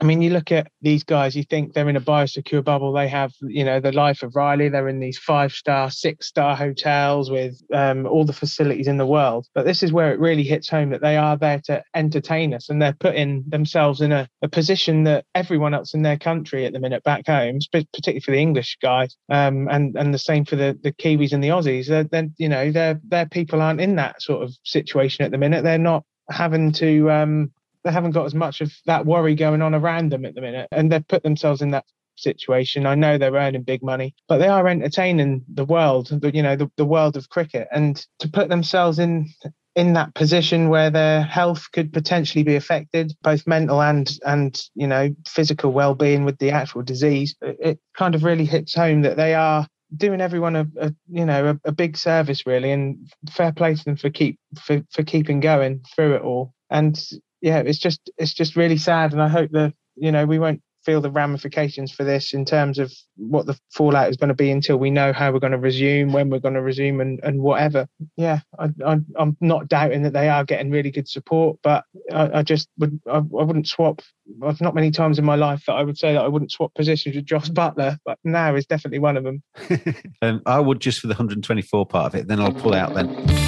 I 0.00 0.04
mean, 0.04 0.22
you 0.22 0.30
look 0.30 0.52
at 0.52 0.70
these 0.80 1.02
guys, 1.02 1.34
you 1.34 1.42
think 1.42 1.72
they're 1.72 1.88
in 1.88 1.96
a 1.96 2.00
biosecure 2.00 2.62
bubble. 2.62 2.92
They 2.92 3.08
have, 3.08 3.32
you 3.40 3.64
know, 3.64 3.80
the 3.80 3.90
life 3.90 4.22
of 4.22 4.36
Riley. 4.36 4.68
They're 4.68 4.88
in 4.88 5.00
these 5.00 5.18
five 5.18 5.50
star, 5.52 5.90
six 5.90 6.28
star 6.28 6.54
hotels 6.54 7.30
with 7.30 7.60
um, 7.74 8.06
all 8.06 8.24
the 8.24 8.32
facilities 8.32 8.86
in 8.86 8.96
the 8.96 9.06
world. 9.06 9.48
But 9.54 9.64
this 9.64 9.82
is 9.82 9.92
where 9.92 10.12
it 10.12 10.20
really 10.20 10.44
hits 10.44 10.68
home 10.68 10.90
that 10.90 11.00
they 11.00 11.16
are 11.16 11.36
there 11.36 11.60
to 11.64 11.82
entertain 11.96 12.54
us 12.54 12.68
and 12.68 12.80
they're 12.80 12.92
putting 12.92 13.42
themselves 13.48 14.00
in 14.00 14.12
a, 14.12 14.28
a 14.40 14.48
position 14.48 15.02
that 15.04 15.24
everyone 15.34 15.74
else 15.74 15.94
in 15.94 16.02
their 16.02 16.18
country 16.18 16.64
at 16.64 16.72
the 16.72 16.80
minute 16.80 17.02
back 17.02 17.26
home, 17.26 17.58
particularly 17.72 18.20
for 18.20 18.30
the 18.30 18.38
English 18.38 18.78
guys, 18.80 19.16
um, 19.30 19.66
and, 19.68 19.96
and 19.96 20.14
the 20.14 20.18
same 20.18 20.44
for 20.44 20.54
the, 20.54 20.78
the 20.80 20.92
Kiwis 20.92 21.32
and 21.32 21.42
the 21.42 21.48
Aussies. 21.48 21.88
They're, 21.88 22.28
you 22.36 22.48
know, 22.48 22.70
their, 22.70 23.00
their 23.08 23.26
people 23.26 23.60
aren't 23.60 23.80
in 23.80 23.96
that 23.96 24.22
sort 24.22 24.44
of 24.44 24.54
situation 24.62 25.24
at 25.24 25.32
the 25.32 25.38
minute. 25.38 25.64
They're 25.64 25.76
not 25.76 26.04
having 26.30 26.72
to 26.72 27.10
um, 27.10 27.52
they 27.88 27.92
haven't 27.92 28.10
got 28.10 28.26
as 28.26 28.34
much 28.34 28.60
of 28.60 28.70
that 28.84 29.06
worry 29.06 29.34
going 29.34 29.62
on 29.62 29.74
around 29.74 30.12
them 30.12 30.26
at 30.26 30.34
the 30.34 30.42
minute, 30.42 30.68
and 30.70 30.92
they've 30.92 31.08
put 31.08 31.22
themselves 31.22 31.62
in 31.62 31.70
that 31.70 31.86
situation. 32.16 32.86
I 32.86 32.94
know 32.94 33.16
they're 33.16 33.32
earning 33.32 33.62
big 33.62 33.82
money, 33.82 34.14
but 34.28 34.38
they 34.38 34.48
are 34.48 34.68
entertaining 34.68 35.44
the 35.52 35.64
world, 35.64 36.08
the, 36.08 36.34
you 36.34 36.42
know, 36.42 36.54
the, 36.54 36.70
the 36.76 36.84
world 36.84 37.16
of 37.16 37.30
cricket, 37.30 37.66
and 37.72 38.04
to 38.18 38.28
put 38.28 38.50
themselves 38.50 38.98
in 38.98 39.32
in 39.74 39.94
that 39.94 40.14
position 40.14 40.68
where 40.68 40.90
their 40.90 41.22
health 41.22 41.68
could 41.72 41.92
potentially 41.92 42.42
be 42.42 42.56
affected, 42.56 43.14
both 43.22 43.46
mental 43.46 43.80
and 43.80 44.18
and 44.26 44.60
you 44.74 44.86
know 44.86 45.08
physical 45.26 45.72
well-being 45.72 46.26
with 46.26 46.36
the 46.38 46.50
actual 46.50 46.82
disease, 46.82 47.36
it, 47.40 47.78
kind 47.96 48.14
of 48.14 48.22
really 48.22 48.44
hits 48.44 48.74
home 48.74 49.00
that 49.02 49.16
they 49.16 49.34
are 49.34 49.66
doing 49.96 50.20
everyone 50.20 50.56
a, 50.56 50.66
a 50.78 50.94
you 51.08 51.24
know 51.24 51.50
a, 51.50 51.68
a, 51.68 51.72
big 51.72 51.96
service 51.96 52.46
really, 52.46 52.70
and 52.70 53.10
fair 53.30 53.52
play 53.52 53.74
to 53.74 53.84
them 53.84 53.96
for 53.96 54.10
keep 54.10 54.38
for, 54.60 54.82
for 54.92 55.02
keeping 55.04 55.40
going 55.40 55.80
through 55.94 56.16
it 56.16 56.22
all. 56.22 56.52
And 56.70 57.00
yeah, 57.40 57.58
it's 57.58 57.78
just 57.78 58.10
it's 58.18 58.34
just 58.34 58.56
really 58.56 58.78
sad, 58.78 59.12
and 59.12 59.22
I 59.22 59.28
hope 59.28 59.50
that 59.52 59.74
you 59.96 60.12
know 60.12 60.26
we 60.26 60.38
won't 60.38 60.62
feel 60.88 61.00
the 61.02 61.10
ramifications 61.10 61.92
for 61.92 62.02
this 62.02 62.32
in 62.32 62.46
terms 62.46 62.78
of 62.78 62.90
what 63.16 63.44
the 63.44 63.58
fallout 63.70 64.08
is 64.08 64.16
going 64.16 64.28
to 64.28 64.34
be 64.34 64.50
until 64.50 64.78
we 64.78 64.90
know 64.90 65.12
how 65.12 65.30
we're 65.30 65.38
going 65.38 65.52
to 65.52 65.58
resume, 65.58 66.12
when 66.12 66.30
we're 66.30 66.38
going 66.38 66.54
to 66.54 66.62
resume, 66.62 67.00
and, 67.00 67.20
and 67.22 67.42
whatever. 67.42 67.86
Yeah, 68.16 68.40
I, 68.58 68.70
I, 68.86 68.96
am 69.18 69.36
not 69.42 69.68
doubting 69.68 70.02
that 70.04 70.14
they 70.14 70.30
are 70.30 70.44
getting 70.44 70.70
really 70.70 70.90
good 70.90 71.06
support, 71.06 71.58
but 71.62 71.84
I, 72.10 72.38
I 72.38 72.42
just 72.42 72.68
would 72.78 72.98
I, 73.06 73.16
I, 73.16 73.20
wouldn't 73.20 73.68
swap. 73.68 74.00
I've 74.42 74.62
not 74.62 74.74
many 74.74 74.90
times 74.90 75.18
in 75.18 75.26
my 75.26 75.34
life 75.34 75.64
that 75.66 75.74
I 75.74 75.82
would 75.82 75.98
say 75.98 76.14
that 76.14 76.24
I 76.24 76.28
wouldn't 76.28 76.52
swap 76.52 76.72
positions 76.74 77.16
with 77.16 77.26
Jos 77.26 77.50
Buttler, 77.50 77.98
but 78.06 78.18
now 78.24 78.54
is 78.54 78.64
definitely 78.64 79.00
one 79.00 79.16
of 79.18 79.24
them. 79.24 79.42
um, 80.22 80.40
I 80.46 80.58
would 80.58 80.80
just 80.80 81.00
for 81.00 81.06
the 81.06 81.12
124 81.12 81.86
part 81.86 82.14
of 82.14 82.20
it, 82.20 82.28
then 82.28 82.40
I'll 82.40 82.52
pull 82.52 82.74
out 82.74 82.94
then. 82.94 83.47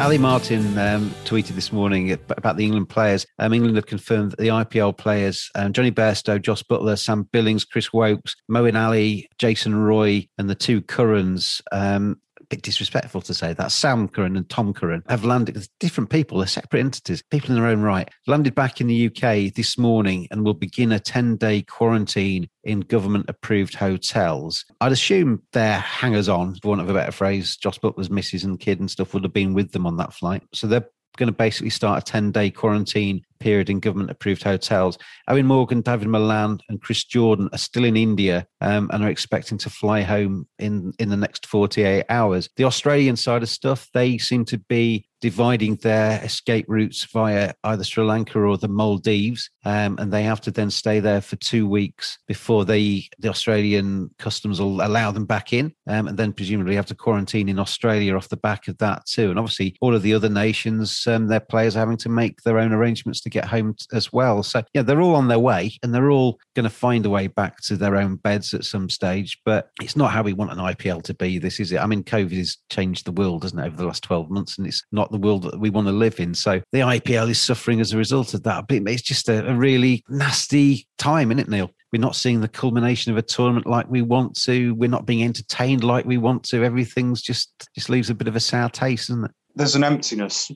Ali 0.00 0.16
Martin 0.16 0.78
um, 0.78 1.10
tweeted 1.26 1.56
this 1.56 1.72
morning 1.72 2.12
about 2.12 2.56
the 2.56 2.64
England 2.64 2.88
players. 2.88 3.26
Um, 3.38 3.52
England 3.52 3.76
have 3.76 3.84
confirmed 3.84 4.30
that 4.30 4.38
the 4.38 4.48
IPL 4.48 4.96
players, 4.96 5.50
um, 5.54 5.74
Jonny 5.74 5.92
Bairstow, 5.92 6.40
Jos 6.40 6.62
Buttler, 6.62 6.98
Sam 6.98 7.28
Billings, 7.32 7.66
Chris 7.66 7.92
Woakes, 7.92 8.34
Moeen 8.50 8.80
Ali, 8.80 9.28
Jason 9.38 9.74
Roy, 9.74 10.26
and 10.38 10.48
the 10.48 10.54
two 10.54 10.80
Currans 10.80 11.60
um, 11.70 12.16
bit 12.50 12.62
disrespectful 12.62 13.22
to 13.22 13.32
say 13.32 13.54
that 13.54 13.72
Sam 13.72 14.08
Curran 14.08 14.36
and 14.36 14.48
Tom 14.48 14.74
Curran 14.74 15.02
have 15.08 15.24
landed 15.24 15.66
different 15.78 16.10
people, 16.10 16.38
they're 16.38 16.46
separate 16.46 16.80
entities, 16.80 17.22
people 17.30 17.50
in 17.50 17.56
their 17.56 17.70
own 17.70 17.80
right, 17.80 18.08
landed 18.26 18.54
back 18.54 18.80
in 18.80 18.88
the 18.88 19.06
UK 19.06 19.54
this 19.54 19.78
morning 19.78 20.26
and 20.30 20.44
will 20.44 20.54
begin 20.54 20.92
a 20.92 21.00
10 21.00 21.36
day 21.36 21.62
quarantine 21.62 22.48
in 22.64 22.80
government 22.80 23.26
approved 23.28 23.74
hotels. 23.74 24.64
I'd 24.80 24.92
assume 24.92 25.42
their 25.52 25.78
hangers 25.78 26.28
on, 26.28 26.56
for 26.56 26.68
want 26.68 26.80
of 26.80 26.90
a 26.90 26.94
better 26.94 27.12
phrase, 27.12 27.56
Jos 27.56 27.78
Buttler's 27.78 28.10
missus 28.10 28.44
and 28.44 28.60
kid 28.60 28.80
and 28.80 28.90
stuff 28.90 29.14
would 29.14 29.24
have 29.24 29.32
been 29.32 29.54
with 29.54 29.72
them 29.72 29.86
on 29.86 29.96
that 29.96 30.12
flight. 30.12 30.42
So 30.52 30.66
they're 30.66 30.88
going 31.20 31.28
to 31.28 31.36
basically 31.36 31.70
start 31.70 32.02
a 32.02 32.04
10 32.04 32.32
day 32.32 32.50
quarantine 32.50 33.22
period 33.38 33.70
in 33.70 33.78
government 33.78 34.10
approved 34.10 34.42
hotels. 34.42 34.98
Eoin 35.28 35.44
Morgan, 35.44 35.82
David 35.82 36.08
Malan, 36.08 36.58
and 36.68 36.80
Chris 36.80 37.04
Jordan 37.04 37.48
are 37.52 37.58
still 37.58 37.84
in 37.84 37.96
India 37.96 38.46
um, 38.60 38.90
and 38.92 39.04
are 39.04 39.10
expecting 39.10 39.58
to 39.58 39.70
fly 39.70 40.00
home 40.00 40.48
in, 40.58 40.92
in 40.98 41.10
the 41.10 41.16
next 41.16 41.46
48 41.46 42.06
hours. 42.08 42.48
The 42.56 42.64
Australian 42.64 43.16
side 43.16 43.42
of 43.42 43.50
stuff, 43.50 43.88
they 43.92 44.16
seem 44.18 44.46
to 44.46 44.58
be 44.58 45.06
dividing 45.20 45.76
their 45.76 46.22
escape 46.24 46.64
routes 46.68 47.04
via 47.04 47.52
either 47.64 47.84
Sri 47.84 48.04
Lanka 48.04 48.38
or 48.38 48.56
the 48.56 48.68
Maldives, 48.68 49.50
um, 49.64 49.96
and 49.98 50.12
they 50.12 50.22
have 50.22 50.40
to 50.42 50.50
then 50.50 50.70
stay 50.70 51.00
there 51.00 51.20
for 51.20 51.36
two 51.36 51.68
weeks 51.68 52.18
before 52.26 52.64
they 52.64 53.08
the 53.18 53.28
Australian 53.28 54.10
customs 54.18 54.60
will 54.60 54.82
allow 54.82 55.10
them 55.10 55.26
back 55.26 55.52
in, 55.52 55.72
um, 55.86 56.08
and 56.08 56.18
then 56.18 56.32
presumably 56.32 56.74
have 56.74 56.86
to 56.86 56.94
quarantine 56.94 57.48
in 57.48 57.58
Australia 57.58 58.16
off 58.16 58.28
the 58.28 58.36
back 58.36 58.68
of 58.68 58.78
that 58.78 59.04
too. 59.06 59.30
And 59.30 59.38
obviously, 59.38 59.76
all 59.80 59.94
of 59.94 60.02
the 60.02 60.14
other 60.14 60.28
nations, 60.28 61.06
um, 61.06 61.26
their 61.26 61.40
players 61.40 61.76
are 61.76 61.80
having 61.80 61.96
to 61.98 62.08
make 62.08 62.40
their 62.42 62.58
own 62.58 62.72
arrangements 62.72 63.20
to 63.22 63.30
get 63.30 63.44
home 63.44 63.76
as 63.92 64.12
well. 64.12 64.42
So 64.42 64.62
yeah, 64.74 64.82
they're 64.82 65.02
all 65.02 65.14
on 65.14 65.28
their 65.28 65.38
way, 65.38 65.72
and 65.82 65.94
they're 65.94 66.10
all 66.10 66.38
going 66.56 66.64
to 66.64 66.70
find 66.70 67.04
a 67.04 67.10
way 67.10 67.26
back 67.26 67.60
to 67.62 67.76
their 67.76 67.96
own 67.96 68.16
beds 68.16 68.54
at 68.54 68.64
some 68.64 68.88
stage. 68.88 69.38
But 69.44 69.70
it's 69.82 69.96
not 69.96 70.12
how 70.12 70.22
we 70.22 70.32
want 70.32 70.52
an 70.52 70.58
IPL 70.58 71.02
to 71.04 71.14
be. 71.14 71.38
This 71.38 71.60
is 71.60 71.72
it. 71.72 71.80
I 71.80 71.86
mean, 71.86 72.04
COVID 72.04 72.36
has 72.36 72.56
changed 72.70 73.04
the 73.04 73.12
world, 73.12 73.42
hasn't 73.42 73.60
it, 73.60 73.66
over 73.66 73.76
the 73.76 73.86
last 73.86 74.02
twelve 74.02 74.30
months, 74.30 74.58
and 74.58 74.66
it's 74.66 74.82
not 74.92 75.09
the 75.10 75.18
world 75.18 75.42
that 75.44 75.58
we 75.58 75.70
want 75.70 75.86
to 75.86 75.92
live 75.92 76.20
in. 76.20 76.34
So 76.34 76.60
the 76.72 76.80
IPL 76.80 77.30
is 77.30 77.40
suffering 77.40 77.80
as 77.80 77.92
a 77.92 77.98
result 77.98 78.34
of 78.34 78.42
that. 78.44 78.66
But 78.68 78.82
it's 78.86 79.02
just 79.02 79.28
a, 79.28 79.48
a 79.48 79.54
really 79.54 80.04
nasty 80.08 80.86
time, 80.98 81.30
isn't 81.30 81.40
it, 81.40 81.48
Neil? 81.48 81.70
We're 81.92 82.00
not 82.00 82.16
seeing 82.16 82.40
the 82.40 82.48
culmination 82.48 83.10
of 83.10 83.18
a 83.18 83.22
tournament 83.22 83.66
like 83.66 83.90
we 83.90 84.02
want 84.02 84.36
to. 84.42 84.74
We're 84.74 84.88
not 84.88 85.06
being 85.06 85.24
entertained 85.24 85.82
like 85.82 86.04
we 86.04 86.18
want 86.18 86.44
to. 86.44 86.62
Everything's 86.64 87.20
just 87.20 87.50
just 87.74 87.90
leaves 87.90 88.10
a 88.10 88.14
bit 88.14 88.28
of 88.28 88.36
a 88.36 88.40
sour 88.40 88.68
taste, 88.68 89.08
doesn't 89.08 89.24
it? 89.24 89.30
There's 89.56 89.74
an 89.74 89.82
emptiness, 89.82 90.50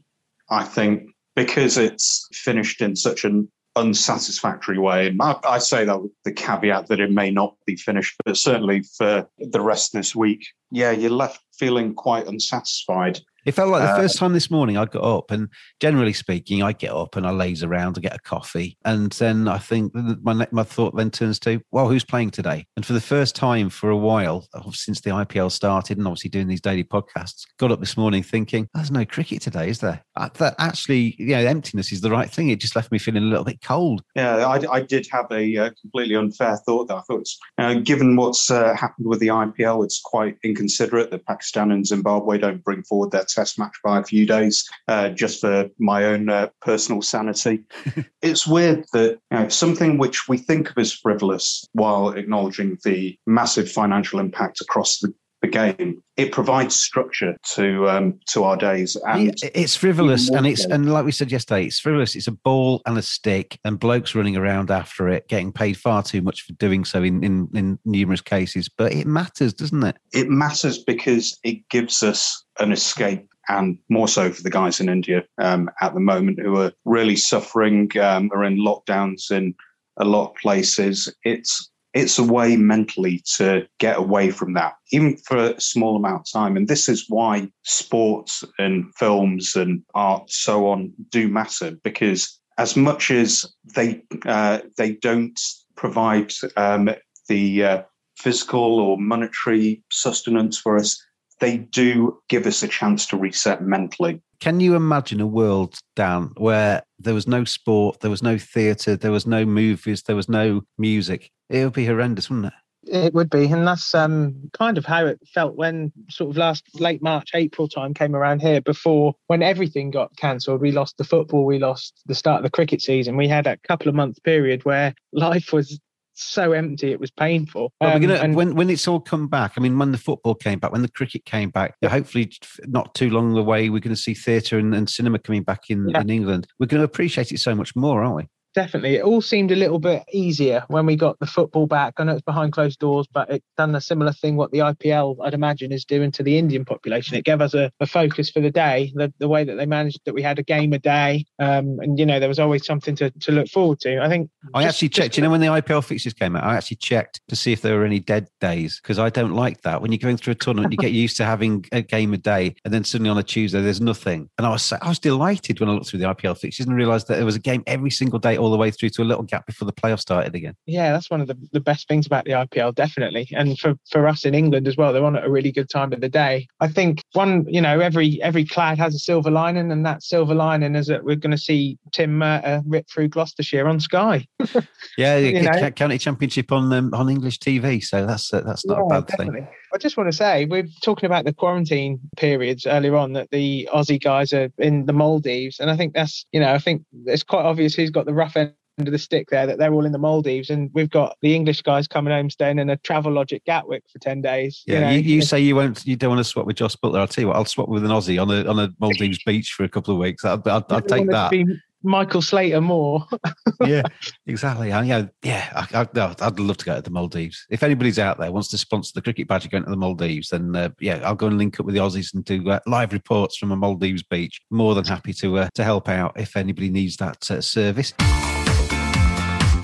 I 0.50 0.62
think, 0.62 1.10
because 1.34 1.76
it's 1.76 2.28
finished 2.32 2.80
in 2.80 2.94
such 2.94 3.24
an 3.24 3.50
unsatisfactory 3.76 4.78
way. 4.78 5.08
And 5.08 5.20
I, 5.20 5.36
I, 5.44 5.58
say 5.58 5.84
that 5.84 6.00
with 6.00 6.12
the 6.24 6.32
caveat 6.32 6.86
that 6.88 7.00
it 7.00 7.10
may 7.10 7.30
not 7.30 7.56
be 7.66 7.76
finished, 7.76 8.14
but 8.24 8.36
certainly 8.36 8.82
for 8.96 9.28
the 9.38 9.60
rest 9.60 9.94
of 9.94 9.98
this 9.98 10.14
week, 10.14 10.46
yeah, 10.70 10.92
you're 10.92 11.10
left 11.10 11.40
feeling 11.58 11.94
quite 11.94 12.26
unsatisfied. 12.26 13.20
It 13.44 13.52
felt 13.52 13.70
like 13.70 13.82
the 13.82 13.92
uh, 13.92 13.96
first 13.96 14.16
time 14.16 14.32
this 14.32 14.50
morning 14.50 14.76
I 14.76 14.86
got 14.86 15.02
up, 15.02 15.30
and 15.30 15.48
generally 15.80 16.12
speaking, 16.12 16.62
I 16.62 16.72
get 16.72 16.92
up 16.92 17.16
and 17.16 17.26
I 17.26 17.30
laze 17.30 17.62
around 17.62 17.94
to 17.94 18.00
get 18.00 18.14
a 18.14 18.18
coffee, 18.18 18.78
and 18.84 19.12
then 19.12 19.48
I 19.48 19.58
think 19.58 19.92
my 19.94 20.46
my 20.50 20.62
thought 20.62 20.96
then 20.96 21.10
turns 21.10 21.38
to, 21.40 21.60
well, 21.70 21.88
who's 21.88 22.04
playing 22.04 22.30
today? 22.30 22.66
And 22.76 22.86
for 22.86 22.94
the 22.94 23.00
first 23.00 23.36
time 23.36 23.68
for 23.68 23.90
a 23.90 23.96
while 23.96 24.46
since 24.72 25.00
the 25.00 25.10
IPL 25.10 25.52
started, 25.52 25.98
and 25.98 26.06
obviously 26.06 26.30
doing 26.30 26.48
these 26.48 26.60
daily 26.60 26.84
podcasts, 26.84 27.44
got 27.58 27.70
up 27.70 27.80
this 27.80 27.96
morning 27.96 28.22
thinking, 28.22 28.68
there's 28.74 28.90
no 28.90 29.04
cricket 29.04 29.42
today, 29.42 29.68
is 29.68 29.80
there? 29.80 30.02
Uh, 30.16 30.28
that 30.38 30.54
actually, 30.58 31.14
you 31.18 31.28
know, 31.28 31.38
emptiness 31.38 31.92
is 31.92 32.00
the 32.00 32.10
right 32.10 32.30
thing. 32.30 32.48
It 32.48 32.60
just 32.60 32.76
left 32.76 32.90
me 32.92 32.98
feeling 32.98 33.24
a 33.24 33.26
little 33.26 33.44
bit 33.44 33.60
cold. 33.62 34.02
Yeah, 34.14 34.46
I, 34.46 34.60
I 34.70 34.80
did 34.80 35.06
have 35.10 35.26
a 35.30 35.56
uh, 35.56 35.70
completely 35.80 36.16
unfair 36.16 36.56
thought. 36.58 36.88
That 36.88 36.96
I 36.96 37.00
thought, 37.00 37.28
uh, 37.58 37.74
given 37.74 38.16
what's 38.16 38.50
uh, 38.50 38.74
happened 38.74 39.06
with 39.06 39.20
the 39.20 39.28
IPL, 39.28 39.84
it's 39.84 40.00
quite 40.00 40.36
inconsiderate 40.42 41.10
that 41.10 41.26
Pakistan 41.26 41.70
and 41.70 41.86
Zimbabwe 41.86 42.38
don't 42.38 42.64
bring 42.64 42.82
forward 42.84 43.10
their 43.10 43.24
test 43.34 43.58
match 43.58 43.76
by 43.82 43.98
a 43.98 44.04
few 44.04 44.26
days 44.26 44.68
uh, 44.88 45.08
just 45.10 45.40
for 45.40 45.68
my 45.78 46.04
own 46.04 46.28
uh, 46.28 46.48
personal 46.60 47.02
sanity. 47.02 47.64
it's 48.22 48.46
weird 48.46 48.84
that 48.92 49.18
you 49.30 49.38
know, 49.38 49.48
something 49.48 49.98
which 49.98 50.28
we 50.28 50.38
think 50.38 50.70
of 50.70 50.78
as 50.78 50.92
frivolous 50.92 51.64
while 51.72 52.10
acknowledging 52.10 52.78
the 52.84 53.18
massive 53.26 53.70
financial 53.70 54.20
impact 54.20 54.60
across 54.60 54.98
the 54.98 55.12
the 55.44 55.50
game. 55.50 56.02
It 56.16 56.30
provides 56.30 56.76
structure 56.76 57.36
to 57.54 57.88
um, 57.88 58.20
to 58.30 58.44
our 58.44 58.56
days. 58.56 58.96
And 59.06 59.34
it's 59.42 59.74
frivolous, 59.76 60.30
and 60.30 60.46
it's 60.46 60.64
and 60.64 60.92
like 60.92 61.04
we 61.04 61.12
said 61.12 61.32
yesterday, 61.32 61.66
it's 61.66 61.80
frivolous. 61.80 62.14
It's 62.14 62.28
a 62.28 62.32
ball 62.32 62.82
and 62.86 62.96
a 62.96 63.02
stick, 63.02 63.58
and 63.64 63.78
blokes 63.78 64.14
running 64.14 64.36
around 64.36 64.70
after 64.70 65.08
it, 65.08 65.28
getting 65.28 65.52
paid 65.52 65.76
far 65.76 66.02
too 66.02 66.22
much 66.22 66.42
for 66.42 66.52
doing 66.54 66.84
so 66.84 67.02
in 67.02 67.22
in, 67.24 67.48
in 67.54 67.78
numerous 67.84 68.20
cases. 68.20 68.68
But 68.68 68.92
it 68.92 69.06
matters, 69.06 69.52
doesn't 69.52 69.82
it? 69.82 69.96
It 70.12 70.30
matters 70.30 70.78
because 70.78 71.38
it 71.42 71.68
gives 71.68 72.02
us 72.02 72.43
an 72.58 72.72
escape 72.72 73.28
and 73.48 73.78
more 73.88 74.08
so 74.08 74.30
for 74.30 74.42
the 74.42 74.50
guys 74.50 74.80
in 74.80 74.88
India 74.88 75.24
um, 75.38 75.70
at 75.80 75.94
the 75.94 76.00
moment 76.00 76.40
who 76.40 76.56
are 76.56 76.72
really 76.84 77.16
suffering, 77.16 77.90
um, 77.98 78.30
are 78.32 78.44
in 78.44 78.58
lockdowns 78.58 79.30
in 79.30 79.54
a 79.98 80.04
lot 80.04 80.30
of 80.30 80.36
places. 80.36 81.12
It's 81.24 81.70
it's 81.92 82.18
a 82.18 82.24
way 82.24 82.56
mentally 82.56 83.22
to 83.36 83.68
get 83.78 83.96
away 83.96 84.30
from 84.30 84.54
that, 84.54 84.72
even 84.90 85.16
for 85.16 85.36
a 85.36 85.60
small 85.60 85.94
amount 85.94 86.22
of 86.22 86.32
time. 86.32 86.56
And 86.56 86.66
this 86.66 86.88
is 86.88 87.04
why 87.08 87.48
sports 87.62 88.42
and 88.58 88.92
films 88.96 89.54
and 89.54 89.82
art, 89.94 90.28
so 90.28 90.66
on, 90.66 90.92
do 91.10 91.28
matter 91.28 91.78
because 91.84 92.40
as 92.58 92.76
much 92.76 93.12
as 93.12 93.46
they 93.76 94.02
uh, 94.26 94.60
they 94.76 94.94
don't 94.94 95.40
provide 95.76 96.32
um, 96.56 96.90
the 97.28 97.64
uh, 97.64 97.82
physical 98.18 98.80
or 98.80 98.98
monetary 98.98 99.82
sustenance 99.90 100.58
for 100.58 100.76
us, 100.76 101.00
they 101.44 101.58
do 101.58 102.18
give 102.30 102.46
us 102.46 102.62
a 102.62 102.68
chance 102.68 103.04
to 103.06 103.18
reset 103.18 103.62
mentally. 103.62 104.22
Can 104.40 104.60
you 104.60 104.74
imagine 104.74 105.20
a 105.20 105.26
world, 105.26 105.78
Dan, 105.94 106.30
where 106.38 106.82
there 106.98 107.12
was 107.12 107.26
no 107.26 107.44
sport, 107.44 108.00
there 108.00 108.10
was 108.10 108.22
no 108.22 108.38
theatre, 108.38 108.96
there 108.96 109.12
was 109.12 109.26
no 109.26 109.44
movies, 109.44 110.02
there 110.02 110.16
was 110.16 110.28
no 110.28 110.62
music? 110.78 111.30
It 111.50 111.62
would 111.64 111.74
be 111.74 111.84
horrendous, 111.84 112.30
wouldn't 112.30 112.46
it? 112.46 112.52
It 112.86 113.14
would 113.14 113.30
be, 113.30 113.44
and 113.46 113.66
that's 113.66 113.94
um, 113.94 114.50
kind 114.52 114.76
of 114.76 114.84
how 114.84 115.06
it 115.06 115.18
felt 115.32 115.56
when 115.56 115.92
sort 116.10 116.30
of 116.30 116.36
last 116.36 116.64
late 116.80 117.02
March, 117.02 117.30
April 117.34 117.68
time 117.68 117.94
came 117.94 118.14
around 118.14 118.40
here. 118.40 118.60
Before 118.60 119.14
when 119.26 119.42
everything 119.42 119.90
got 119.90 120.16
cancelled, 120.16 120.60
we 120.60 120.72
lost 120.72 120.98
the 120.98 121.04
football, 121.04 121.44
we 121.44 121.58
lost 121.58 121.94
the 122.06 122.14
start 122.14 122.38
of 122.38 122.42
the 122.42 122.50
cricket 122.50 122.82
season. 122.82 123.16
We 123.16 123.28
had 123.28 123.46
a 123.46 123.56
couple 123.68 123.88
of 123.88 123.94
month 123.94 124.22
period 124.22 124.64
where 124.64 124.94
life 125.12 125.52
was 125.52 125.78
so 126.14 126.52
empty 126.52 126.90
it 126.90 127.00
was 127.00 127.10
painful. 127.10 127.72
Um, 127.80 128.00
gonna, 128.00 128.14
and, 128.14 128.34
when 128.34 128.54
when 128.54 128.70
it's 128.70 128.88
all 128.88 129.00
come 129.00 129.28
back, 129.28 129.52
I 129.56 129.60
mean, 129.60 129.78
when 129.78 129.92
the 129.92 129.98
football 129.98 130.34
came 130.34 130.58
back, 130.58 130.72
when 130.72 130.82
the 130.82 130.90
cricket 130.90 131.24
came 131.24 131.50
back, 131.50 131.76
hopefully 131.84 132.30
not 132.66 132.94
too 132.94 133.10
long 133.10 133.36
away, 133.36 133.68
we're 133.70 133.80
going 133.80 133.94
to 133.94 134.00
see 134.00 134.14
theatre 134.14 134.58
and, 134.58 134.74
and, 134.74 134.88
cinema 134.88 135.18
coming 135.18 135.42
back 135.42 135.70
in, 135.70 135.88
yeah. 135.88 136.00
in 136.00 136.10
England. 136.10 136.46
We're 136.58 136.66
going 136.66 136.80
to 136.80 136.84
appreciate 136.84 137.32
it 137.32 137.40
so 137.40 137.54
much 137.54 137.74
more, 137.74 138.02
aren't 138.02 138.16
we? 138.16 138.28
Definitely. 138.54 138.96
It 138.96 139.02
all 139.02 139.20
seemed 139.20 139.50
a 139.50 139.56
little 139.56 139.78
bit 139.78 140.04
easier 140.12 140.64
when 140.68 140.86
we 140.86 140.96
got 140.96 141.18
the 141.18 141.26
football 141.26 141.66
back. 141.66 141.94
I 141.98 142.04
know 142.04 142.12
it's 142.12 142.22
behind 142.22 142.52
closed 142.52 142.78
doors, 142.78 143.06
but 143.12 143.30
it 143.30 143.42
done 143.56 143.74
a 143.74 143.80
similar 143.80 144.12
thing 144.12 144.36
what 144.36 144.50
the 144.52 144.58
IPL, 144.58 145.16
I'd 145.22 145.34
imagine, 145.34 145.72
is 145.72 145.84
doing 145.84 146.10
to 146.12 146.22
the 146.22 146.38
Indian 146.38 146.64
population. 146.64 147.16
It 147.16 147.24
gave 147.24 147.40
us 147.40 147.54
a, 147.54 147.70
a 147.80 147.86
focus 147.86 148.30
for 148.30 148.40
the 148.40 148.50
day, 148.50 148.92
the, 148.94 149.12
the 149.18 149.28
way 149.28 149.44
that 149.44 149.56
they 149.56 149.66
managed 149.66 150.00
that 150.06 150.14
we 150.14 150.22
had 150.22 150.38
a 150.38 150.42
game 150.42 150.72
a 150.72 150.78
day. 150.78 151.26
Um, 151.38 151.78
and, 151.80 151.98
you 151.98 152.06
know, 152.06 152.18
there 152.18 152.28
was 152.28 152.38
always 152.38 152.64
something 152.64 152.96
to, 152.96 153.10
to 153.10 153.32
look 153.32 153.48
forward 153.48 153.80
to. 153.80 154.02
I 154.02 154.08
think. 154.08 154.30
I 154.54 154.62
just- 154.62 154.76
actually 154.76 154.88
checked, 154.90 155.06
just- 155.08 155.18
you 155.18 155.22
know, 155.24 155.30
when 155.30 155.40
the 155.40 155.48
IPL 155.48 155.84
fixtures 155.84 156.14
came 156.14 156.36
out, 156.36 156.44
I 156.44 156.56
actually 156.56 156.76
checked 156.78 157.20
to 157.28 157.36
see 157.36 157.52
if 157.52 157.60
there 157.62 157.76
were 157.76 157.84
any 157.84 158.00
dead 158.00 158.28
days 158.40 158.80
because 158.80 158.98
I 158.98 159.10
don't 159.10 159.34
like 159.34 159.62
that. 159.62 159.82
When 159.82 159.92
you're 159.92 159.98
going 159.98 160.16
through 160.16 160.32
a 160.32 160.36
tournament, 160.36 160.72
you 160.72 160.78
get 160.78 160.92
used 161.04 161.16
to 161.18 161.24
having 161.24 161.64
a 161.72 161.82
game 161.82 162.14
a 162.14 162.18
day 162.18 162.54
and 162.64 162.72
then 162.72 162.84
suddenly 162.84 163.10
on 163.10 163.18
a 163.18 163.22
Tuesday, 163.22 163.60
there's 163.60 163.80
nothing. 163.80 164.30
And 164.38 164.46
I 164.46 164.50
was, 164.50 164.72
I 164.72 164.88
was 164.88 164.98
delighted 164.98 165.60
when 165.60 165.68
I 165.68 165.72
looked 165.72 165.88
through 165.88 166.00
the 166.00 166.06
IPL 166.06 166.38
fixtures 166.38 166.66
and 166.66 166.76
realised 166.76 167.08
that 167.08 167.16
there 167.16 167.24
was 167.24 167.36
a 167.36 167.40
game 167.40 167.62
every 167.66 167.90
single 167.90 168.18
day 168.18 168.36
all 168.44 168.50
the 168.50 168.56
way 168.56 168.70
through 168.70 168.90
to 168.90 169.02
a 169.02 169.04
little 169.04 169.22
gap 169.24 169.46
before 169.46 169.66
the 169.66 169.72
playoffs 169.72 170.00
started 170.00 170.34
again. 170.34 170.54
Yeah, 170.66 170.92
that's 170.92 171.10
one 171.10 171.20
of 171.20 171.26
the, 171.26 171.36
the 171.52 171.60
best 171.60 171.88
things 171.88 172.06
about 172.06 172.24
the 172.24 172.32
IPL, 172.32 172.74
definitely. 172.74 173.28
And 173.32 173.58
for, 173.58 173.74
for 173.90 174.06
us 174.06 174.24
in 174.24 174.34
England 174.34 174.68
as 174.68 174.76
well, 174.76 174.92
they're 174.92 175.04
on 175.04 175.16
at 175.16 175.24
a 175.24 175.30
really 175.30 175.52
good 175.52 175.68
time 175.68 175.92
of 175.92 176.00
the 176.00 176.08
day. 176.08 176.46
I 176.60 176.68
think 176.68 177.02
one, 177.12 177.44
you 177.48 177.60
know, 177.60 177.80
every 177.80 178.20
every 178.22 178.44
cloud 178.44 178.78
has 178.78 178.94
a 178.94 178.98
silver 178.98 179.30
lining, 179.30 179.72
and 179.72 179.84
that 179.86 180.02
silver 180.02 180.34
lining 180.34 180.74
is 180.76 180.86
that 180.86 181.04
we're 181.04 181.16
going 181.16 181.30
to 181.30 181.38
see 181.38 181.78
Tim 181.92 182.18
Murtagh 182.18 182.62
rip 182.66 182.88
through 182.88 183.08
Gloucestershire 183.08 183.66
on 183.66 183.80
Sky. 183.80 184.26
Yeah, 184.96 185.16
You 185.34 185.42
know? 185.42 185.70
county 185.72 185.98
championship 185.98 186.52
on 186.52 186.72
um, 186.72 186.94
on 186.94 187.08
English 187.08 187.38
TV, 187.38 187.82
so 187.82 188.06
that's 188.06 188.32
uh, 188.32 188.40
that's 188.42 188.66
not 188.66 188.78
a 188.78 188.82
Yeah, 188.88 189.00
bad 189.00 189.16
thing. 189.16 189.48
I 189.74 189.78
just 189.78 189.96
want 189.96 190.08
to 190.08 190.16
say 190.16 190.44
we're 190.44 190.68
talking 190.82 191.06
about 191.06 191.24
the 191.24 191.32
quarantine 191.32 191.98
periods 192.16 192.64
earlier 192.64 192.96
on 192.96 193.12
that 193.14 193.30
the 193.30 193.68
Aussie 193.74 194.02
guys 194.02 194.32
are 194.32 194.48
in 194.58 194.86
the 194.86 194.92
Maldives, 194.92 195.58
and 195.58 195.68
I 195.68 195.76
think 195.76 195.94
that's 195.94 196.24
you 196.32 196.38
know 196.38 196.52
I 196.52 196.58
think 196.58 196.84
it's 197.06 197.24
quite 197.24 197.44
obvious 197.44 197.74
who's 197.74 197.90
got 197.90 198.06
the 198.06 198.14
rough 198.14 198.36
end 198.36 198.54
of 198.78 198.90
the 198.90 198.98
stick 198.98 199.30
there 199.30 199.46
that 199.46 199.58
they're 199.58 199.72
all 199.72 199.84
in 199.84 199.90
the 199.90 199.98
Maldives, 199.98 200.48
and 200.48 200.70
we've 200.74 200.90
got 200.90 201.16
the 201.22 201.34
English 201.34 201.62
guys 201.62 201.88
coming 201.88 202.12
home 202.12 202.30
staying 202.30 202.60
in 202.60 202.70
a 202.70 202.76
Travelodge 202.76 203.42
Gatwick 203.46 203.82
for 203.92 203.98
ten 203.98 204.20
days. 204.20 204.62
Yeah, 204.64 204.80
know. 204.80 204.90
you, 204.90 205.00
you 205.00 205.22
say 205.22 205.40
you 205.40 205.56
won't, 205.56 205.84
you 205.84 205.96
don't 205.96 206.10
want 206.10 206.20
to 206.20 206.24
swap 206.24 206.46
with 206.46 206.56
Josh 206.56 206.76
Buttler. 206.76 207.00
I'll 207.00 207.08
tell 207.08 207.22
you 207.22 207.28
what, 207.28 207.36
I'll 207.36 207.44
swap 207.44 207.68
with 207.68 207.84
an 207.84 207.90
Aussie 207.90 208.22
on 208.22 208.30
a 208.30 208.48
on 208.48 208.60
a 208.60 208.68
Maldives 208.78 209.18
beach 209.26 209.54
for 209.54 209.64
a 209.64 209.68
couple 209.68 209.92
of 209.92 209.98
weeks. 209.98 210.24
I'd, 210.24 210.46
I'd, 210.46 210.70
I'd 210.70 210.86
take 210.86 211.10
that. 211.10 211.32
be 211.32 211.46
Michael 211.84 212.22
Slater 212.22 212.60
more. 212.60 213.06
yeah, 213.66 213.82
exactly. 214.26 214.68
Yeah, 214.68 215.06
yeah. 215.22 215.66
I, 215.72 215.86
I'd 215.94 216.40
love 216.40 216.56
to 216.56 216.64
go 216.64 216.76
to 216.76 216.82
the 216.82 216.90
Maldives. 216.90 217.46
If 217.50 217.62
anybody's 217.62 217.98
out 217.98 218.18
there 218.18 218.32
wants 218.32 218.48
to 218.48 218.58
sponsor 218.58 218.92
the 218.94 219.02
cricket 219.02 219.28
badger 219.28 219.48
going 219.48 219.64
to 219.64 219.70
the 219.70 219.76
Maldives, 219.76 220.30
then 220.30 220.56
uh, 220.56 220.70
yeah, 220.80 221.00
I'll 221.04 221.14
go 221.14 221.26
and 221.26 221.38
link 221.38 221.60
up 221.60 221.66
with 221.66 221.74
the 221.74 221.80
Aussies 221.80 222.14
and 222.14 222.24
do 222.24 222.50
uh, 222.50 222.60
live 222.66 222.92
reports 222.92 223.36
from 223.36 223.52
a 223.52 223.56
Maldives 223.56 224.02
beach. 224.02 224.40
More 224.50 224.74
than 224.74 224.84
happy 224.84 225.12
to 225.14 225.38
uh, 225.38 225.48
to 225.54 225.64
help 225.64 225.88
out 225.88 226.18
if 226.18 226.36
anybody 226.36 226.70
needs 226.70 226.96
that 226.96 227.30
uh, 227.30 227.40
service. 227.40 227.92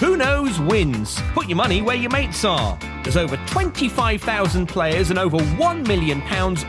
Who 0.00 0.16
knows 0.16 0.58
wins? 0.58 1.20
Put 1.34 1.46
your 1.46 1.56
money 1.56 1.82
where 1.82 1.94
your 1.94 2.10
mates 2.10 2.42
are. 2.42 2.78
There's 3.02 3.18
over 3.18 3.36
25,000 3.48 4.66
players 4.66 5.10
and 5.10 5.18
over 5.18 5.36
£1 5.36 5.86
million 5.86 6.22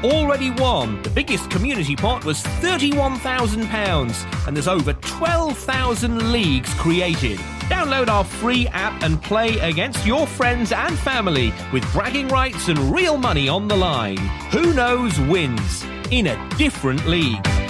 already 0.03 0.51
won. 0.51 1.01
The 1.01 1.11
biggest 1.11 1.49
community 1.49 1.95
pot 1.95 2.25
was 2.25 2.43
£31,000 2.43 4.47
and 4.47 4.57
there's 4.57 4.67
over 4.67 4.91
12,000 4.91 6.33
leagues 6.33 6.73
created. 6.73 7.39
Download 7.69 8.09
our 8.09 8.25
free 8.25 8.67
app 8.67 9.01
and 9.01 9.23
play 9.23 9.57
against 9.59 10.05
your 10.05 10.27
friends 10.27 10.73
and 10.73 10.99
family 10.99 11.53
with 11.71 11.89
bragging 11.93 12.27
rights 12.27 12.67
and 12.67 12.77
real 12.93 13.17
money 13.17 13.47
on 13.47 13.69
the 13.69 13.77
line. 13.77 14.17
Who 14.51 14.73
knows 14.73 15.17
wins 15.21 15.85
in 16.11 16.27
a 16.27 16.49
different 16.57 17.07
league. 17.07 17.60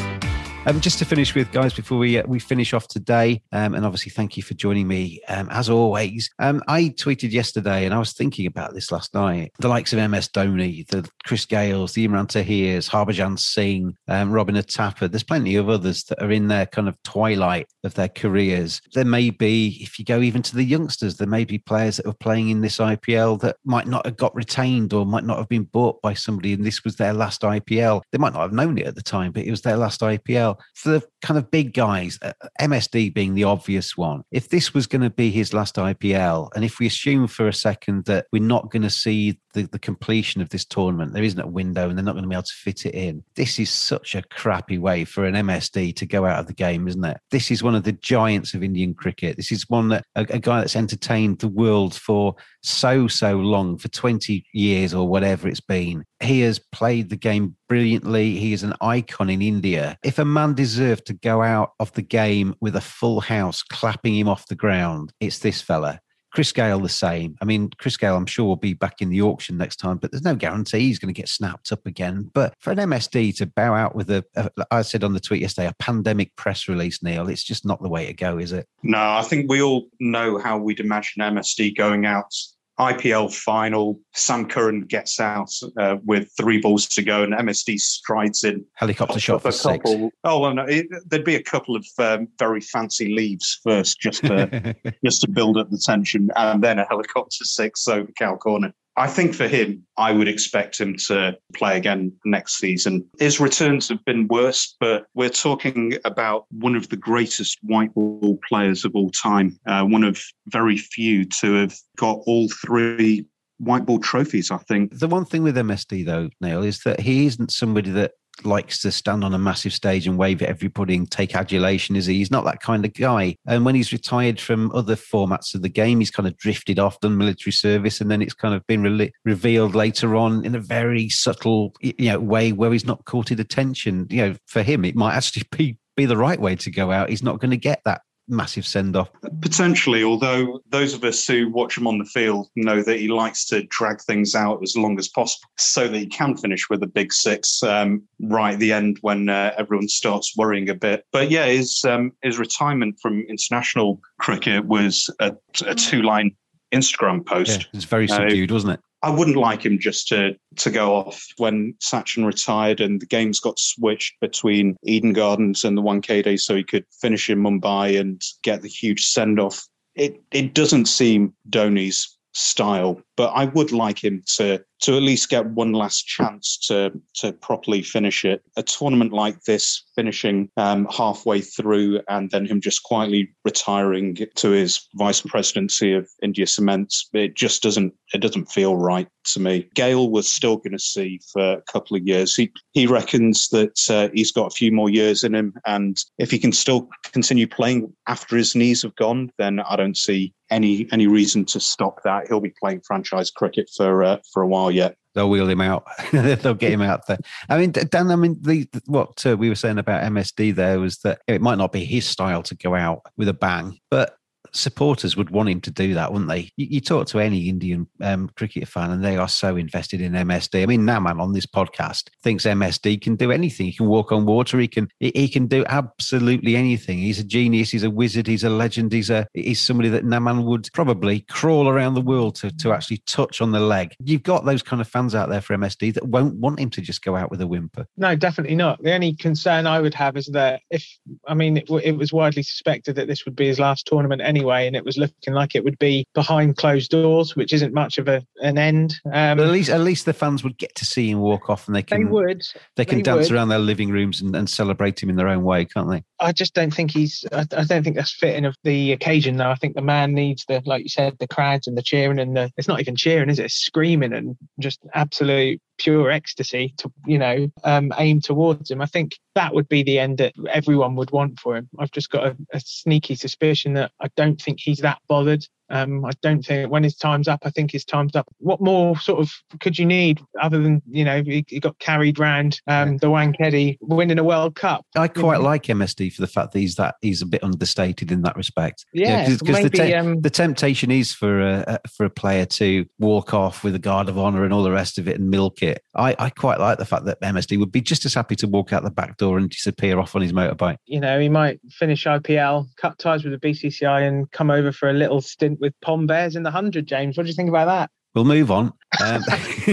Um, 0.67 0.79
just 0.79 0.99
to 0.99 1.05
finish 1.05 1.33
with, 1.33 1.51
guys, 1.51 1.73
before 1.73 1.97
we 1.97 2.19
uh, 2.19 2.23
we 2.27 2.37
finish 2.37 2.71
off 2.75 2.87
today, 2.87 3.41
um, 3.51 3.73
and 3.73 3.83
obviously 3.83 4.11
thank 4.11 4.37
you 4.37 4.43
for 4.43 4.53
joining 4.53 4.87
me 4.87 5.19
um, 5.27 5.49
as 5.49 5.71
always. 5.71 6.29
Um, 6.37 6.61
I 6.67 6.93
tweeted 6.99 7.31
yesterday, 7.31 7.83
and 7.83 7.95
I 7.95 7.97
was 7.97 8.13
thinking 8.13 8.45
about 8.45 8.75
this 8.75 8.91
last 8.91 9.15
night. 9.15 9.53
The 9.57 9.67
likes 9.67 9.91
of 9.91 9.97
MS 10.11 10.29
Dhoni, 10.29 10.87
the 10.87 11.09
Chris 11.25 11.47
Gayles, 11.47 11.93
the 11.93 12.07
Imran 12.07 12.27
Tahirs, 12.27 12.87
Harbhajan 12.87 13.39
Singh, 13.39 13.95
um, 14.07 14.31
Robin 14.31 14.53
Uthappa. 14.53 15.09
There's 15.09 15.23
plenty 15.23 15.55
of 15.55 15.67
others 15.67 16.03
that 16.05 16.21
are 16.21 16.31
in 16.31 16.47
their 16.47 16.67
kind 16.67 16.87
of 16.87 16.95
twilight 17.01 17.65
of 17.83 17.93
their 17.93 18.07
careers. 18.07 18.81
There 18.93 19.05
may 19.05 19.29
be, 19.29 19.77
if 19.81 19.99
you 19.99 20.05
go 20.05 20.21
even 20.21 20.41
to 20.43 20.55
the 20.55 20.63
youngsters, 20.63 21.17
there 21.17 21.27
may 21.27 21.45
be 21.45 21.57
players 21.57 21.97
that 21.97 22.05
were 22.05 22.13
playing 22.13 22.49
in 22.49 22.61
this 22.61 22.77
IPL 22.77 23.39
that 23.41 23.57
might 23.65 23.87
not 23.87 24.05
have 24.05 24.17
got 24.17 24.35
retained 24.35 24.93
or 24.93 25.05
might 25.05 25.23
not 25.23 25.37
have 25.37 25.49
been 25.49 25.63
bought 25.63 26.01
by 26.01 26.13
somebody, 26.13 26.53
and 26.53 26.65
this 26.65 26.83
was 26.83 26.95
their 26.95 27.13
last 27.13 27.41
IPL. 27.41 28.01
They 28.11 28.17
might 28.17 28.33
not 28.33 28.41
have 28.41 28.53
known 28.53 28.77
it 28.77 28.87
at 28.87 28.95
the 28.95 29.01
time, 29.01 29.31
but 29.31 29.43
it 29.43 29.51
was 29.51 29.61
their 29.61 29.77
last 29.77 30.01
IPL. 30.01 30.57
For 30.75 30.89
the 30.89 31.03
kind 31.21 31.37
of 31.37 31.51
big 31.51 31.73
guys, 31.73 32.17
uh, 32.21 32.33
MSD 32.59 33.13
being 33.13 33.33
the 33.33 33.43
obvious 33.45 33.97
one, 33.97 34.23
if 34.31 34.49
this 34.49 34.73
was 34.73 34.87
going 34.87 35.01
to 35.01 35.09
be 35.09 35.31
his 35.31 35.53
last 35.53 35.75
IPL, 35.75 36.49
and 36.55 36.63
if 36.63 36.79
we 36.79 36.87
assume 36.87 37.27
for 37.27 37.47
a 37.47 37.53
second 37.53 38.05
that 38.05 38.27
we're 38.31 38.41
not 38.41 38.71
going 38.71 38.83
to 38.83 38.89
see 38.89 39.39
the, 39.53 39.63
the 39.63 39.79
completion 39.79 40.41
of 40.41 40.49
this 40.49 40.65
tournament, 40.65 41.13
there 41.13 41.23
isn't 41.23 41.39
a 41.39 41.47
window 41.47 41.89
and 41.89 41.97
they're 41.97 42.05
not 42.05 42.13
going 42.13 42.23
to 42.23 42.29
be 42.29 42.35
able 42.35 42.43
to 42.43 42.53
fit 42.53 42.85
it 42.85 42.95
in, 42.95 43.23
this 43.35 43.59
is 43.59 43.69
such 43.69 44.15
a 44.15 44.23
crappy 44.23 44.77
way 44.77 45.05
for 45.05 45.25
an 45.25 45.35
MSD 45.35 45.95
to 45.95 46.05
go 46.05 46.25
out 46.25 46.39
of 46.39 46.47
the 46.47 46.53
game, 46.53 46.87
isn't 46.87 47.03
it? 47.03 47.17
This 47.31 47.51
is 47.51 47.63
one 47.63 47.70
of 47.75 47.83
the 47.83 47.91
giants 47.93 48.53
of 48.53 48.63
Indian 48.63 48.93
cricket. 48.93 49.37
This 49.37 49.51
is 49.51 49.69
one 49.69 49.89
that 49.89 50.05
a, 50.15 50.25
a 50.29 50.39
guy 50.39 50.59
that's 50.59 50.75
entertained 50.75 51.39
the 51.39 51.47
world 51.47 51.95
for 51.95 52.35
so, 52.63 53.07
so 53.07 53.37
long, 53.37 53.77
for 53.77 53.87
20 53.89 54.45
years 54.53 54.93
or 54.93 55.07
whatever 55.07 55.47
it's 55.47 55.61
been. 55.61 56.03
He 56.21 56.41
has 56.41 56.59
played 56.59 57.09
the 57.09 57.15
game 57.15 57.55
brilliantly. 57.67 58.37
He 58.37 58.53
is 58.53 58.63
an 58.63 58.73
icon 58.81 59.29
in 59.29 59.41
India. 59.41 59.97
If 60.03 60.19
a 60.19 60.25
man 60.25 60.53
deserved 60.53 61.05
to 61.07 61.13
go 61.13 61.41
out 61.41 61.71
of 61.79 61.91
the 61.93 62.01
game 62.01 62.55
with 62.61 62.75
a 62.75 62.81
full 62.81 63.21
house 63.21 63.63
clapping 63.63 64.15
him 64.15 64.27
off 64.27 64.47
the 64.47 64.55
ground, 64.55 65.13
it's 65.19 65.39
this 65.39 65.61
fella. 65.61 65.99
Chris 66.31 66.51
Gayle, 66.51 66.79
the 66.79 66.89
same. 66.89 67.35
I 67.41 67.45
mean, 67.45 67.69
Chris 67.77 67.97
Gayle, 67.97 68.15
I'm 68.15 68.25
sure 68.25 68.45
will 68.45 68.55
be 68.55 68.73
back 68.73 69.01
in 69.01 69.09
the 69.09 69.21
auction 69.21 69.57
next 69.57 69.77
time, 69.77 69.97
but 69.97 70.11
there's 70.11 70.23
no 70.23 70.35
guarantee 70.35 70.79
he's 70.79 70.99
going 70.99 71.13
to 71.13 71.19
get 71.19 71.29
snapped 71.29 71.71
up 71.71 71.85
again. 71.85 72.31
But 72.33 72.53
for 72.59 72.71
an 72.71 72.77
MSD 72.77 73.35
to 73.37 73.45
bow 73.45 73.73
out 73.73 73.95
with 73.95 74.09
a, 74.09 74.23
I 74.71 74.81
said 74.81 75.03
on 75.03 75.13
the 75.13 75.19
tweet 75.19 75.41
yesterday, 75.41 75.67
a 75.67 75.73
pandemic 75.73 76.35
press 76.35 76.67
release, 76.67 77.03
Neil, 77.03 77.27
it's 77.27 77.43
just 77.43 77.65
not 77.65 77.81
the 77.81 77.89
way 77.89 78.05
to 78.07 78.13
go, 78.13 78.37
is 78.37 78.53
it? 78.53 78.67
No, 78.83 78.97
I 78.97 79.23
think 79.23 79.49
we 79.49 79.61
all 79.61 79.87
know 79.99 80.37
how 80.37 80.57
we'd 80.57 80.79
imagine 80.79 81.21
MSD 81.21 81.75
going 81.75 82.05
out. 82.05 82.33
IPL 82.79 83.33
final, 83.33 83.99
Sam 84.13 84.47
Curran 84.47 84.81
gets 84.81 85.19
out 85.19 85.51
uh, 85.77 85.97
with 86.03 86.31
three 86.37 86.59
balls 86.59 86.87
to 86.87 87.03
go, 87.03 87.23
and 87.23 87.33
MSD 87.33 87.79
strides 87.79 88.43
in. 88.43 88.65
Helicopter 88.75 89.19
shot 89.19 89.41
for 89.41 89.49
a 89.49 89.51
six. 89.51 89.83
couple. 89.83 90.09
Oh 90.23 90.39
well, 90.39 90.53
no, 90.53 90.63
it, 90.63 90.87
there'd 91.05 91.23
be 91.23 91.35
a 91.35 91.43
couple 91.43 91.75
of 91.75 91.85
um, 91.99 92.27
very 92.39 92.61
fancy 92.61 93.13
leaves 93.13 93.59
first, 93.63 93.99
just 93.99 94.23
to 94.25 94.75
just 95.05 95.21
to 95.21 95.29
build 95.29 95.57
up 95.57 95.69
the 95.69 95.77
tension, 95.77 96.29
and 96.35 96.63
then 96.63 96.79
a 96.79 96.85
helicopter 96.85 97.43
six 97.43 97.87
over 97.87 98.09
Cow 98.17 98.35
Corner. 98.35 98.73
I 98.97 99.07
think 99.07 99.33
for 99.33 99.47
him, 99.47 99.85
I 99.97 100.11
would 100.11 100.27
expect 100.27 100.79
him 100.79 100.95
to 101.07 101.37
play 101.55 101.77
again 101.77 102.11
next 102.25 102.57
season. 102.57 103.07
His 103.19 103.39
returns 103.39 103.87
have 103.89 104.03
been 104.05 104.27
worse, 104.27 104.75
but 104.79 105.05
we're 105.13 105.29
talking 105.29 105.93
about 106.03 106.45
one 106.51 106.75
of 106.75 106.89
the 106.89 106.97
greatest 106.97 107.57
white 107.63 107.93
ball 107.93 108.37
players 108.47 108.83
of 108.83 108.93
all 108.95 109.09
time, 109.11 109.57
uh, 109.65 109.83
one 109.85 110.03
of 110.03 110.21
very 110.47 110.77
few 110.77 111.25
to 111.25 111.53
have 111.53 111.75
got 111.97 112.19
all 112.25 112.49
three 112.65 113.25
white 113.61 113.85
ball 113.85 113.99
trophies, 113.99 114.51
I 114.51 114.57
think. 114.57 114.97
The 114.97 115.07
one 115.07 115.25
thing 115.25 115.43
with 115.43 115.55
MSD 115.55 116.05
though, 116.05 116.29
Neil, 116.41 116.63
is 116.63 116.81
that 116.83 116.99
he 116.99 117.25
isn't 117.27 117.51
somebody 117.51 117.91
that 117.91 118.13
likes 118.43 118.81
to 118.81 118.91
stand 118.91 119.23
on 119.23 119.33
a 119.33 119.39
massive 119.39 119.73
stage 119.73 120.07
and 120.07 120.17
wave 120.17 120.41
at 120.41 120.49
everybody 120.49 120.95
and 120.95 121.09
take 121.09 121.35
adulation, 121.35 121.95
is 121.95 122.05
he? 122.05 122.15
He's 122.15 122.31
not 122.31 122.45
that 122.45 122.61
kind 122.61 122.85
of 122.85 122.93
guy. 122.93 123.35
And 123.45 123.65
when 123.65 123.75
he's 123.75 123.91
retired 123.91 124.39
from 124.39 124.71
other 124.73 124.95
formats 124.95 125.53
of 125.53 125.61
the 125.61 125.69
game, 125.69 125.99
he's 125.99 126.11
kind 126.11 126.27
of 126.27 126.37
drifted 126.37 126.79
off, 126.79 126.99
done 126.99 127.17
military 127.17 127.51
service, 127.51 128.01
and 128.01 128.09
then 128.09 128.21
it's 128.21 128.33
kind 128.33 128.55
of 128.55 128.65
been 128.67 128.83
re- 128.83 129.11
revealed 129.25 129.75
later 129.75 130.15
on 130.15 130.45
in 130.45 130.55
a 130.55 130.59
very 130.59 131.09
subtle, 131.09 131.73
you 131.81 132.11
know, 132.11 132.19
way 132.19 132.51
where 132.51 132.71
he's 132.71 132.85
not 132.85 133.05
courted 133.05 133.39
attention. 133.39 134.07
You 134.09 134.29
know, 134.29 134.35
for 134.47 134.63
him, 134.63 134.85
it 134.85 134.95
might 134.95 135.15
actually 135.15 135.43
be 135.51 135.77
be 135.97 136.05
the 136.05 136.17
right 136.17 136.39
way 136.39 136.55
to 136.55 136.71
go 136.71 136.91
out. 136.91 137.09
He's 137.09 137.23
not 137.23 137.39
going 137.39 137.51
to 137.51 137.57
get 137.57 137.81
that 137.85 138.01
massive 138.31 138.65
send 138.65 138.95
off. 138.95 139.09
Potentially, 139.41 140.03
although 140.03 140.61
those 140.69 140.93
of 140.93 141.03
us 141.03 141.27
who 141.27 141.49
watch 141.49 141.77
him 141.77 141.85
on 141.85 141.97
the 141.97 142.05
field 142.05 142.47
know 142.55 142.81
that 142.81 142.99
he 142.99 143.07
likes 143.07 143.45
to 143.45 143.63
drag 143.63 144.01
things 144.01 144.33
out 144.33 144.63
as 144.63 144.75
long 144.75 144.97
as 144.97 145.07
possible 145.09 145.49
so 145.57 145.87
that 145.87 145.97
he 145.97 146.07
can 146.07 146.35
finish 146.35 146.69
with 146.69 146.81
a 146.81 146.87
big 146.87 147.13
six 147.13 147.61
um, 147.61 148.01
right 148.21 148.53
at 148.53 148.59
the 148.59 148.71
end 148.71 148.97
when 149.01 149.29
uh, 149.29 149.53
everyone 149.57 149.87
starts 149.87 150.35
worrying 150.37 150.69
a 150.69 150.75
bit. 150.75 151.05
But 151.11 151.29
yeah, 151.29 151.45
his, 151.45 151.83
um, 151.85 152.13
his 152.23 152.39
retirement 152.39 152.97
from 153.01 153.21
international 153.29 153.99
cricket 154.19 154.65
was 154.65 155.09
a, 155.19 155.35
a 155.67 155.75
two 155.75 156.01
line 156.01 156.35
Instagram 156.73 157.25
post. 157.25 157.59
Yeah, 157.59 157.65
it's 157.73 157.85
very 157.85 158.09
Uh, 158.09 158.15
subdued, 158.15 158.49
wasn't 158.51 158.73
it? 158.73 158.79
I 159.03 159.09
wouldn't 159.09 159.37
like 159.37 159.65
him 159.65 159.79
just 159.79 160.07
to 160.09 160.35
to 160.57 160.69
go 160.69 160.95
off 160.95 161.25
when 161.37 161.73
Sachin 161.79 162.25
retired 162.25 162.79
and 162.79 163.01
the 163.01 163.05
games 163.05 163.39
got 163.39 163.59
switched 163.59 164.19
between 164.19 164.75
Eden 164.83 165.13
Gardens 165.13 165.63
and 165.63 165.77
the 165.77 165.81
Wankhede 165.81 166.39
so 166.39 166.55
he 166.55 166.63
could 166.63 166.85
finish 167.01 167.29
in 167.29 167.39
Mumbai 167.39 167.99
and 167.99 168.21
get 168.43 168.61
the 168.61 168.67
huge 168.67 169.05
send 169.05 169.39
off. 169.39 169.65
It 169.95 170.21
it 170.31 170.53
doesn't 170.53 170.85
seem 170.85 171.33
Dhoni's 171.49 172.17
style 172.33 173.01
but 173.17 173.29
I 173.29 173.45
would 173.45 173.71
like 173.71 174.03
him 174.03 174.23
to 174.35 174.63
to 174.81 174.97
at 174.97 175.03
least 175.03 175.29
get 175.29 175.45
one 175.45 175.73
last 175.73 176.07
chance 176.07 176.57
to 176.67 176.91
to 177.15 177.33
properly 177.33 177.83
finish 177.83 178.25
it. 178.25 178.41
A 178.57 178.63
tournament 178.63 179.13
like 179.13 179.43
this, 179.43 179.83
finishing 179.95 180.49
um, 180.57 180.87
halfway 180.89 181.41
through, 181.41 182.01
and 182.09 182.31
then 182.31 182.45
him 182.45 182.61
just 182.61 182.83
quietly 182.83 183.29
retiring 183.45 184.17
to 184.35 184.49
his 184.49 184.87
vice 184.95 185.21
presidency 185.21 185.93
of 185.93 186.09
India 186.23 186.47
Cements, 186.47 187.09
it 187.13 187.35
just 187.35 187.61
doesn't 187.61 187.93
it 188.13 188.19
doesn't 188.21 188.51
feel 188.51 188.75
right 188.75 189.07
to 189.25 189.39
me. 189.39 189.69
Gayle 189.75 190.09
was 190.09 190.31
still 190.31 190.57
going 190.57 190.71
to 190.71 190.79
see 190.79 191.19
for 191.31 191.53
a 191.53 191.61
couple 191.71 191.95
of 191.95 192.07
years. 192.07 192.35
He 192.35 192.51
he 192.71 192.87
reckons 192.87 193.49
that 193.49 193.79
uh, 193.89 194.09
he's 194.13 194.31
got 194.31 194.47
a 194.47 194.55
few 194.55 194.71
more 194.71 194.89
years 194.89 195.23
in 195.23 195.35
him, 195.35 195.53
and 195.65 196.03
if 196.17 196.31
he 196.31 196.39
can 196.39 196.51
still 196.51 196.89
continue 197.11 197.47
playing 197.47 197.93
after 198.07 198.35
his 198.35 198.55
knees 198.55 198.81
have 198.81 198.95
gone, 198.95 199.31
then 199.37 199.59
I 199.59 199.75
don't 199.75 199.97
see 199.97 200.33
any 200.49 200.87
any 200.91 201.07
reason 201.07 201.45
to 201.45 201.59
stop 201.59 202.01
that. 202.03 202.27
He'll 202.27 202.39
be 202.39 202.53
playing 202.59 202.81
franchise 202.81 203.10
cricket 203.35 203.69
for 203.75 204.03
uh, 204.03 204.17
for 204.31 204.41
a 204.41 204.47
while 204.47 204.71
yet. 204.71 204.95
They'll 205.13 205.29
wheel 205.29 205.49
him 205.49 205.61
out. 205.61 205.85
They'll 206.11 206.53
get 206.53 206.71
him 206.71 206.81
out 206.81 207.05
there. 207.07 207.19
I 207.49 207.57
mean, 207.57 207.71
Dan. 207.71 208.11
I 208.11 208.15
mean, 208.15 208.37
the, 208.41 208.67
what 208.85 209.25
uh, 209.25 209.35
we 209.35 209.49
were 209.49 209.55
saying 209.55 209.77
about 209.77 210.03
MSD 210.03 210.55
there 210.55 210.79
was 210.79 210.99
that 210.99 211.21
it 211.27 211.41
might 211.41 211.57
not 211.57 211.73
be 211.73 211.83
his 211.83 212.05
style 212.05 212.43
to 212.43 212.55
go 212.55 212.75
out 212.75 213.01
with 213.17 213.27
a 213.27 213.33
bang, 213.33 213.77
but 213.89 214.15
supporters 214.53 215.15
would 215.15 215.29
want 215.29 215.49
him 215.49 215.61
to 215.61 215.71
do 215.71 215.93
that, 215.93 216.11
wouldn't 216.11 216.29
they? 216.29 216.51
You, 216.57 216.67
you 216.69 216.81
talk 216.81 217.07
to 217.07 217.19
any 217.19 217.49
Indian 217.49 217.87
um, 218.01 218.29
cricket 218.35 218.67
fan, 218.67 218.91
and 218.91 219.03
they 219.03 219.17
are 219.17 219.27
so 219.27 219.55
invested 219.55 220.01
in 220.01 220.13
MSD. 220.13 220.63
I 220.63 220.65
mean, 220.65 220.81
Naman 220.81 221.21
on 221.21 221.33
this 221.33 221.45
podcast 221.45 222.09
thinks 222.21 222.45
MSD 222.45 223.01
can 223.01 223.15
do 223.15 223.31
anything. 223.31 223.67
He 223.67 223.73
can 223.73 223.87
walk 223.87 224.11
on 224.11 224.25
water. 224.25 224.59
He 224.59 224.67
can 224.67 224.89
he, 224.99 225.27
can 225.29 225.47
do 225.47 225.63
absolutely 225.67 226.55
anything. 226.55 226.99
He's 226.99 227.19
a 227.19 227.23
genius. 227.23 227.71
He's 227.71 227.83
a 227.83 227.89
wizard. 227.89 228.27
He's 228.27 228.43
a 228.43 228.49
legend. 228.49 228.91
He's 228.91 229.09
a 229.09 229.27
he's 229.33 229.61
somebody 229.61 229.89
that 229.89 230.05
Naman 230.05 230.43
would 230.45 230.67
probably 230.73 231.21
crawl 231.21 231.67
around 231.67 231.93
the 231.93 232.01
world 232.01 232.35
to 232.35 232.51
to 232.57 232.73
actually 232.73 233.01
touch 233.07 233.41
on 233.41 233.51
the 233.51 233.59
leg. 233.59 233.93
You've 234.03 234.23
got 234.23 234.45
those 234.45 234.63
kind 234.63 234.81
of 234.81 234.87
fans 234.87 235.15
out 235.15 235.29
there 235.29 235.41
for 235.41 235.55
MSD 235.55 235.93
that 235.93 236.07
won't 236.07 236.35
want 236.35 236.59
him 236.59 236.69
to 236.71 236.81
just 236.81 237.03
go 237.03 237.15
out 237.15 237.31
with 237.31 237.41
a 237.41 237.47
whimper. 237.47 237.85
No, 237.97 238.15
definitely 238.15 238.55
not. 238.55 238.81
The 238.83 238.93
only 238.93 239.13
concern 239.13 239.67
I 239.67 239.79
would 239.79 239.93
have 239.93 240.17
is 240.17 240.27
that 240.27 240.61
if 240.69 240.85
I 241.27 241.33
mean 241.33 241.57
it, 241.57 241.69
it 241.83 241.97
was 241.97 242.11
widely 242.11 242.43
suspected 242.43 242.95
that 242.95 243.07
this 243.07 243.25
would 243.25 243.35
be 243.35 243.47
his 243.47 243.59
last 243.59 243.85
tournament 243.85 244.21
anyway 244.21 244.40
anyway, 244.41 244.67
and 244.67 244.75
it 244.75 244.85
was 244.85 244.97
looking 244.97 245.33
like 245.33 245.55
it 245.55 245.63
would 245.63 245.77
be 245.79 246.05
behind 246.13 246.57
closed 246.57 246.91
doors, 246.91 247.35
which 247.35 247.53
isn't 247.53 247.73
much 247.73 247.97
of 247.97 248.07
a 248.07 248.23
an 248.41 248.57
end. 248.57 248.95
Um, 249.05 249.37
but 249.37 249.47
at 249.47 249.51
least 249.51 249.69
at 249.69 249.81
least 249.81 250.05
the 250.05 250.13
fans 250.13 250.43
would 250.43 250.57
get 250.57 250.73
to 250.75 250.85
see 250.85 251.09
him 251.09 251.19
walk 251.19 251.49
off, 251.49 251.67
and 251.67 251.75
they 251.75 251.83
can 251.83 252.05
they 252.05 252.11
would 252.11 252.43
they 252.75 252.85
can 252.85 252.99
they 252.99 253.03
dance 253.03 253.29
would. 253.29 253.35
around 253.35 253.49
their 253.49 253.59
living 253.59 253.89
rooms 253.89 254.21
and, 254.21 254.35
and 254.35 254.49
celebrate 254.49 255.01
him 255.01 255.09
in 255.09 255.15
their 255.15 255.27
own 255.27 255.43
way, 255.43 255.65
can't 255.65 255.89
they? 255.89 256.03
I 256.21 256.31
just 256.31 256.53
don't 256.53 256.73
think 256.73 256.91
he's. 256.91 257.25
I, 257.31 257.45
I 257.57 257.63
don't 257.63 257.83
think 257.83 257.95
that's 257.95 258.13
fitting 258.13 258.45
of 258.45 258.55
the 258.63 258.91
occasion. 258.91 259.37
Though 259.37 259.49
I 259.49 259.55
think 259.55 259.75
the 259.75 259.81
man 259.81 260.13
needs 260.13 260.45
the, 260.45 260.61
like 260.65 260.83
you 260.83 260.89
said, 260.89 261.17
the 261.19 261.27
crowds 261.27 261.67
and 261.67 261.77
the 261.77 261.81
cheering 261.81 262.19
and 262.19 262.35
the. 262.35 262.51
It's 262.57 262.67
not 262.67 262.79
even 262.79 262.95
cheering, 262.95 263.29
is 263.29 263.39
it? 263.39 263.45
It's 263.45 263.55
screaming 263.55 264.13
and 264.13 264.37
just 264.59 264.79
absolute 264.93 265.59
pure 265.79 266.11
ecstasy 266.11 266.75
to 266.77 266.91
you 267.07 267.17
know 267.17 267.47
um, 267.63 267.91
aim 267.97 268.21
towards 268.21 268.69
him. 268.69 268.81
I 268.81 268.85
think 268.85 269.17
that 269.35 269.53
would 269.55 269.67
be 269.67 269.81
the 269.81 269.99
end 269.99 270.19
that 270.19 270.33
everyone 270.49 270.95
would 270.95 271.11
want 271.11 271.39
for 271.39 271.57
him. 271.57 271.67
I've 271.79 271.91
just 271.91 272.11
got 272.11 272.27
a, 272.27 272.37
a 272.53 272.59
sneaky 272.59 273.15
suspicion 273.15 273.73
that 273.73 273.91
I 273.99 274.09
don't 274.15 274.39
think 274.39 274.59
he's 274.61 274.79
that 274.79 274.99
bothered 275.07 275.45
um, 275.71 276.05
I 276.05 276.11
don't 276.21 276.43
think 276.43 276.69
when 276.69 276.83
his 276.83 276.95
time's 276.95 277.27
up, 277.27 277.39
I 277.43 277.49
think 277.49 277.71
his 277.71 277.85
time's 277.85 278.15
up. 278.15 278.27
What 278.39 278.61
more 278.61 278.97
sort 278.99 279.19
of 279.19 279.31
could 279.59 279.79
you 279.79 279.85
need 279.85 280.21
other 280.41 280.59
than 280.59 280.81
you 280.89 281.05
know 281.05 281.23
he, 281.23 281.45
he 281.47 281.59
got 281.59 281.79
carried 281.79 282.19
round 282.19 282.61
um, 282.67 282.97
the 282.97 283.07
Wankhede 283.07 283.77
winning 283.81 284.19
a 284.19 284.23
World 284.23 284.55
Cup? 284.55 284.85
I 284.95 285.07
quite 285.07 285.39
know? 285.39 285.45
like 285.45 285.63
MSD 285.63 286.13
for 286.13 286.21
the 286.21 286.27
fact 286.27 286.51
that 286.51 286.59
he's 286.59 286.75
that 286.75 286.95
he's 287.01 287.21
a 287.21 287.25
bit 287.25 287.43
understated 287.43 288.11
in 288.11 288.21
that 288.23 288.35
respect. 288.35 288.85
Yeah, 288.93 289.29
because 289.29 289.59
yeah, 289.59 289.63
the, 289.63 289.69
te- 289.69 289.93
um, 289.93 290.21
the 290.21 290.29
temptation 290.29 290.91
is 290.91 291.13
for 291.13 291.41
a 291.41 291.79
for 291.95 292.05
a 292.05 292.09
player 292.09 292.45
to 292.45 292.85
walk 292.99 293.33
off 293.33 293.63
with 293.63 293.75
a 293.75 293.79
guard 293.79 294.09
of 294.09 294.19
honour 294.19 294.43
and 294.43 294.53
all 294.53 294.63
the 294.63 294.71
rest 294.71 294.97
of 294.97 295.07
it 295.07 295.19
and 295.19 295.29
milk 295.29 295.61
it. 295.61 295.83
I, 295.95 296.15
I 296.19 296.29
quite 296.29 296.59
like 296.59 296.77
the 296.77 296.85
fact 296.85 297.05
that 297.05 297.21
MSD 297.21 297.57
would 297.59 297.71
be 297.71 297.81
just 297.81 298.05
as 298.05 298.13
happy 298.13 298.35
to 298.37 298.47
walk 298.47 298.73
out 298.73 298.83
the 298.83 298.91
back 298.91 299.17
door 299.17 299.37
and 299.37 299.49
disappear 299.49 299.99
off 299.99 300.15
on 300.15 300.21
his 300.21 300.33
motorbike. 300.33 300.77
You 300.85 300.99
know, 300.99 301.19
he 301.19 301.29
might 301.29 301.59
finish 301.69 302.05
IPL, 302.05 302.65
cut 302.77 302.97
ties 302.99 303.23
with 303.23 303.39
the 303.39 303.47
BCCI, 303.47 304.07
and 304.07 304.29
come 304.31 304.51
over 304.51 304.71
for 304.71 304.89
a 304.89 304.93
little 304.93 305.21
stint 305.21 305.59
with 305.61 305.73
Pom 305.81 306.07
Bears 306.07 306.35
in 306.35 306.43
the 306.43 306.49
100, 306.49 306.85
James. 306.85 307.15
What 307.15 307.23
do 307.23 307.29
you 307.29 307.35
think 307.35 307.47
about 307.47 307.65
that? 307.65 307.91
We'll 308.13 308.25
move 308.25 308.51
on. 308.51 308.73
Um, 309.01 309.23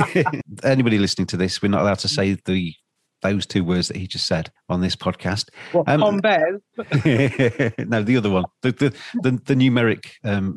anybody 0.62 0.98
listening 0.98 1.26
to 1.28 1.36
this, 1.36 1.60
we're 1.60 1.68
not 1.68 1.80
allowed 1.80 1.98
to 2.00 2.08
say 2.08 2.36
the 2.44 2.74
those 3.20 3.46
two 3.46 3.64
words 3.64 3.88
that 3.88 3.96
he 3.96 4.06
just 4.06 4.26
said 4.26 4.48
on 4.68 4.80
this 4.80 4.94
podcast. 4.94 5.48
What, 5.72 5.88
um, 5.88 6.00
Pom 6.00 6.18
Bears? 6.18 6.60
no, 6.76 8.04
the 8.04 8.16
other 8.16 8.30
one, 8.30 8.44
the 8.62 8.70
the, 8.70 8.94
the, 9.22 9.30
the 9.44 9.54
numeric 9.54 10.10
um, 10.22 10.56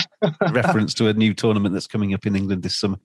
reference 0.52 0.94
to 0.94 1.08
a 1.08 1.12
new 1.12 1.34
tournament 1.34 1.74
that's 1.74 1.86
coming 1.86 2.14
up 2.14 2.24
in 2.24 2.34
England 2.34 2.62
this 2.62 2.78
summer 2.78 2.96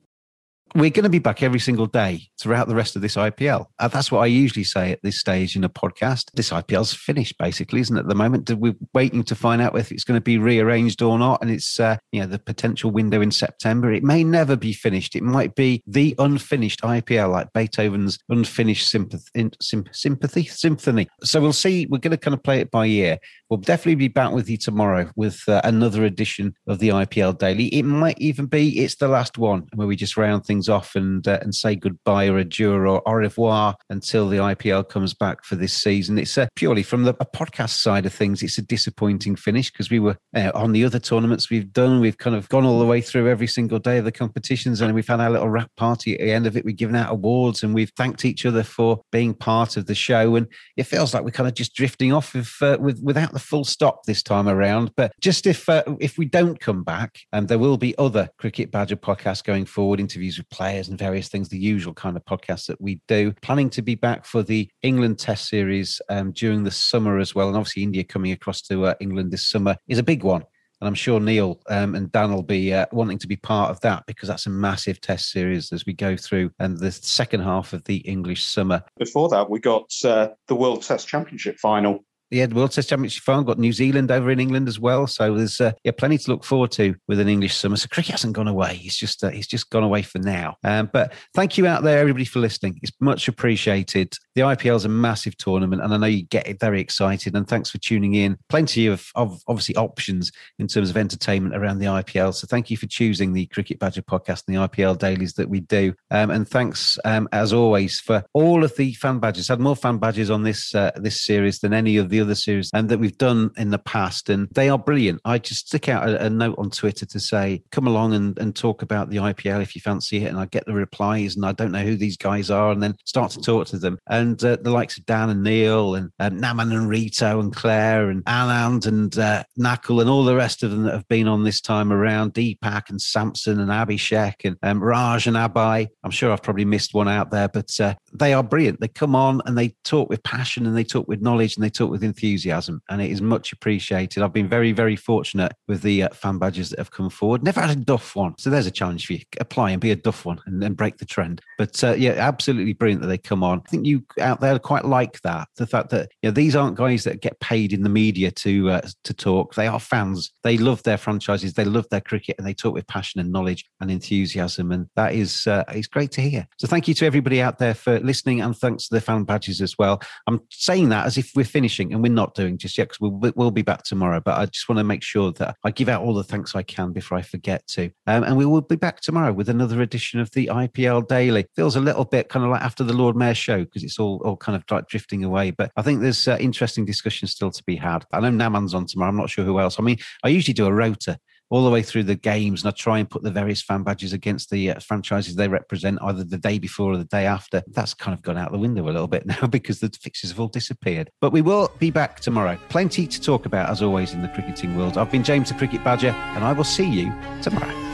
we're 0.74 0.90
going 0.90 1.04
to 1.04 1.10
be 1.10 1.20
back 1.20 1.42
every 1.42 1.60
single 1.60 1.86
day 1.86 2.28
throughout 2.40 2.66
the 2.66 2.74
rest 2.74 2.96
of 2.96 3.02
this 3.02 3.14
IPL. 3.14 3.66
Uh, 3.78 3.88
that's 3.88 4.10
what 4.10 4.20
I 4.20 4.26
usually 4.26 4.64
say 4.64 4.90
at 4.90 5.02
this 5.02 5.20
stage 5.20 5.54
in 5.54 5.62
a 5.62 5.68
podcast. 5.68 6.30
This 6.34 6.50
IPL's 6.50 6.92
finished, 6.92 7.38
basically, 7.38 7.80
isn't 7.80 7.96
it? 7.96 8.00
At 8.00 8.08
the 8.08 8.14
moment, 8.14 8.50
we're 8.50 8.74
waiting 8.92 9.22
to 9.24 9.36
find 9.36 9.62
out 9.62 9.78
if 9.78 9.92
it's 9.92 10.02
going 10.02 10.16
to 10.16 10.24
be 10.24 10.36
rearranged 10.36 11.00
or 11.00 11.16
not. 11.18 11.40
And 11.42 11.50
it's, 11.50 11.78
uh, 11.78 11.96
you 12.10 12.20
know, 12.20 12.26
the 12.26 12.40
potential 12.40 12.90
window 12.90 13.20
in 13.20 13.30
September. 13.30 13.92
It 13.92 14.02
may 14.02 14.24
never 14.24 14.56
be 14.56 14.72
finished. 14.72 15.14
It 15.14 15.22
might 15.22 15.54
be 15.54 15.82
the 15.86 16.14
unfinished 16.18 16.82
IPL, 16.82 17.30
like 17.30 17.52
Beethoven's 17.52 18.18
unfinished 18.28 18.88
sympathy, 18.88 19.50
sympathy 19.92 20.44
symphony. 20.44 21.08
So 21.22 21.40
we'll 21.40 21.52
see. 21.52 21.86
We're 21.86 21.98
going 21.98 22.10
to 22.10 22.16
kind 22.16 22.34
of 22.34 22.42
play 22.42 22.60
it 22.60 22.72
by 22.72 22.86
ear. 22.86 23.18
We'll 23.54 23.60
definitely 23.60 23.94
be 23.94 24.08
back 24.08 24.32
with 24.32 24.50
you 24.50 24.56
tomorrow 24.56 25.08
with 25.14 25.48
uh, 25.48 25.60
another 25.62 26.04
edition 26.04 26.56
of 26.66 26.80
the 26.80 26.88
IPL 26.88 27.38
Daily. 27.38 27.66
It 27.66 27.84
might 27.84 28.18
even 28.18 28.46
be 28.46 28.80
it's 28.80 28.96
the 28.96 29.06
last 29.06 29.38
one 29.38 29.68
where 29.74 29.86
we 29.86 29.94
just 29.94 30.16
round 30.16 30.44
things 30.44 30.68
off 30.68 30.96
and 30.96 31.24
uh, 31.28 31.38
and 31.40 31.54
say 31.54 31.76
goodbye 31.76 32.26
or 32.26 32.38
adieu 32.38 32.72
or 32.72 33.08
au 33.08 33.12
revoir 33.12 33.76
until 33.90 34.28
the 34.28 34.38
IPL 34.38 34.88
comes 34.88 35.14
back 35.14 35.44
for 35.44 35.54
this 35.54 35.72
season. 35.72 36.18
It's 36.18 36.36
uh, 36.36 36.48
purely 36.56 36.82
from 36.82 37.04
the 37.04 37.14
podcast 37.14 37.80
side 37.80 38.06
of 38.06 38.12
things. 38.12 38.42
It's 38.42 38.58
a 38.58 38.62
disappointing 38.62 39.36
finish 39.36 39.70
because 39.70 39.88
we 39.88 40.00
were 40.00 40.16
uh, 40.34 40.50
on 40.52 40.72
the 40.72 40.84
other 40.84 40.98
tournaments 40.98 41.48
we've 41.48 41.72
done. 41.72 42.00
We've 42.00 42.18
kind 42.18 42.34
of 42.34 42.48
gone 42.48 42.64
all 42.64 42.80
the 42.80 42.86
way 42.86 43.02
through 43.02 43.28
every 43.28 43.46
single 43.46 43.78
day 43.78 43.98
of 43.98 44.04
the 44.04 44.10
competitions, 44.10 44.80
and 44.80 44.92
we've 44.96 45.06
had 45.06 45.20
our 45.20 45.30
little 45.30 45.48
wrap 45.48 45.70
party 45.76 46.14
at 46.14 46.18
the 46.18 46.32
end 46.32 46.48
of 46.48 46.56
it. 46.56 46.64
We've 46.64 46.74
given 46.74 46.96
out 46.96 47.12
awards 47.12 47.62
and 47.62 47.72
we've 47.72 47.92
thanked 47.96 48.24
each 48.24 48.44
other 48.44 48.64
for 48.64 49.02
being 49.12 49.32
part 49.32 49.76
of 49.76 49.86
the 49.86 49.94
show. 49.94 50.34
And 50.34 50.48
it 50.76 50.88
feels 50.88 51.14
like 51.14 51.22
we're 51.22 51.30
kind 51.30 51.48
of 51.48 51.54
just 51.54 51.72
drifting 51.76 52.12
off 52.12 52.34
with, 52.34 52.52
uh, 52.60 52.78
with 52.80 53.00
without 53.00 53.32
the 53.32 53.43
full 53.44 53.64
stop 53.64 54.04
this 54.04 54.22
time 54.22 54.48
around. 54.48 54.92
But 54.96 55.12
just 55.20 55.46
if 55.46 55.68
uh, 55.68 55.84
if 56.00 56.18
we 56.18 56.26
don't 56.26 56.58
come 56.58 56.82
back, 56.82 57.18
and 57.32 57.48
there 57.48 57.58
will 57.58 57.76
be 57.76 57.96
other 57.98 58.28
Cricket 58.38 58.70
Badger 58.70 58.96
podcasts 58.96 59.44
going 59.44 59.66
forward, 59.66 60.00
interviews 60.00 60.38
with 60.38 60.48
players 60.50 60.88
and 60.88 60.98
various 60.98 61.28
things, 61.28 61.48
the 61.48 61.58
usual 61.58 61.94
kind 61.94 62.16
of 62.16 62.24
podcasts 62.24 62.66
that 62.66 62.80
we 62.80 63.00
do. 63.08 63.32
Planning 63.42 63.70
to 63.70 63.82
be 63.82 63.94
back 63.94 64.24
for 64.24 64.42
the 64.42 64.68
England 64.82 65.18
Test 65.18 65.48
Series 65.48 66.00
um, 66.08 66.32
during 66.32 66.64
the 66.64 66.70
summer 66.70 67.18
as 67.18 67.34
well, 67.34 67.48
and 67.48 67.56
obviously 67.56 67.82
India 67.82 68.04
coming 68.04 68.32
across 68.32 68.62
to 68.62 68.86
uh, 68.86 68.94
England 69.00 69.30
this 69.30 69.48
summer 69.48 69.76
is 69.88 69.98
a 69.98 70.02
big 70.02 70.24
one. 70.24 70.44
And 70.80 70.88
I'm 70.88 70.94
sure 70.94 71.20
Neil 71.20 71.60
um, 71.70 71.94
and 71.94 72.12
Dan 72.12 72.34
will 72.34 72.42
be 72.42 72.74
uh, 72.74 72.86
wanting 72.92 73.18
to 73.18 73.26
be 73.26 73.36
part 73.36 73.70
of 73.70 73.80
that 73.80 74.04
because 74.06 74.28
that's 74.28 74.46
a 74.46 74.50
massive 74.50 75.00
test 75.00 75.30
series 75.30 75.72
as 75.72 75.86
we 75.86 75.94
go 75.94 76.16
through 76.16 76.50
and 76.58 76.76
the 76.78 76.92
second 76.92 77.40
half 77.40 77.72
of 77.72 77.84
the 77.84 77.98
English 77.98 78.44
summer. 78.44 78.82
Before 78.98 79.28
that, 79.30 79.48
we 79.48 79.60
got 79.60 79.90
uh, 80.04 80.28
the 80.48 80.54
World 80.54 80.82
Test 80.82 81.08
Championship 81.08 81.58
final 81.58 82.04
yeah, 82.30 82.46
the 82.46 82.54
World 82.54 82.72
Test 82.72 82.88
Championship 82.88 83.22
final. 83.22 83.44
Got 83.44 83.58
New 83.58 83.72
Zealand 83.72 84.10
over 84.10 84.30
in 84.30 84.40
England 84.40 84.68
as 84.68 84.80
well. 84.80 85.06
So 85.06 85.34
there's 85.34 85.60
uh, 85.60 85.72
yeah 85.84 85.92
plenty 85.92 86.18
to 86.18 86.30
look 86.30 86.44
forward 86.44 86.72
to 86.72 86.94
with 87.06 87.20
an 87.20 87.28
English 87.28 87.56
summer. 87.56 87.76
So 87.76 87.88
cricket 87.88 88.12
hasn't 88.12 88.34
gone 88.34 88.48
away. 88.48 88.80
It's 88.82 88.96
just 88.96 89.22
uh, 89.22 89.28
it's 89.28 89.46
just 89.46 89.70
gone 89.70 89.82
away 89.82 90.02
for 90.02 90.18
now. 90.18 90.56
Um, 90.64 90.90
but 90.92 91.12
thank 91.34 91.58
you 91.58 91.66
out 91.66 91.82
there, 91.82 91.98
everybody, 91.98 92.24
for 92.24 92.40
listening. 92.40 92.78
It's 92.82 92.92
much 93.00 93.28
appreciated. 93.28 94.14
The 94.34 94.42
IPL 94.42 94.76
is 94.76 94.84
a 94.84 94.88
massive 94.88 95.36
tournament, 95.36 95.82
and 95.82 95.94
I 95.94 95.96
know 95.96 96.06
you 96.06 96.24
get 96.24 96.58
very 96.58 96.80
excited. 96.80 97.36
And 97.36 97.46
thanks 97.46 97.70
for 97.70 97.78
tuning 97.78 98.14
in. 98.14 98.36
Plenty 98.48 98.86
of, 98.86 99.06
of 99.14 99.40
obviously 99.46 99.76
options 99.76 100.32
in 100.58 100.66
terms 100.66 100.90
of 100.90 100.96
entertainment 100.96 101.54
around 101.54 101.78
the 101.78 101.86
IPL. 101.86 102.34
So 102.34 102.46
thank 102.46 102.70
you 102.70 102.76
for 102.76 102.86
choosing 102.86 103.32
the 103.32 103.46
Cricket 103.46 103.78
Badger 103.78 104.02
podcast 104.02 104.44
and 104.46 104.56
the 104.56 104.68
IPL 104.68 104.98
dailies 104.98 105.34
that 105.34 105.48
we 105.48 105.60
do. 105.60 105.94
Um, 106.10 106.30
and 106.30 106.48
thanks 106.48 106.98
um, 107.04 107.28
as 107.32 107.52
always 107.52 108.00
for 108.00 108.24
all 108.32 108.64
of 108.64 108.74
the 108.76 108.94
fan 108.94 109.18
badges. 109.18 109.48
Had 109.48 109.60
more 109.60 109.76
fan 109.76 109.98
badges 109.98 110.30
on 110.30 110.42
this 110.42 110.74
uh, 110.74 110.90
this 110.96 111.22
series 111.22 111.60
than 111.60 111.72
any 111.72 111.96
of 111.96 112.08
the 112.08 112.13
other 112.20 112.34
series 112.34 112.70
and 112.72 112.88
that 112.88 112.98
we've 112.98 113.18
done 113.18 113.50
in 113.56 113.70
the 113.70 113.78
past, 113.78 114.28
and 114.28 114.48
they 114.52 114.68
are 114.68 114.78
brilliant. 114.78 115.20
I 115.24 115.38
just 115.38 115.68
stick 115.68 115.88
out 115.88 116.08
a, 116.08 116.26
a 116.26 116.30
note 116.30 116.56
on 116.58 116.70
Twitter 116.70 117.06
to 117.06 117.20
say, 117.20 117.62
come 117.70 117.86
along 117.86 118.14
and, 118.14 118.38
and 118.38 118.54
talk 118.54 118.82
about 118.82 119.10
the 119.10 119.16
IPL 119.16 119.62
if 119.62 119.74
you 119.74 119.80
fancy 119.80 120.24
it. 120.24 120.28
And 120.28 120.38
I 120.38 120.46
get 120.46 120.66
the 120.66 120.74
replies, 120.74 121.36
and 121.36 121.44
I 121.44 121.52
don't 121.52 121.72
know 121.72 121.82
who 121.82 121.96
these 121.96 122.16
guys 122.16 122.50
are, 122.50 122.70
and 122.70 122.82
then 122.82 122.96
start 123.04 123.32
to 123.32 123.40
talk 123.40 123.66
to 123.68 123.78
them. 123.78 123.98
And 124.08 124.42
uh, 124.44 124.56
the 124.60 124.70
likes 124.70 124.98
of 124.98 125.06
Dan 125.06 125.30
and 125.30 125.42
Neil, 125.42 125.94
and 125.94 126.10
Naman 126.20 126.72
and 126.72 126.88
Rito, 126.88 127.40
and 127.40 127.54
Claire, 127.54 128.10
and 128.10 128.24
Anand, 128.24 128.86
and 128.86 129.16
uh, 129.18 129.44
Nakul, 129.58 130.00
and 130.00 130.10
all 130.10 130.24
the 130.24 130.36
rest 130.36 130.62
of 130.62 130.70
them 130.70 130.82
that 130.84 130.94
have 130.94 131.08
been 131.08 131.28
on 131.28 131.44
this 131.44 131.60
time 131.60 131.92
around 131.92 132.34
Deepak, 132.34 132.90
and 132.90 133.00
Samson, 133.00 133.60
and 133.60 133.70
Abhishek, 133.70 134.44
and 134.44 134.56
um, 134.62 134.82
Raj, 134.82 135.26
and 135.26 135.36
Abai. 135.36 135.88
I'm 136.02 136.10
sure 136.10 136.32
I've 136.32 136.42
probably 136.42 136.64
missed 136.64 136.94
one 136.94 137.08
out 137.08 137.30
there, 137.30 137.48
but 137.48 137.80
uh, 137.80 137.94
they 138.12 138.32
are 138.32 138.42
brilliant. 138.42 138.80
They 138.80 138.88
come 138.88 139.14
on 139.14 139.42
and 139.46 139.56
they 139.56 139.74
talk 139.84 140.08
with 140.08 140.22
passion, 140.22 140.66
and 140.66 140.76
they 140.76 140.84
talk 140.84 141.08
with 141.08 141.22
knowledge, 141.22 141.56
and 141.56 141.64
they 141.64 141.70
talk 141.70 141.90
with 141.90 142.03
enthusiasm, 142.04 142.82
and 142.88 143.00
it 143.02 143.10
is 143.10 143.20
much 143.20 143.52
appreciated. 143.52 144.22
I've 144.22 144.32
been 144.32 144.48
very, 144.48 144.72
very 144.72 144.96
fortunate 144.96 145.52
with 145.68 145.82
the 145.82 146.04
uh, 146.04 146.08
fan 146.10 146.38
badges 146.38 146.70
that 146.70 146.78
have 146.78 146.90
come 146.90 147.10
forward. 147.10 147.42
Never 147.42 147.60
had 147.60 147.70
a 147.70 147.76
duff 147.76 148.14
one, 148.14 148.34
so 148.38 148.50
there's 148.50 148.66
a 148.66 148.70
challenge 148.70 149.06
for 149.06 149.14
you. 149.14 149.20
Apply 149.40 149.70
and 149.70 149.80
be 149.80 149.90
a 149.90 149.96
duff 149.96 150.24
one, 150.24 150.40
and 150.46 150.62
then 150.62 150.74
break 150.74 150.98
the 150.98 151.04
trend. 151.04 151.40
But 151.58 151.82
uh, 151.82 151.94
yeah, 151.94 152.12
absolutely 152.12 152.72
brilliant 152.72 153.02
that 153.02 153.08
they 153.08 153.18
come 153.18 153.42
on. 153.42 153.62
I 153.66 153.70
think 153.70 153.86
you 153.86 154.04
out 154.20 154.40
there 154.40 154.58
quite 154.58 154.84
like 154.84 155.20
that. 155.22 155.48
The 155.56 155.66
fact 155.66 155.90
that 155.90 156.10
you 156.22 156.28
know, 156.28 156.34
these 156.34 156.54
aren't 156.54 156.76
guys 156.76 157.04
that 157.04 157.20
get 157.20 157.40
paid 157.40 157.72
in 157.72 157.82
the 157.82 157.88
media 157.88 158.30
to 158.30 158.70
uh, 158.70 158.88
to 159.04 159.14
talk. 159.14 159.54
They 159.54 159.66
are 159.66 159.80
fans. 159.80 160.32
They 160.42 160.58
love 160.58 160.82
their 160.82 160.98
franchises. 160.98 161.54
They 161.54 161.64
love 161.64 161.88
their 161.90 162.00
cricket, 162.00 162.36
and 162.38 162.46
they 162.46 162.54
talk 162.54 162.74
with 162.74 162.86
passion 162.86 163.20
and 163.20 163.32
knowledge 163.32 163.64
and 163.80 163.90
enthusiasm. 163.90 164.72
And 164.72 164.88
that 164.96 165.14
is 165.14 165.46
uh, 165.46 165.64
it's 165.68 165.86
great 165.86 166.12
to 166.12 166.20
hear. 166.20 166.46
So 166.58 166.66
thank 166.66 166.88
you 166.88 166.94
to 166.94 167.06
everybody 167.06 167.40
out 167.40 167.58
there 167.58 167.74
for 167.74 168.00
listening, 168.00 168.40
and 168.40 168.56
thanks 168.56 168.88
to 168.88 168.94
the 168.94 169.00
fan 169.00 169.24
badges 169.24 169.60
as 169.60 169.78
well. 169.78 170.00
I'm 170.26 170.40
saying 170.50 170.90
that 170.90 171.06
as 171.06 171.18
if 171.18 171.30
we're 171.34 171.44
finishing, 171.44 171.93
and 171.94 172.02
we're 172.02 172.12
not 172.12 172.34
doing 172.34 172.58
just 172.58 172.76
yet 172.76 172.88
because 172.88 173.00
we'll, 173.00 173.32
we'll 173.36 173.50
be 173.50 173.62
back 173.62 173.84
tomorrow. 173.84 174.20
But 174.20 174.38
I 174.38 174.46
just 174.46 174.68
want 174.68 174.78
to 174.78 174.84
make 174.84 175.02
sure 175.02 175.32
that 175.32 175.56
I 175.64 175.70
give 175.70 175.88
out 175.88 176.02
all 176.02 176.12
the 176.12 176.24
thanks 176.24 176.54
I 176.54 176.62
can 176.62 176.92
before 176.92 177.16
I 177.16 177.22
forget 177.22 177.66
to. 177.68 177.90
Um, 178.06 178.24
and 178.24 178.36
we 178.36 178.44
will 178.44 178.60
be 178.60 178.76
back 178.76 179.00
tomorrow 179.00 179.32
with 179.32 179.48
another 179.48 179.80
edition 179.80 180.20
of 180.20 180.30
the 180.32 180.48
IPL 180.48 181.08
Daily. 181.08 181.46
Feels 181.54 181.76
a 181.76 181.80
little 181.80 182.04
bit 182.04 182.28
kind 182.28 182.44
of 182.44 182.50
like 182.50 182.62
after 182.62 182.84
the 182.84 182.92
Lord 182.92 183.16
Mayor 183.16 183.34
show 183.34 183.64
because 183.64 183.84
it's 183.84 183.98
all 183.98 184.20
all 184.24 184.36
kind 184.36 184.56
of 184.56 184.64
like 184.70 184.88
drifting 184.88 185.24
away. 185.24 185.52
But 185.52 185.70
I 185.76 185.82
think 185.82 186.00
there's 186.00 186.26
uh, 186.26 186.36
interesting 186.40 186.84
discussions 186.84 187.30
still 187.30 187.50
to 187.50 187.62
be 187.64 187.76
had. 187.76 188.04
I 188.12 188.20
know 188.20 188.30
Naman's 188.30 188.74
on 188.74 188.86
tomorrow. 188.86 189.10
I'm 189.10 189.16
not 189.16 189.30
sure 189.30 189.44
who 189.44 189.60
else. 189.60 189.78
I 189.78 189.82
mean, 189.82 189.98
I 190.24 190.28
usually 190.28 190.54
do 190.54 190.66
a 190.66 190.72
rota 190.72 191.18
all 191.54 191.62
the 191.62 191.70
way 191.70 191.82
through 191.82 192.02
the 192.02 192.16
games 192.16 192.64
and 192.64 192.68
I 192.68 192.74
try 192.76 192.98
and 192.98 193.08
put 193.08 193.22
the 193.22 193.30
various 193.30 193.62
fan 193.62 193.84
badges 193.84 194.12
against 194.12 194.50
the 194.50 194.72
uh, 194.72 194.80
franchises 194.80 195.36
they 195.36 195.46
represent 195.46 196.00
either 196.02 196.24
the 196.24 196.36
day 196.36 196.58
before 196.58 196.92
or 196.92 196.96
the 196.96 197.04
day 197.04 197.26
after. 197.26 197.62
That's 197.68 197.94
kind 197.94 198.12
of 198.12 198.22
gone 198.22 198.36
out 198.36 198.50
the 198.50 198.58
window 198.58 198.82
a 198.82 198.90
little 198.90 199.06
bit 199.06 199.24
now 199.26 199.46
because 199.46 199.78
the 199.78 199.88
fixes 200.02 200.30
have 200.30 200.40
all 200.40 200.48
disappeared. 200.48 201.10
But 201.20 201.30
we 201.30 201.42
will 201.42 201.70
be 201.78 201.92
back 201.92 202.18
tomorrow. 202.18 202.58
Plenty 202.70 203.06
to 203.06 203.20
talk 203.20 203.46
about 203.46 203.70
as 203.70 203.82
always 203.82 204.14
in 204.14 204.22
the 204.22 204.28
cricketing 204.28 204.76
world. 204.76 204.98
I've 204.98 205.12
been 205.12 205.22
James 205.22 205.50
the 205.50 205.54
Cricket 205.54 205.84
Badger 205.84 206.10
and 206.10 206.42
I 206.42 206.52
will 206.52 206.64
see 206.64 206.90
you 206.90 207.12
tomorrow. 207.40 207.93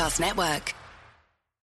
Podcast 0.00 0.18
Network. 0.18 0.79